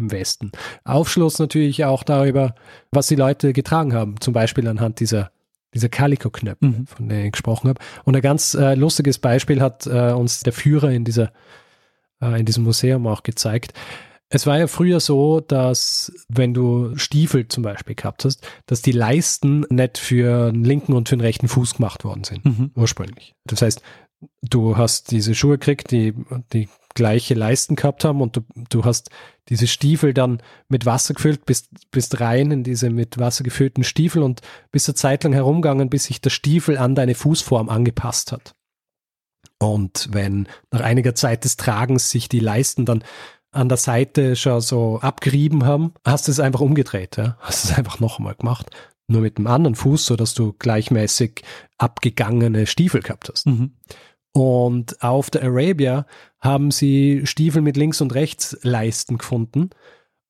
im 0.00 0.10
Westen. 0.10 0.50
Aufschluss 0.84 1.38
natürlich 1.38 1.84
auch 1.84 2.02
darüber, 2.02 2.54
was 2.90 3.06
die 3.06 3.16
Leute 3.16 3.52
getragen 3.52 3.94
haben, 3.94 4.20
zum 4.20 4.34
Beispiel 4.34 4.66
anhand 4.68 5.00
dieser 5.00 5.30
dieser 5.72 5.88
Calico-Knöpfe, 5.88 6.66
mhm. 6.66 6.86
von 6.86 7.08
denen 7.08 7.26
ich 7.26 7.32
gesprochen 7.32 7.68
habe. 7.68 7.80
Und 8.04 8.16
ein 8.16 8.22
ganz 8.22 8.54
äh, 8.54 8.74
lustiges 8.74 9.20
Beispiel 9.20 9.60
hat 9.60 9.86
äh, 9.86 10.10
uns 10.10 10.40
der 10.40 10.52
Führer 10.52 10.90
in 10.90 11.04
dieser 11.04 11.32
äh, 12.20 12.40
in 12.40 12.46
diesem 12.46 12.64
Museum 12.64 13.06
auch 13.06 13.22
gezeigt. 13.22 13.72
Es 14.32 14.46
war 14.46 14.58
ja 14.58 14.68
früher 14.68 15.00
so, 15.00 15.40
dass 15.40 16.12
wenn 16.28 16.54
du 16.54 16.96
Stiefel 16.96 17.48
zum 17.48 17.64
Beispiel 17.64 17.96
gehabt 17.96 18.24
hast, 18.24 18.46
dass 18.66 18.80
die 18.80 18.92
Leisten 18.92 19.66
nicht 19.70 19.98
für 19.98 20.52
den 20.52 20.64
linken 20.64 20.92
und 20.92 21.08
für 21.08 21.16
den 21.16 21.22
rechten 21.22 21.48
Fuß 21.48 21.74
gemacht 21.74 22.04
worden 22.04 22.22
sind, 22.22 22.44
mhm. 22.44 22.70
ursprünglich. 22.76 23.34
Das 23.44 23.62
heißt, 23.62 23.82
du 24.42 24.76
hast 24.76 25.10
diese 25.10 25.34
Schuhe 25.34 25.58
gekriegt, 25.58 25.90
die, 25.90 26.14
die 26.52 26.68
gleiche 26.94 27.34
Leisten 27.34 27.74
gehabt 27.74 28.04
haben 28.04 28.20
und 28.20 28.36
du, 28.36 28.40
du 28.68 28.84
hast 28.84 29.10
diese 29.50 29.66
Stiefel 29.66 30.14
dann 30.14 30.40
mit 30.68 30.86
Wasser 30.86 31.12
gefüllt, 31.12 31.44
bist, 31.44 31.68
bist 31.90 32.20
rein 32.20 32.50
in 32.50 32.62
diese 32.62 32.88
mit 32.88 33.18
Wasser 33.18 33.44
gefüllten 33.44 33.84
Stiefel 33.84 34.22
und 34.22 34.40
bist 34.70 34.88
eine 34.88 34.94
Zeit 34.94 35.24
lang 35.24 35.32
herumgegangen, 35.32 35.90
bis 35.90 36.04
sich 36.04 36.20
der 36.20 36.30
Stiefel 36.30 36.78
an 36.78 36.94
deine 36.94 37.14
Fußform 37.14 37.68
angepasst 37.68 38.32
hat. 38.32 38.54
Und 39.58 40.08
wenn 40.12 40.48
nach 40.70 40.80
einiger 40.80 41.14
Zeit 41.14 41.44
des 41.44 41.56
Tragens 41.56 42.10
sich 42.10 42.28
die 42.28 42.40
Leisten 42.40 42.86
dann 42.86 43.04
an 43.52 43.68
der 43.68 43.78
Seite 43.78 44.36
schon 44.36 44.60
so 44.60 45.00
abgerieben 45.00 45.66
haben, 45.66 45.92
hast 46.04 46.28
du 46.28 46.32
es 46.32 46.40
einfach 46.40 46.60
umgedreht, 46.60 47.16
ja? 47.16 47.36
hast 47.40 47.64
es 47.64 47.76
einfach 47.76 48.00
nochmal 48.00 48.36
gemacht. 48.36 48.70
Nur 49.08 49.22
mit 49.22 49.38
dem 49.38 49.48
anderen 49.48 49.74
Fuß, 49.74 50.06
so 50.06 50.14
dass 50.14 50.34
du 50.34 50.52
gleichmäßig 50.52 51.42
abgegangene 51.76 52.66
Stiefel 52.66 53.02
gehabt 53.02 53.28
hast. 53.28 53.46
Mhm. 53.46 53.72
Und 54.32 55.02
auf 55.02 55.30
der 55.30 55.42
Arabia 55.42 56.06
haben 56.40 56.70
sie 56.70 57.22
Stiefel 57.24 57.62
mit 57.62 57.76
links 57.76 58.00
und 58.00 58.14
rechts 58.14 58.56
Leisten 58.62 59.18
gefunden. 59.18 59.70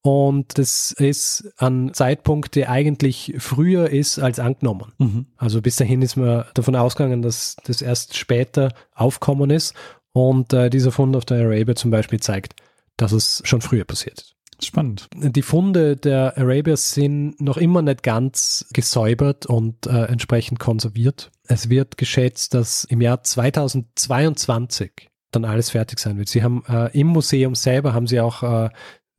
Und 0.03 0.57
das 0.57 0.93
ist 0.93 1.53
ein 1.59 1.93
Zeitpunkt, 1.93 2.55
der 2.57 2.71
eigentlich 2.71 3.35
früher 3.39 3.91
ist 3.91 4.19
als 4.19 4.39
angenommen. 4.39 4.93
Mhm. 4.99 5.27
Also 5.37 5.61
bis 5.61 5.77
dahin 5.77 6.01
ist 6.01 6.17
man 6.17 6.45
davon 6.55 6.75
ausgegangen, 6.75 7.21
dass 7.21 7.57
das 7.65 7.83
erst 7.83 8.17
später 8.17 8.73
aufkommen 8.95 9.51
ist. 9.51 9.75
Und 10.13 10.53
äh, 10.55 10.71
dieser 10.71 10.91
Fund 10.91 11.15
auf 11.15 11.27
der 11.27 11.45
Arabia 11.45 11.75
zum 11.75 11.91
Beispiel 11.91 12.19
zeigt, 12.19 12.55
dass 12.97 13.13
es 13.13 13.43
schon 13.45 13.61
früher 13.61 13.85
passiert 13.85 14.21
ist. 14.21 14.40
Spannend. 14.63 15.09
Die 15.15 15.43
Funde 15.43 15.97
der 15.97 16.37
Arabias 16.37 16.93
sind 16.93 17.41
noch 17.41 17.57
immer 17.57 17.83
nicht 17.83 18.03
ganz 18.03 18.67
gesäubert 18.73 19.47
und 19.47 19.87
äh, 19.87 20.05
entsprechend 20.05 20.59
konserviert. 20.59 21.31
Es 21.47 21.71
wird 21.71 21.97
geschätzt, 21.97 22.55
dass 22.55 22.85
im 22.85 23.01
Jahr 23.01 23.23
2022 23.23 25.09
dann 25.33 25.45
alles 25.45 25.71
fertig 25.71 25.99
sein 25.99 26.19
wird. 26.19 26.29
Sie 26.29 26.43
haben 26.43 26.63
äh, 26.69 26.99
im 26.99 27.07
Museum 27.07 27.55
selber 27.55 27.95
haben 27.95 28.07
sie 28.07 28.21
auch 28.21 28.43
äh, 28.43 28.71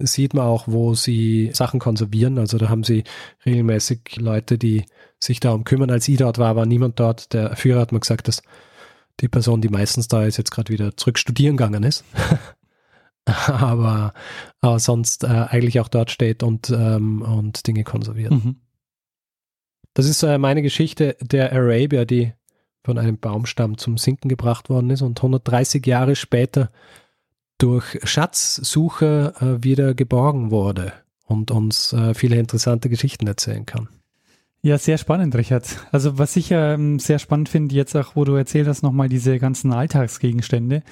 sieht 0.04 0.34
man 0.34 0.46
auch, 0.46 0.68
wo 0.68 0.96
sie 0.96 1.52
Sachen 1.54 1.80
konservieren. 1.80 2.38
Also 2.38 2.58
da 2.58 2.70
haben 2.70 2.84
sie 2.84 3.04
regelmäßig 3.46 4.18
Leute, 4.18 4.58
die 4.58 4.86
sich 5.20 5.40
darum 5.40 5.64
kümmern. 5.64 5.92
Als 5.92 6.08
ich 6.08 6.18
dort 6.18 6.38
war, 6.38 6.56
war 6.56 6.66
niemand 6.66 7.00
dort. 7.00 7.34
Der 7.34 7.56
Führer 7.56 7.82
hat 7.82 7.92
mir 7.92 8.00
gesagt, 8.00 8.28
dass 8.28 8.42
die 9.20 9.28
Person, 9.28 9.62
die 9.62 9.70
meistens 9.70 10.08
da 10.08 10.26
ist, 10.26 10.38
jetzt 10.38 10.52
gerade 10.52 10.74
wieder 10.74 10.98
zurück 10.98 11.20
studieren 11.20 11.58
gegangen 11.58 11.84
ist. 11.84 12.04
aber, 13.26 14.14
aber 14.62 14.80
sonst 14.80 15.24
äh, 15.24 15.28
eigentlich 15.28 15.80
auch 15.80 15.88
dort 15.88 16.12
steht 16.12 16.44
und, 16.44 16.70
ähm, 16.70 17.22
und 17.22 17.68
Dinge 17.68 17.84
konserviert. 17.84 18.32
Mhm. 18.32 18.58
Das 19.94 20.06
ist 20.06 20.24
äh, 20.24 20.38
meine 20.38 20.62
Geschichte 20.62 21.18
der 21.22 21.52
Arabia, 21.52 22.06
die 22.06 22.34
von 22.84 22.98
einem 22.98 23.18
Baumstamm 23.18 23.78
zum 23.78 23.98
Sinken 23.98 24.30
gebracht 24.30 24.70
worden 24.70 24.90
ist 24.90 25.02
und 25.02 25.20
130 25.20 25.86
Jahre 25.86 26.16
später 26.16 26.72
durch 27.58 28.00
Schatzsucher 28.04 29.40
äh, 29.42 29.64
wieder 29.64 29.94
geborgen 29.94 30.50
wurde 30.50 30.94
und 31.26 31.52
uns 31.52 31.94
äh, 31.94 32.16
viele 32.16 32.38
interessante 32.38 32.90
Geschichten 32.90 33.28
erzählen 33.28 33.66
kann. 33.66 33.90
Ja, 34.64 34.78
sehr 34.78 34.98
spannend, 34.98 35.36
Richard. 35.36 35.88
Also 35.92 36.18
was 36.18 36.36
ich 36.36 36.50
ähm, 36.52 37.00
sehr 37.00 37.20
spannend 37.20 37.50
finde, 37.50 37.76
jetzt 37.76 37.96
auch, 37.96 38.16
wo 38.16 38.26
du 38.26 38.34
erzählt 38.34 38.68
hast, 38.68 38.84
nochmal 38.84 39.10
diese 39.10 39.40
ganzen 39.40 39.74
Alltagsgegenstände 39.74 40.84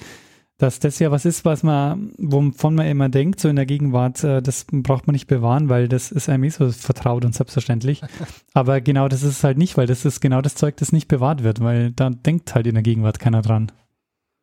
dass 0.60 0.78
das 0.78 0.98
ja 0.98 1.10
was 1.10 1.24
ist, 1.24 1.46
was 1.46 1.62
man, 1.62 2.12
wovon 2.18 2.74
man 2.74 2.86
immer 2.86 3.08
denkt, 3.08 3.40
so 3.40 3.48
in 3.48 3.56
der 3.56 3.64
Gegenwart, 3.64 4.22
äh, 4.24 4.42
das 4.42 4.66
braucht 4.70 5.06
man 5.06 5.14
nicht 5.14 5.26
bewahren, 5.26 5.70
weil 5.70 5.88
das 5.88 6.12
ist 6.12 6.28
einem 6.28 6.44
eh 6.44 6.50
so 6.50 6.70
vertraut 6.70 7.24
und 7.24 7.34
selbstverständlich. 7.34 8.02
Aber 8.52 8.82
genau 8.82 9.08
das 9.08 9.22
ist 9.22 9.38
es 9.38 9.44
halt 9.44 9.56
nicht, 9.56 9.78
weil 9.78 9.86
das 9.86 10.04
ist 10.04 10.20
genau 10.20 10.42
das 10.42 10.56
Zeug, 10.56 10.76
das 10.76 10.92
nicht 10.92 11.08
bewahrt 11.08 11.42
wird, 11.42 11.60
weil 11.60 11.92
da 11.92 12.10
denkt 12.10 12.54
halt 12.54 12.66
in 12.66 12.74
der 12.74 12.82
Gegenwart 12.82 13.18
keiner 13.18 13.40
dran. 13.40 13.72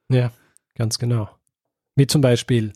Ja, 0.09 0.32
ganz 0.74 0.97
genau. 0.97 1.30
Wie 1.95 2.07
zum 2.07 2.22
Beispiel 2.22 2.74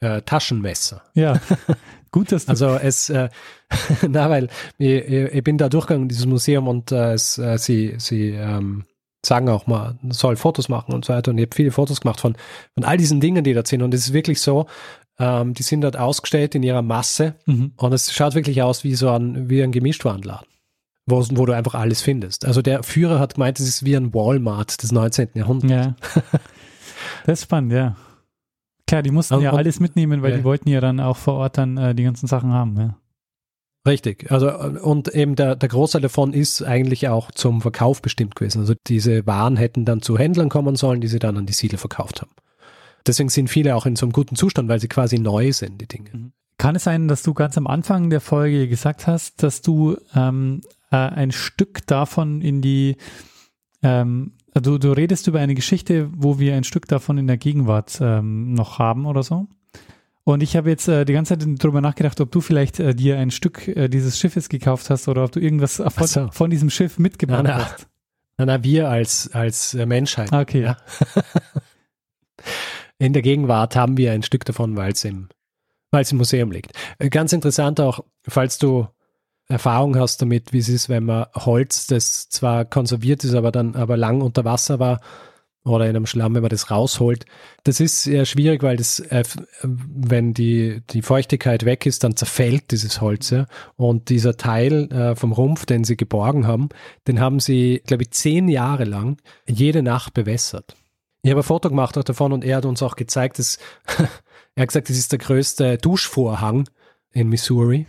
äh, 0.00 0.20
Taschenmesser. 0.20 1.02
Ja, 1.14 1.40
gut, 2.10 2.30
dass 2.30 2.44
du 2.44 2.50
Also 2.50 2.74
es, 2.74 3.08
äh, 3.08 3.30
na, 4.06 4.28
weil 4.28 4.48
ich, 4.76 5.02
ich, 5.08 5.42
bin 5.42 5.56
da 5.56 5.70
durchgegangen 5.70 6.02
in 6.02 6.08
dieses 6.10 6.26
Museum 6.26 6.68
und 6.68 6.92
äh, 6.92 7.14
es, 7.14 7.38
äh, 7.38 7.56
sie, 7.56 7.94
sie 7.96 8.32
ähm, 8.32 8.84
sagen 9.24 9.48
auch 9.48 9.66
mal, 9.66 9.98
soll 10.10 10.36
Fotos 10.36 10.68
machen 10.68 10.94
und 10.94 11.04
so 11.04 11.12
weiter. 11.12 11.30
Und 11.30 11.38
ich 11.38 11.46
habe 11.46 11.54
viele 11.54 11.70
Fotos 11.70 12.00
gemacht 12.00 12.20
von, 12.20 12.36
von 12.74 12.84
all 12.84 12.96
diesen 12.96 13.20
Dingen, 13.20 13.44
die 13.44 13.54
da 13.54 13.64
sind. 13.64 13.82
Und 13.82 13.94
es 13.94 14.08
ist 14.08 14.12
wirklich 14.12 14.40
so, 14.40 14.66
ähm, 15.18 15.54
die 15.54 15.62
sind 15.62 15.82
dort 15.82 15.96
ausgestellt 15.96 16.54
in 16.54 16.62
ihrer 16.62 16.82
Masse. 16.82 17.34
Mhm. 17.46 17.72
Und 17.76 17.92
es 17.92 18.12
schaut 18.12 18.34
wirklich 18.34 18.62
aus 18.62 18.84
wie 18.84 18.94
so 18.94 19.10
ein, 19.10 19.48
wie 19.48 19.62
ein 19.62 19.72
Gemischtwarenladen. 19.72 20.46
Wo, 21.06 21.24
wo 21.32 21.46
du 21.46 21.52
einfach 21.52 21.74
alles 21.74 22.00
findest. 22.00 22.44
Also 22.44 22.62
der 22.62 22.84
Führer 22.84 23.18
hat 23.18 23.34
gemeint, 23.34 23.58
es 23.58 23.66
ist 23.66 23.84
wie 23.84 23.96
ein 23.96 24.14
Walmart 24.14 24.82
des 24.82 24.92
19. 24.92 25.30
Jahrhunderts. 25.34 25.96
Ja. 26.14 26.22
Das 27.24 27.40
ist 27.40 27.44
spannend, 27.44 27.72
ja. 27.72 27.96
Klar, 28.86 29.02
die 29.02 29.10
mussten 29.10 29.34
und, 29.34 29.42
ja 29.42 29.52
alles 29.52 29.80
mitnehmen, 29.80 30.22
weil 30.22 30.32
ja. 30.32 30.36
die 30.38 30.44
wollten 30.44 30.68
ja 30.68 30.80
dann 30.80 31.00
auch 31.00 31.16
vor 31.16 31.34
Ort 31.34 31.58
dann 31.58 31.76
äh, 31.76 31.94
die 31.94 32.04
ganzen 32.04 32.26
Sachen 32.26 32.52
haben, 32.52 32.76
ja. 32.78 32.96
Richtig. 33.86 34.30
Also, 34.30 34.52
und 34.56 35.08
eben 35.08 35.34
der, 35.34 35.56
der 35.56 35.68
Großteil 35.68 36.02
davon 36.02 36.32
ist 36.32 36.62
eigentlich 36.62 37.08
auch 37.08 37.32
zum 37.32 37.60
Verkauf 37.60 38.00
bestimmt 38.00 38.36
gewesen. 38.36 38.60
Also 38.60 38.74
diese 38.86 39.26
Waren 39.26 39.56
hätten 39.56 39.84
dann 39.84 40.02
zu 40.02 40.16
Händlern 40.16 40.48
kommen 40.48 40.76
sollen, 40.76 41.00
die 41.00 41.08
sie 41.08 41.18
dann 41.18 41.36
an 41.36 41.46
die 41.46 41.52
Siedler 41.52 41.78
verkauft 41.78 42.22
haben. 42.22 42.30
Deswegen 43.06 43.28
sind 43.28 43.48
viele 43.48 43.74
auch 43.74 43.84
in 43.84 43.96
so 43.96 44.06
einem 44.06 44.12
guten 44.12 44.36
Zustand, 44.36 44.68
weil 44.68 44.80
sie 44.80 44.86
quasi 44.88 45.18
neu 45.18 45.52
sind, 45.52 45.80
die 45.80 45.88
Dinge. 45.88 46.10
Mhm. 46.12 46.32
Kann 46.58 46.76
es 46.76 46.84
sein, 46.84 47.08
dass 47.08 47.24
du 47.24 47.34
ganz 47.34 47.58
am 47.58 47.66
Anfang 47.66 48.08
der 48.08 48.20
Folge 48.20 48.68
gesagt 48.68 49.08
hast, 49.08 49.42
dass 49.42 49.62
du 49.62 49.96
ähm, 50.14 50.60
äh, 50.92 50.96
ein 50.96 51.32
Stück 51.32 51.84
davon 51.88 52.40
in 52.40 52.62
die, 52.62 52.96
ähm, 53.82 54.34
du, 54.54 54.78
du 54.78 54.92
redest 54.92 55.26
über 55.26 55.40
eine 55.40 55.56
Geschichte, 55.56 56.08
wo 56.14 56.38
wir 56.38 56.54
ein 56.54 56.62
Stück 56.62 56.86
davon 56.86 57.18
in 57.18 57.26
der 57.26 57.38
Gegenwart 57.38 57.98
ähm, 58.00 58.54
noch 58.54 58.78
haben 58.78 59.06
oder 59.06 59.24
so? 59.24 59.48
Und 60.24 60.42
ich 60.42 60.56
habe 60.56 60.70
jetzt 60.70 60.86
äh, 60.86 61.04
die 61.04 61.14
ganze 61.14 61.36
Zeit 61.36 61.48
darüber 61.58 61.80
nachgedacht, 61.80 62.20
ob 62.20 62.30
du 62.30 62.40
vielleicht 62.40 62.78
äh, 62.78 62.94
dir 62.94 63.18
ein 63.18 63.30
Stück 63.30 63.66
äh, 63.66 63.88
dieses 63.88 64.18
Schiffes 64.18 64.48
gekauft 64.48 64.88
hast 64.88 65.08
oder 65.08 65.24
ob 65.24 65.32
du 65.32 65.40
irgendwas 65.40 65.82
von, 65.88 66.06
so. 66.06 66.28
von 66.30 66.50
diesem 66.50 66.70
Schiff 66.70 66.98
mitgebracht 66.98 67.42
na, 67.44 67.58
na. 67.58 67.64
hast. 67.64 67.88
Na, 68.38 68.46
na, 68.46 68.64
wir 68.64 68.88
als, 68.88 69.30
als 69.32 69.74
äh, 69.74 69.84
Menschheit. 69.84 70.32
Okay. 70.32 70.62
Ja. 70.62 70.76
In 72.98 73.12
der 73.12 73.22
Gegenwart 73.22 73.74
haben 73.74 73.96
wir 73.96 74.12
ein 74.12 74.22
Stück 74.22 74.44
davon, 74.44 74.76
weil 74.76 74.92
es 74.92 75.04
im, 75.04 75.28
weil's 75.90 76.12
im 76.12 76.18
Museum 76.18 76.52
liegt. 76.52 76.72
Äh, 76.98 77.10
ganz 77.10 77.32
interessant 77.32 77.80
auch, 77.80 78.04
falls 78.28 78.58
du 78.58 78.86
Erfahrung 79.48 79.98
hast 79.98 80.22
damit, 80.22 80.52
wie 80.52 80.58
es 80.58 80.68
ist, 80.68 80.88
wenn 80.88 81.04
man 81.04 81.26
Holz, 81.34 81.88
das 81.88 82.28
zwar 82.28 82.64
konserviert 82.64 83.24
ist, 83.24 83.34
aber 83.34 83.50
dann 83.50 83.74
aber 83.74 83.96
lang 83.96 84.20
unter 84.20 84.44
Wasser 84.44 84.78
war, 84.78 85.00
oder 85.64 85.84
in 85.84 85.96
einem 85.96 86.06
Schlamm, 86.06 86.34
wenn 86.34 86.42
man 86.42 86.50
das 86.50 86.70
rausholt. 86.70 87.24
Das 87.64 87.80
ist 87.80 88.02
sehr 88.02 88.24
schwierig, 88.24 88.62
weil 88.62 88.76
das, 88.76 88.98
äh, 88.98 89.22
wenn 89.62 90.34
die, 90.34 90.82
die 90.90 91.02
Feuchtigkeit 91.02 91.64
weg 91.64 91.86
ist, 91.86 92.02
dann 92.04 92.16
zerfällt 92.16 92.70
dieses 92.72 93.00
Holz. 93.00 93.30
Ja? 93.30 93.46
Und 93.76 94.08
dieser 94.08 94.36
Teil 94.36 94.90
äh, 94.92 95.14
vom 95.14 95.32
Rumpf, 95.32 95.66
den 95.66 95.84
sie 95.84 95.96
geborgen 95.96 96.46
haben, 96.46 96.68
den 97.06 97.20
haben 97.20 97.38
sie, 97.38 97.82
glaube 97.86 98.02
ich, 98.02 98.10
zehn 98.10 98.48
Jahre 98.48 98.84
lang 98.84 99.18
jede 99.46 99.82
Nacht 99.82 100.14
bewässert. 100.14 100.74
Ich 101.22 101.30
habe 101.30 101.40
ein 101.40 101.44
Foto 101.44 101.68
gemacht 101.68 101.96
auch 101.96 102.04
davon 102.04 102.32
und 102.32 102.44
er 102.44 102.56
hat 102.56 102.64
uns 102.64 102.82
auch 102.82 102.96
gezeigt, 102.96 103.38
dass 103.38 103.58
er 104.56 104.62
hat 104.62 104.68
gesagt, 104.68 104.88
das 104.88 104.98
ist 104.98 105.12
der 105.12 105.20
größte 105.20 105.78
Duschvorhang 105.78 106.68
in 107.12 107.28
Missouri 107.28 107.86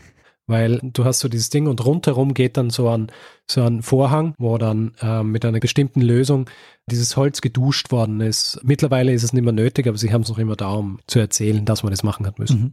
weil 0.48 0.80
du 0.84 1.06
hast 1.06 1.20
so 1.20 1.30
dieses 1.30 1.50
Ding 1.50 1.68
und 1.68 1.86
rundherum 1.86 2.34
geht 2.34 2.58
dann 2.58 2.70
so 2.70 2.90
ein, 2.90 3.12
so 3.50 3.64
ein 3.64 3.82
Vorhang, 3.82 4.34
wo 4.38 4.58
dann 4.58 4.94
äh, 5.02 5.24
mit 5.24 5.46
einer 5.46 5.60
bestimmten 5.60 6.02
Lösung 6.02 6.50
dieses 6.90 7.16
Holz 7.16 7.42
geduscht 7.42 7.92
worden 7.92 8.20
ist. 8.22 8.60
Mittlerweile 8.64 9.14
ist 9.14 9.24
es 9.24 9.34
nicht 9.34 9.44
mehr 9.44 9.54
nötig, 9.54 9.88
aber 9.88 9.98
sie 9.98 10.12
haben 10.12 10.22
es 10.22 10.30
noch 10.30 10.40
immer 10.40 10.56
da, 10.56 10.72
um 10.72 11.00
zu 11.08 11.20
erzählen, 11.20 11.66
dass 11.66 11.84
man 11.84 11.92
das 11.92 12.04
machen 12.04 12.26
hat 12.26 12.40
müssen. 12.40 12.62
Mhm. 12.62 12.72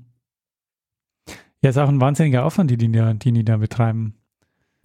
Ja, 1.62 1.70
ist 1.70 1.78
auch 1.78 1.88
ein 1.88 2.00
wahnsinniger 2.00 2.44
Aufwand, 2.44 2.70
die 2.70 2.76
die, 2.76 2.90
die, 2.90 3.32
die 3.32 3.44
da 3.44 3.58
betreiben. 3.58 4.14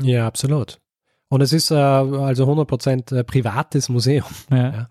Ja, 0.02 0.28
absolut. 0.28 0.80
Und 1.30 1.42
es 1.42 1.54
ist 1.54 1.72
äh, 1.72 1.76
also 1.76 2.46
100% 2.46 3.16
äh, 3.16 3.24
privates 3.24 3.90
Museum. 3.90 4.26
Ja. 4.52 4.58
ja. 4.58 4.90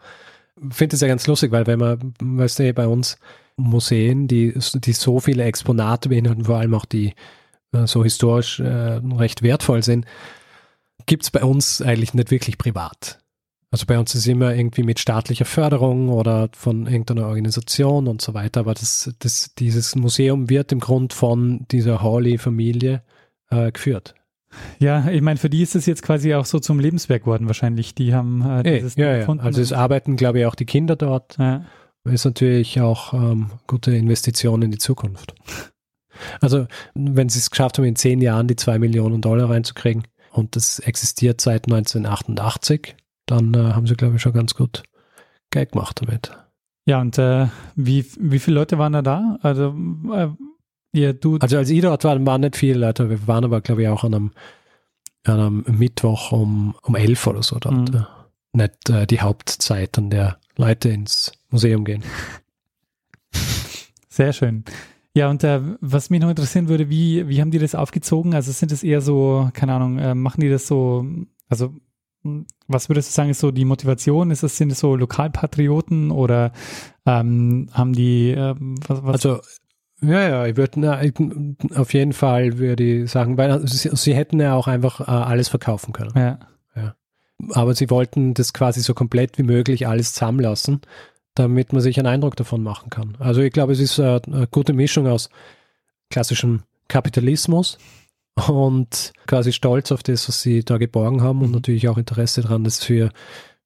Ich 0.68 0.74
finde 0.74 0.94
es 0.94 1.02
ja 1.02 1.08
ganz 1.08 1.26
lustig, 1.26 1.52
weil 1.52 1.66
wenn 1.66 1.78
man, 1.78 2.14
weißt 2.20 2.60
du, 2.60 2.74
bei 2.74 2.86
uns 2.86 3.18
Museen, 3.56 4.28
die, 4.28 4.54
die 4.74 4.92
so 4.92 5.20
viele 5.20 5.44
Exponate 5.44 6.08
beinhalten, 6.08 6.44
vor 6.44 6.58
allem 6.58 6.74
auch 6.74 6.84
die 6.84 7.14
so 7.86 8.04
historisch 8.04 8.60
äh, 8.60 9.00
recht 9.16 9.42
wertvoll 9.42 9.82
sind, 9.82 10.06
gibt 11.06 11.24
es 11.24 11.30
bei 11.30 11.44
uns 11.44 11.82
eigentlich 11.82 12.14
nicht 12.14 12.30
wirklich 12.30 12.58
privat. 12.58 13.18
Also 13.70 13.86
bei 13.86 13.98
uns 13.98 14.14
ist 14.14 14.28
immer 14.28 14.54
irgendwie 14.54 14.84
mit 14.84 15.00
staatlicher 15.00 15.44
Förderung 15.44 16.08
oder 16.08 16.48
von 16.52 16.86
irgendeiner 16.86 17.26
Organisation 17.26 18.06
und 18.06 18.22
so 18.22 18.32
weiter, 18.32 18.60
aber 18.60 18.74
das, 18.74 19.12
das, 19.18 19.52
dieses 19.58 19.96
Museum 19.96 20.48
wird 20.48 20.70
im 20.70 20.78
Grund 20.78 21.12
von 21.12 21.66
dieser 21.72 22.00
Hawley-Familie 22.00 23.02
äh, 23.50 23.72
geführt. 23.72 24.14
Ja, 24.78 25.08
ich 25.10 25.22
meine, 25.22 25.38
für 25.38 25.50
die 25.50 25.62
ist 25.62 25.74
es 25.74 25.86
jetzt 25.86 26.02
quasi 26.02 26.34
auch 26.34 26.44
so 26.44 26.60
zum 26.60 26.78
Lebenswerk 26.78 27.22
geworden 27.22 27.48
wahrscheinlich. 27.48 27.96
Die 27.96 28.14
haben 28.14 28.42
äh, 28.42 28.78
dieses 28.78 28.94
ja, 28.94 29.16
ja. 29.16 29.28
Also 29.38 29.60
es 29.60 29.72
arbeiten, 29.72 30.14
glaube 30.14 30.38
ich, 30.38 30.46
auch 30.46 30.54
die 30.54 30.66
Kinder 30.66 30.94
dort. 30.94 31.36
Ja. 31.38 31.64
Ist 32.04 32.24
natürlich 32.26 32.80
auch 32.80 33.14
ähm, 33.14 33.50
gute 33.66 33.92
Investition 33.96 34.62
in 34.62 34.70
die 34.70 34.78
Zukunft. 34.78 35.34
Also, 36.40 36.66
wenn 36.94 37.28
sie 37.28 37.38
es 37.38 37.50
geschafft 37.50 37.78
haben, 37.78 37.84
in 37.84 37.96
zehn 37.96 38.20
Jahren 38.20 38.48
die 38.48 38.56
zwei 38.56 38.78
Millionen 38.78 39.20
Dollar 39.20 39.50
reinzukriegen 39.50 40.04
und 40.30 40.56
das 40.56 40.78
existiert 40.80 41.40
seit 41.40 41.66
1988, 41.66 42.96
dann 43.26 43.54
äh, 43.54 43.72
haben 43.72 43.86
sie, 43.86 43.94
glaube 43.94 44.16
ich, 44.16 44.22
schon 44.22 44.32
ganz 44.32 44.54
gut 44.54 44.82
Geld 45.50 45.72
gemacht 45.72 46.00
damit. 46.02 46.32
Ja, 46.86 47.00
und 47.00 47.16
äh, 47.18 47.46
wie, 47.76 48.04
wie 48.18 48.38
viele 48.38 48.56
Leute 48.56 48.78
waren 48.78 48.92
da 48.92 49.02
da? 49.02 49.38
Also, 49.42 49.74
äh, 50.12 50.28
ja, 50.94 51.12
du 51.12 51.38
also 51.38 51.56
als 51.56 51.70
ich 51.70 51.80
dort 51.80 52.04
war, 52.04 52.24
waren 52.24 52.42
nicht 52.42 52.56
viele 52.56 52.78
Leute. 52.78 53.10
Wir 53.10 53.26
waren 53.26 53.44
aber, 53.44 53.60
glaube 53.60 53.82
ich, 53.82 53.88
auch 53.88 54.04
an 54.04 54.14
einem, 54.14 54.32
an 55.24 55.40
einem 55.40 55.64
Mittwoch 55.78 56.30
um, 56.30 56.76
um 56.82 56.94
elf 56.94 57.26
oder 57.26 57.42
so 57.42 57.58
dort. 57.58 57.88
Mhm. 57.88 57.94
Ja. 57.94 58.08
Nicht 58.52 58.90
äh, 58.90 59.06
die 59.06 59.20
Hauptzeit, 59.20 59.98
an 59.98 60.10
der 60.10 60.38
Leute 60.56 60.90
ins 60.90 61.32
Museum 61.50 61.84
gehen. 61.84 62.04
Sehr 64.08 64.32
schön. 64.32 64.64
Ja, 65.16 65.30
und 65.30 65.44
äh, 65.44 65.60
was 65.80 66.10
mich 66.10 66.20
noch 66.20 66.28
interessieren 66.28 66.68
würde, 66.68 66.90
wie, 66.90 67.28
wie 67.28 67.40
haben 67.40 67.52
die 67.52 67.60
das 67.60 67.76
aufgezogen? 67.76 68.34
Also 68.34 68.50
sind 68.50 68.72
es 68.72 68.82
eher 68.82 69.00
so, 69.00 69.48
keine 69.54 69.74
Ahnung, 69.74 69.98
äh, 69.98 70.14
machen 70.14 70.40
die 70.40 70.50
das 70.50 70.66
so, 70.66 71.06
also 71.48 71.72
hm, 72.22 72.46
was 72.66 72.88
würdest 72.88 73.10
du 73.10 73.12
sagen, 73.14 73.30
ist 73.30 73.38
so 73.38 73.52
die 73.52 73.64
Motivation? 73.64 74.32
Ist 74.32 74.42
das, 74.42 74.56
sind 74.56 74.72
es 74.72 74.80
so 74.80 74.96
Lokalpatrioten 74.96 76.10
oder 76.10 76.52
ähm, 77.06 77.68
haben 77.72 77.92
die 77.92 78.32
äh, 78.32 78.56
was, 78.58 79.04
was? 79.04 79.12
Also 79.12 79.40
ja, 80.00 80.28
ja, 80.28 80.46
ich 80.46 80.56
würde 80.56 81.56
auf 81.76 81.94
jeden 81.94 82.12
Fall 82.12 82.58
würde 82.58 82.82
ich 82.82 83.10
sagen, 83.10 83.38
weil 83.38 83.66
sie, 83.68 83.90
sie 83.94 84.14
hätten 84.14 84.40
ja 84.40 84.54
auch 84.54 84.66
einfach 84.66 85.00
äh, 85.00 85.04
alles 85.04 85.48
verkaufen 85.48 85.92
können. 85.92 86.12
Ja. 86.16 86.38
ja. 86.74 86.96
Aber 87.52 87.74
sie 87.74 87.88
wollten 87.88 88.34
das 88.34 88.52
quasi 88.52 88.80
so 88.80 88.94
komplett 88.94 89.38
wie 89.38 89.44
möglich 89.44 89.86
alles 89.86 90.12
zusammenlassen 90.12 90.80
damit 91.34 91.72
man 91.72 91.82
sich 91.82 91.98
einen 91.98 92.06
Eindruck 92.06 92.36
davon 92.36 92.62
machen 92.62 92.90
kann. 92.90 93.16
Also 93.18 93.40
ich 93.40 93.52
glaube, 93.52 93.72
es 93.72 93.80
ist 93.80 93.98
eine, 93.98 94.22
eine 94.26 94.46
gute 94.46 94.72
Mischung 94.72 95.06
aus 95.06 95.30
klassischem 96.10 96.62
Kapitalismus 96.88 97.78
und 98.48 99.12
quasi 99.26 99.52
stolz 99.52 99.92
auf 99.92 100.02
das, 100.02 100.28
was 100.28 100.42
sie 100.42 100.64
da 100.64 100.78
geborgen 100.78 101.22
haben 101.22 101.40
und 101.40 101.48
mhm. 101.48 101.54
natürlich 101.54 101.88
auch 101.88 101.98
Interesse 101.98 102.42
daran, 102.42 102.64
das 102.64 102.82
für, 102.82 103.10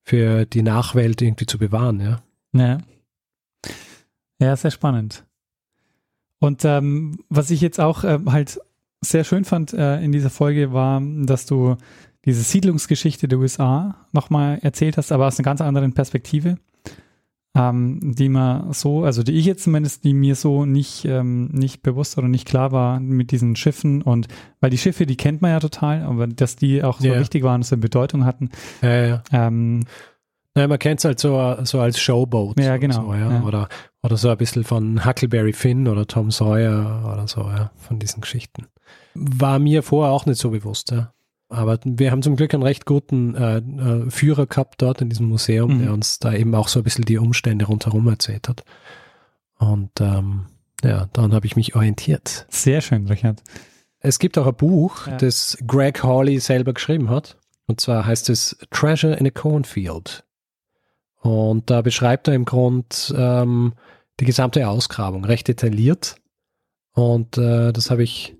für 0.03 0.47
die 0.47 0.62
Nachwelt 0.62 1.21
irgendwie 1.21 1.47
zu 1.47 1.59
bewahren, 1.59 2.01
ja. 2.01 2.23
Ja, 2.53 2.79
ja 4.41 4.57
sehr 4.57 4.71
spannend. 4.71 5.25
Und 6.41 6.64
ähm, 6.64 7.19
was 7.29 7.51
ich 7.51 7.61
jetzt 7.61 7.81
auch 7.81 8.05
äh, 8.05 8.19
halt 8.27 8.61
sehr 9.01 9.25
schön 9.25 9.45
fand 9.45 9.73
äh, 9.73 10.01
in 10.01 10.12
dieser 10.12 10.31
Folge 10.31 10.73
war, 10.73 11.01
dass 11.03 11.47
du 11.47 11.77
diese 12.25 12.43
Siedlungsgeschichte 12.43 13.29
der 13.29 13.39
USA 13.39 14.07
nochmal 14.12 14.59
erzählt 14.62 14.97
hast, 14.97 15.12
aber 15.12 15.27
aus 15.27 15.39
einer 15.39 15.45
ganz 15.45 15.61
anderen 15.61 15.95
Perspektive 15.95 16.59
ähm, 17.57 17.99
die 18.03 18.28
man 18.28 18.72
so, 18.72 19.05
also 19.05 19.22
die 19.22 19.32
ich 19.32 19.46
jetzt 19.46 19.64
zumindest, 19.64 20.05
die 20.05 20.14
mir 20.14 20.34
so 20.34 20.64
nicht, 20.64 21.05
ähm, 21.05 21.46
nicht 21.46 21.82
bewusst 21.82 22.18
oder 22.18 22.28
nicht 22.28 22.46
klar 22.46 22.72
war 22.72 23.01
mit 23.01 23.30
diesen 23.30 23.57
Schiffen 23.57 24.03
und 24.03 24.28
weil 24.61 24.70
die 24.70 24.78
Schiffe, 24.78 25.07
die 25.07 25.16
kennt 25.16 25.42
man 25.42 25.53
ja 25.53 25.61
total, 25.61 26.03
aber 26.03 26.26
dass 26.26 26.57
die 26.57 26.82
auch 26.82 27.01
so 27.01 27.09
yeah. 27.09 27.20
wichtig 27.20 27.42
waren, 27.42 27.61
dass 27.61 27.70
sie 27.70 27.76
Bedeutung 27.76 28.24
hatten. 28.24 28.51
Ja, 28.82 29.07
ja. 29.07 29.22
Ähm, 29.32 29.84
naja, 30.55 30.68
man 30.68 30.78
kennt 30.78 31.01
es 31.01 31.05
halt 31.05 31.20
so, 31.20 31.57
so 31.62 31.80
als 31.80 32.01
Showboat. 32.01 32.59
Ja, 32.61 32.76
genau. 32.76 33.07
So, 33.07 33.14
ja. 33.14 33.30
Ja. 33.30 33.42
Oder, 33.42 33.68
oder 34.03 34.16
so 34.16 34.28
ein 34.28 34.36
bisschen 34.36 34.64
von 34.64 35.05
Huckleberry 35.05 35.53
Finn 35.53 35.86
oder 35.88 36.07
Tom 36.07 36.30
Sawyer 36.30 37.12
oder 37.12 37.28
so, 37.28 37.42
ja, 37.42 37.70
von 37.76 37.99
diesen 37.99 38.20
Geschichten. 38.20 38.66
War 39.14 39.59
mir 39.59 39.82
vorher 39.82 40.12
auch 40.12 40.26
nicht 40.26 40.40
so 40.40 40.51
bewusst, 40.51 40.90
ja. 40.90 41.12
Aber 41.49 41.78
wir 41.82 42.11
haben 42.11 42.22
zum 42.22 42.36
Glück 42.36 42.53
einen 42.53 42.62
recht 42.62 42.84
guten 42.84 43.34
äh, 43.34 43.59
äh, 43.59 44.11
Führer 44.11 44.46
gehabt 44.46 44.82
dort 44.82 45.01
in 45.01 45.09
diesem 45.09 45.28
Museum, 45.28 45.76
mhm. 45.76 45.82
der 45.82 45.92
uns 45.92 46.18
da 46.18 46.34
eben 46.34 46.55
auch 46.55 46.68
so 46.68 46.80
ein 46.80 46.84
bisschen 46.84 47.05
die 47.05 47.18
Umstände 47.18 47.64
rundherum 47.64 48.07
erzählt 48.09 48.49
hat. 48.49 48.64
Und 49.59 49.90
ähm, 50.01 50.46
ja, 50.82 51.09
dann 51.12 51.32
habe 51.32 51.46
ich 51.46 51.57
mich 51.57 51.74
orientiert. 51.74 52.46
Sehr 52.51 52.80
schön, 52.80 53.07
Richard. 53.07 53.42
Es 54.01 54.18
gibt 54.18 54.38
auch 54.38 54.46
ein 54.46 54.55
Buch, 54.55 55.07
ja. 55.07 55.16
das 55.16 55.59
Greg 55.66 56.03
Hawley 56.03 56.38
selber 56.38 56.72
geschrieben 56.74 57.11
hat. 57.11 57.36
Und 57.66 57.80
zwar 57.80 58.07
heißt 58.07 58.30
es 58.30 58.57
Treasure 58.70 59.14
in 59.14 59.26
a 59.26 59.30
Cornfield. 59.30 60.24
Und 61.20 61.68
da 61.70 61.82
beschreibt 61.82 62.28
er 62.28 62.34
im 62.34 62.44
Grund 62.44 63.12
ähm, 63.16 63.72
die 64.20 64.24
gesamte 64.24 64.68
Ausgrabung 64.68 65.24
recht 65.24 65.49
detailliert. 65.49 66.16
Und 66.92 67.36
äh, 67.38 67.72
das 67.72 67.90
habe 67.90 68.03
ich 68.03 68.38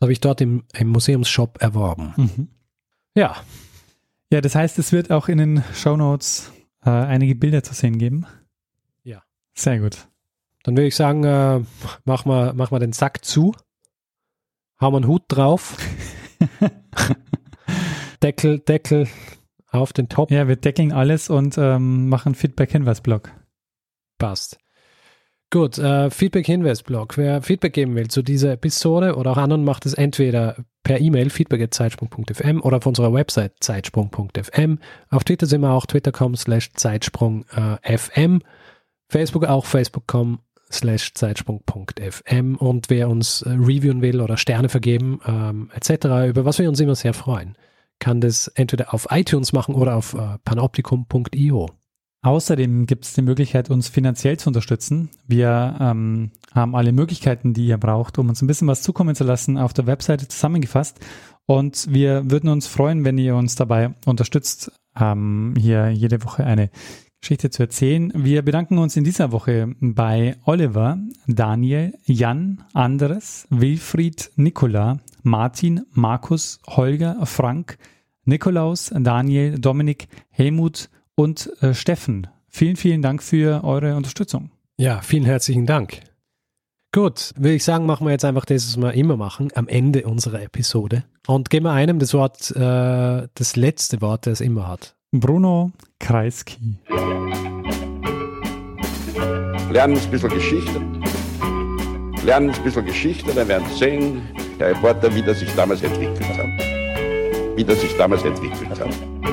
habe 0.00 0.12
ich 0.12 0.20
dort 0.20 0.40
im, 0.40 0.64
im 0.74 0.88
Museumsshop 0.88 1.60
erworben. 1.60 2.14
Mhm. 2.16 2.48
Ja. 3.14 3.36
Ja, 4.32 4.40
das 4.40 4.54
heißt, 4.54 4.78
es 4.78 4.92
wird 4.92 5.10
auch 5.10 5.28
in 5.28 5.38
den 5.38 5.64
Show 5.74 5.96
Notes 5.96 6.52
äh, 6.84 6.90
einige 6.90 7.34
Bilder 7.34 7.62
zu 7.62 7.74
sehen 7.74 7.98
geben. 7.98 8.26
Ja. 9.02 9.22
Sehr 9.54 9.80
gut. 9.80 10.08
Dann 10.62 10.76
würde 10.76 10.86
ich 10.86 10.96
sagen, 10.96 11.24
äh, 11.24 11.60
mach, 12.04 12.24
mal, 12.24 12.52
mach 12.54 12.70
mal 12.70 12.78
den 12.78 12.92
Sack 12.92 13.24
zu, 13.24 13.54
hau 14.80 14.90
mal 14.90 14.98
einen 14.98 15.06
Hut 15.06 15.24
drauf, 15.28 15.76
Deckel, 18.22 18.60
Deckel 18.60 19.08
auf 19.70 19.92
den 19.92 20.08
Top. 20.08 20.30
Ja, 20.30 20.48
wir 20.48 20.56
deckeln 20.56 20.92
alles 20.92 21.30
und 21.30 21.56
ähm, 21.58 22.08
machen 22.08 22.34
Feedback-Hinweis-Blog. 22.34 23.32
Passt. 24.18 24.58
Gut, 25.52 25.78
äh, 25.78 26.10
Feedback-Hinweis-Blog. 26.10 27.16
Wer 27.16 27.42
Feedback 27.42 27.72
geben 27.72 27.96
will 27.96 28.06
zu 28.06 28.22
dieser 28.22 28.52
Episode 28.52 29.16
oder 29.16 29.32
auch 29.32 29.36
anderen, 29.36 29.64
macht 29.64 29.84
es 29.84 29.94
entweder 29.94 30.54
per 30.84 31.00
E-Mail 31.00 31.28
feedback.zeitsprung.fm 31.30 32.60
oder 32.62 32.76
auf 32.76 32.86
unserer 32.86 33.12
Website 33.12 33.54
zeitsprung.fm. 33.58 34.78
Auf 35.10 35.24
Twitter 35.24 35.46
sind 35.46 35.62
wir 35.62 35.72
auch 35.72 35.86
twitter.com 35.86 36.36
slash 36.36 36.72
zeitsprung.fm. 36.74 38.36
Äh, 38.36 38.40
Facebook 39.08 39.44
auch 39.44 39.66
facebook.com 39.66 40.38
slash 40.70 41.14
zeitsprung.fm 41.14 42.54
und 42.54 42.88
wer 42.88 43.08
uns 43.08 43.42
äh, 43.42 43.50
reviewen 43.50 44.02
will 44.02 44.20
oder 44.20 44.36
Sterne 44.36 44.68
vergeben 44.68 45.20
ähm, 45.26 45.70
etc., 45.74 46.28
über 46.28 46.44
was 46.44 46.60
wir 46.60 46.68
uns 46.68 46.78
immer 46.78 46.94
sehr 46.94 47.12
freuen, 47.12 47.56
kann 47.98 48.20
das 48.20 48.46
entweder 48.46 48.94
auf 48.94 49.08
iTunes 49.10 49.52
machen 49.52 49.74
oder 49.74 49.96
auf 49.96 50.14
äh, 50.14 50.38
panoptikum.io. 50.44 51.79
Außerdem 52.22 52.84
gibt 52.84 53.06
es 53.06 53.14
die 53.14 53.22
Möglichkeit, 53.22 53.70
uns 53.70 53.88
finanziell 53.88 54.38
zu 54.38 54.50
unterstützen. 54.50 55.08
Wir 55.26 55.76
ähm, 55.80 56.32
haben 56.54 56.76
alle 56.76 56.92
Möglichkeiten, 56.92 57.54
die 57.54 57.66
ihr 57.66 57.78
braucht, 57.78 58.18
um 58.18 58.28
uns 58.28 58.42
ein 58.42 58.46
bisschen 58.46 58.68
was 58.68 58.82
zukommen 58.82 59.14
zu 59.14 59.24
lassen, 59.24 59.56
auf 59.56 59.72
der 59.72 59.86
Webseite 59.86 60.28
zusammengefasst. 60.28 61.00
Und 61.46 61.86
wir 61.90 62.30
würden 62.30 62.50
uns 62.50 62.66
freuen, 62.66 63.04
wenn 63.04 63.16
ihr 63.16 63.36
uns 63.36 63.54
dabei 63.54 63.94
unterstützt, 64.04 64.70
ähm, 64.98 65.54
hier 65.58 65.88
jede 65.90 66.22
Woche 66.22 66.44
eine 66.44 66.70
Geschichte 67.22 67.48
zu 67.48 67.62
erzählen. 67.62 68.12
Wir 68.14 68.42
bedanken 68.42 68.78
uns 68.78 68.96
in 68.96 69.04
dieser 69.04 69.32
Woche 69.32 69.74
bei 69.80 70.36
Oliver, 70.44 70.98
Daniel, 71.26 71.94
Jan, 72.04 72.64
Andres, 72.74 73.46
Wilfried, 73.50 74.30
Nikola, 74.36 75.00
Martin, 75.22 75.82
Markus, 75.92 76.60
Holger, 76.66 77.24
Frank, 77.24 77.78
Nikolaus, 78.24 78.92
Daniel, 78.94 79.58
Dominik, 79.58 80.08
Helmut, 80.28 80.90
und 81.20 81.52
äh, 81.62 81.74
Steffen. 81.74 82.28
Vielen, 82.48 82.76
vielen 82.76 83.02
Dank 83.02 83.22
für 83.22 83.62
eure 83.62 83.94
Unterstützung. 83.94 84.50
Ja, 84.78 85.02
vielen 85.02 85.26
herzlichen 85.26 85.66
Dank. 85.66 86.00
Gut, 86.92 87.32
würde 87.36 87.54
ich 87.54 87.62
sagen, 87.62 87.84
machen 87.84 88.06
wir 88.06 88.12
jetzt 88.12 88.24
einfach 88.24 88.46
das, 88.46 88.66
was 88.66 88.82
wir 88.82 88.94
immer 88.94 89.18
machen, 89.18 89.50
am 89.54 89.68
Ende 89.68 90.04
unserer 90.04 90.42
Episode. 90.42 91.04
Und 91.26 91.50
geben 91.50 91.66
wir 91.66 91.72
einem 91.72 91.98
das 91.98 92.14
Wort, 92.14 92.50
äh, 92.56 93.28
das 93.34 93.54
letzte 93.54 94.00
Wort, 94.00 94.26
das 94.26 94.40
es 94.40 94.46
immer 94.46 94.66
hat. 94.66 94.96
Bruno 95.12 95.72
Kreisky. 95.98 96.78
Lernen 99.70 99.98
ein 99.98 100.10
bisschen 100.10 100.30
Geschichte. 100.30 100.80
Lernen 102.24 102.50
ein 102.50 102.64
bisschen 102.64 102.86
Geschichte, 102.86 103.32
dann 103.34 103.46
werden 103.46 103.66
Sie 103.72 103.78
sehen, 103.78 104.22
der 104.58 104.70
Reporter, 104.70 105.14
wie 105.14 105.22
das 105.22 105.38
sich 105.38 105.54
damals 105.54 105.82
entwickelt 105.82 106.26
hat. 106.26 107.56
Wie 107.56 107.64
das 107.64 107.78
sich 107.80 107.94
damals 107.98 108.24
entwickelt 108.24 108.80
hat. 108.80 109.29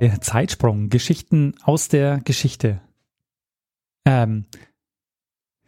Der 0.00 0.20
Zeitsprung, 0.20 0.90
Geschichten 0.90 1.54
aus 1.62 1.88
der 1.88 2.20
Geschichte. 2.22 2.82
Ähm. 4.04 4.44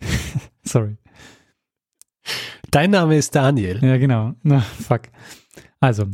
Sorry. 0.63 0.99
Dein 2.71 2.91
Name 2.91 3.17
ist 3.17 3.35
Daniel. 3.35 3.83
Ja, 3.83 3.97
genau. 3.97 4.35
Na, 4.43 4.61
fuck. 4.61 5.03
Also, 5.81 6.09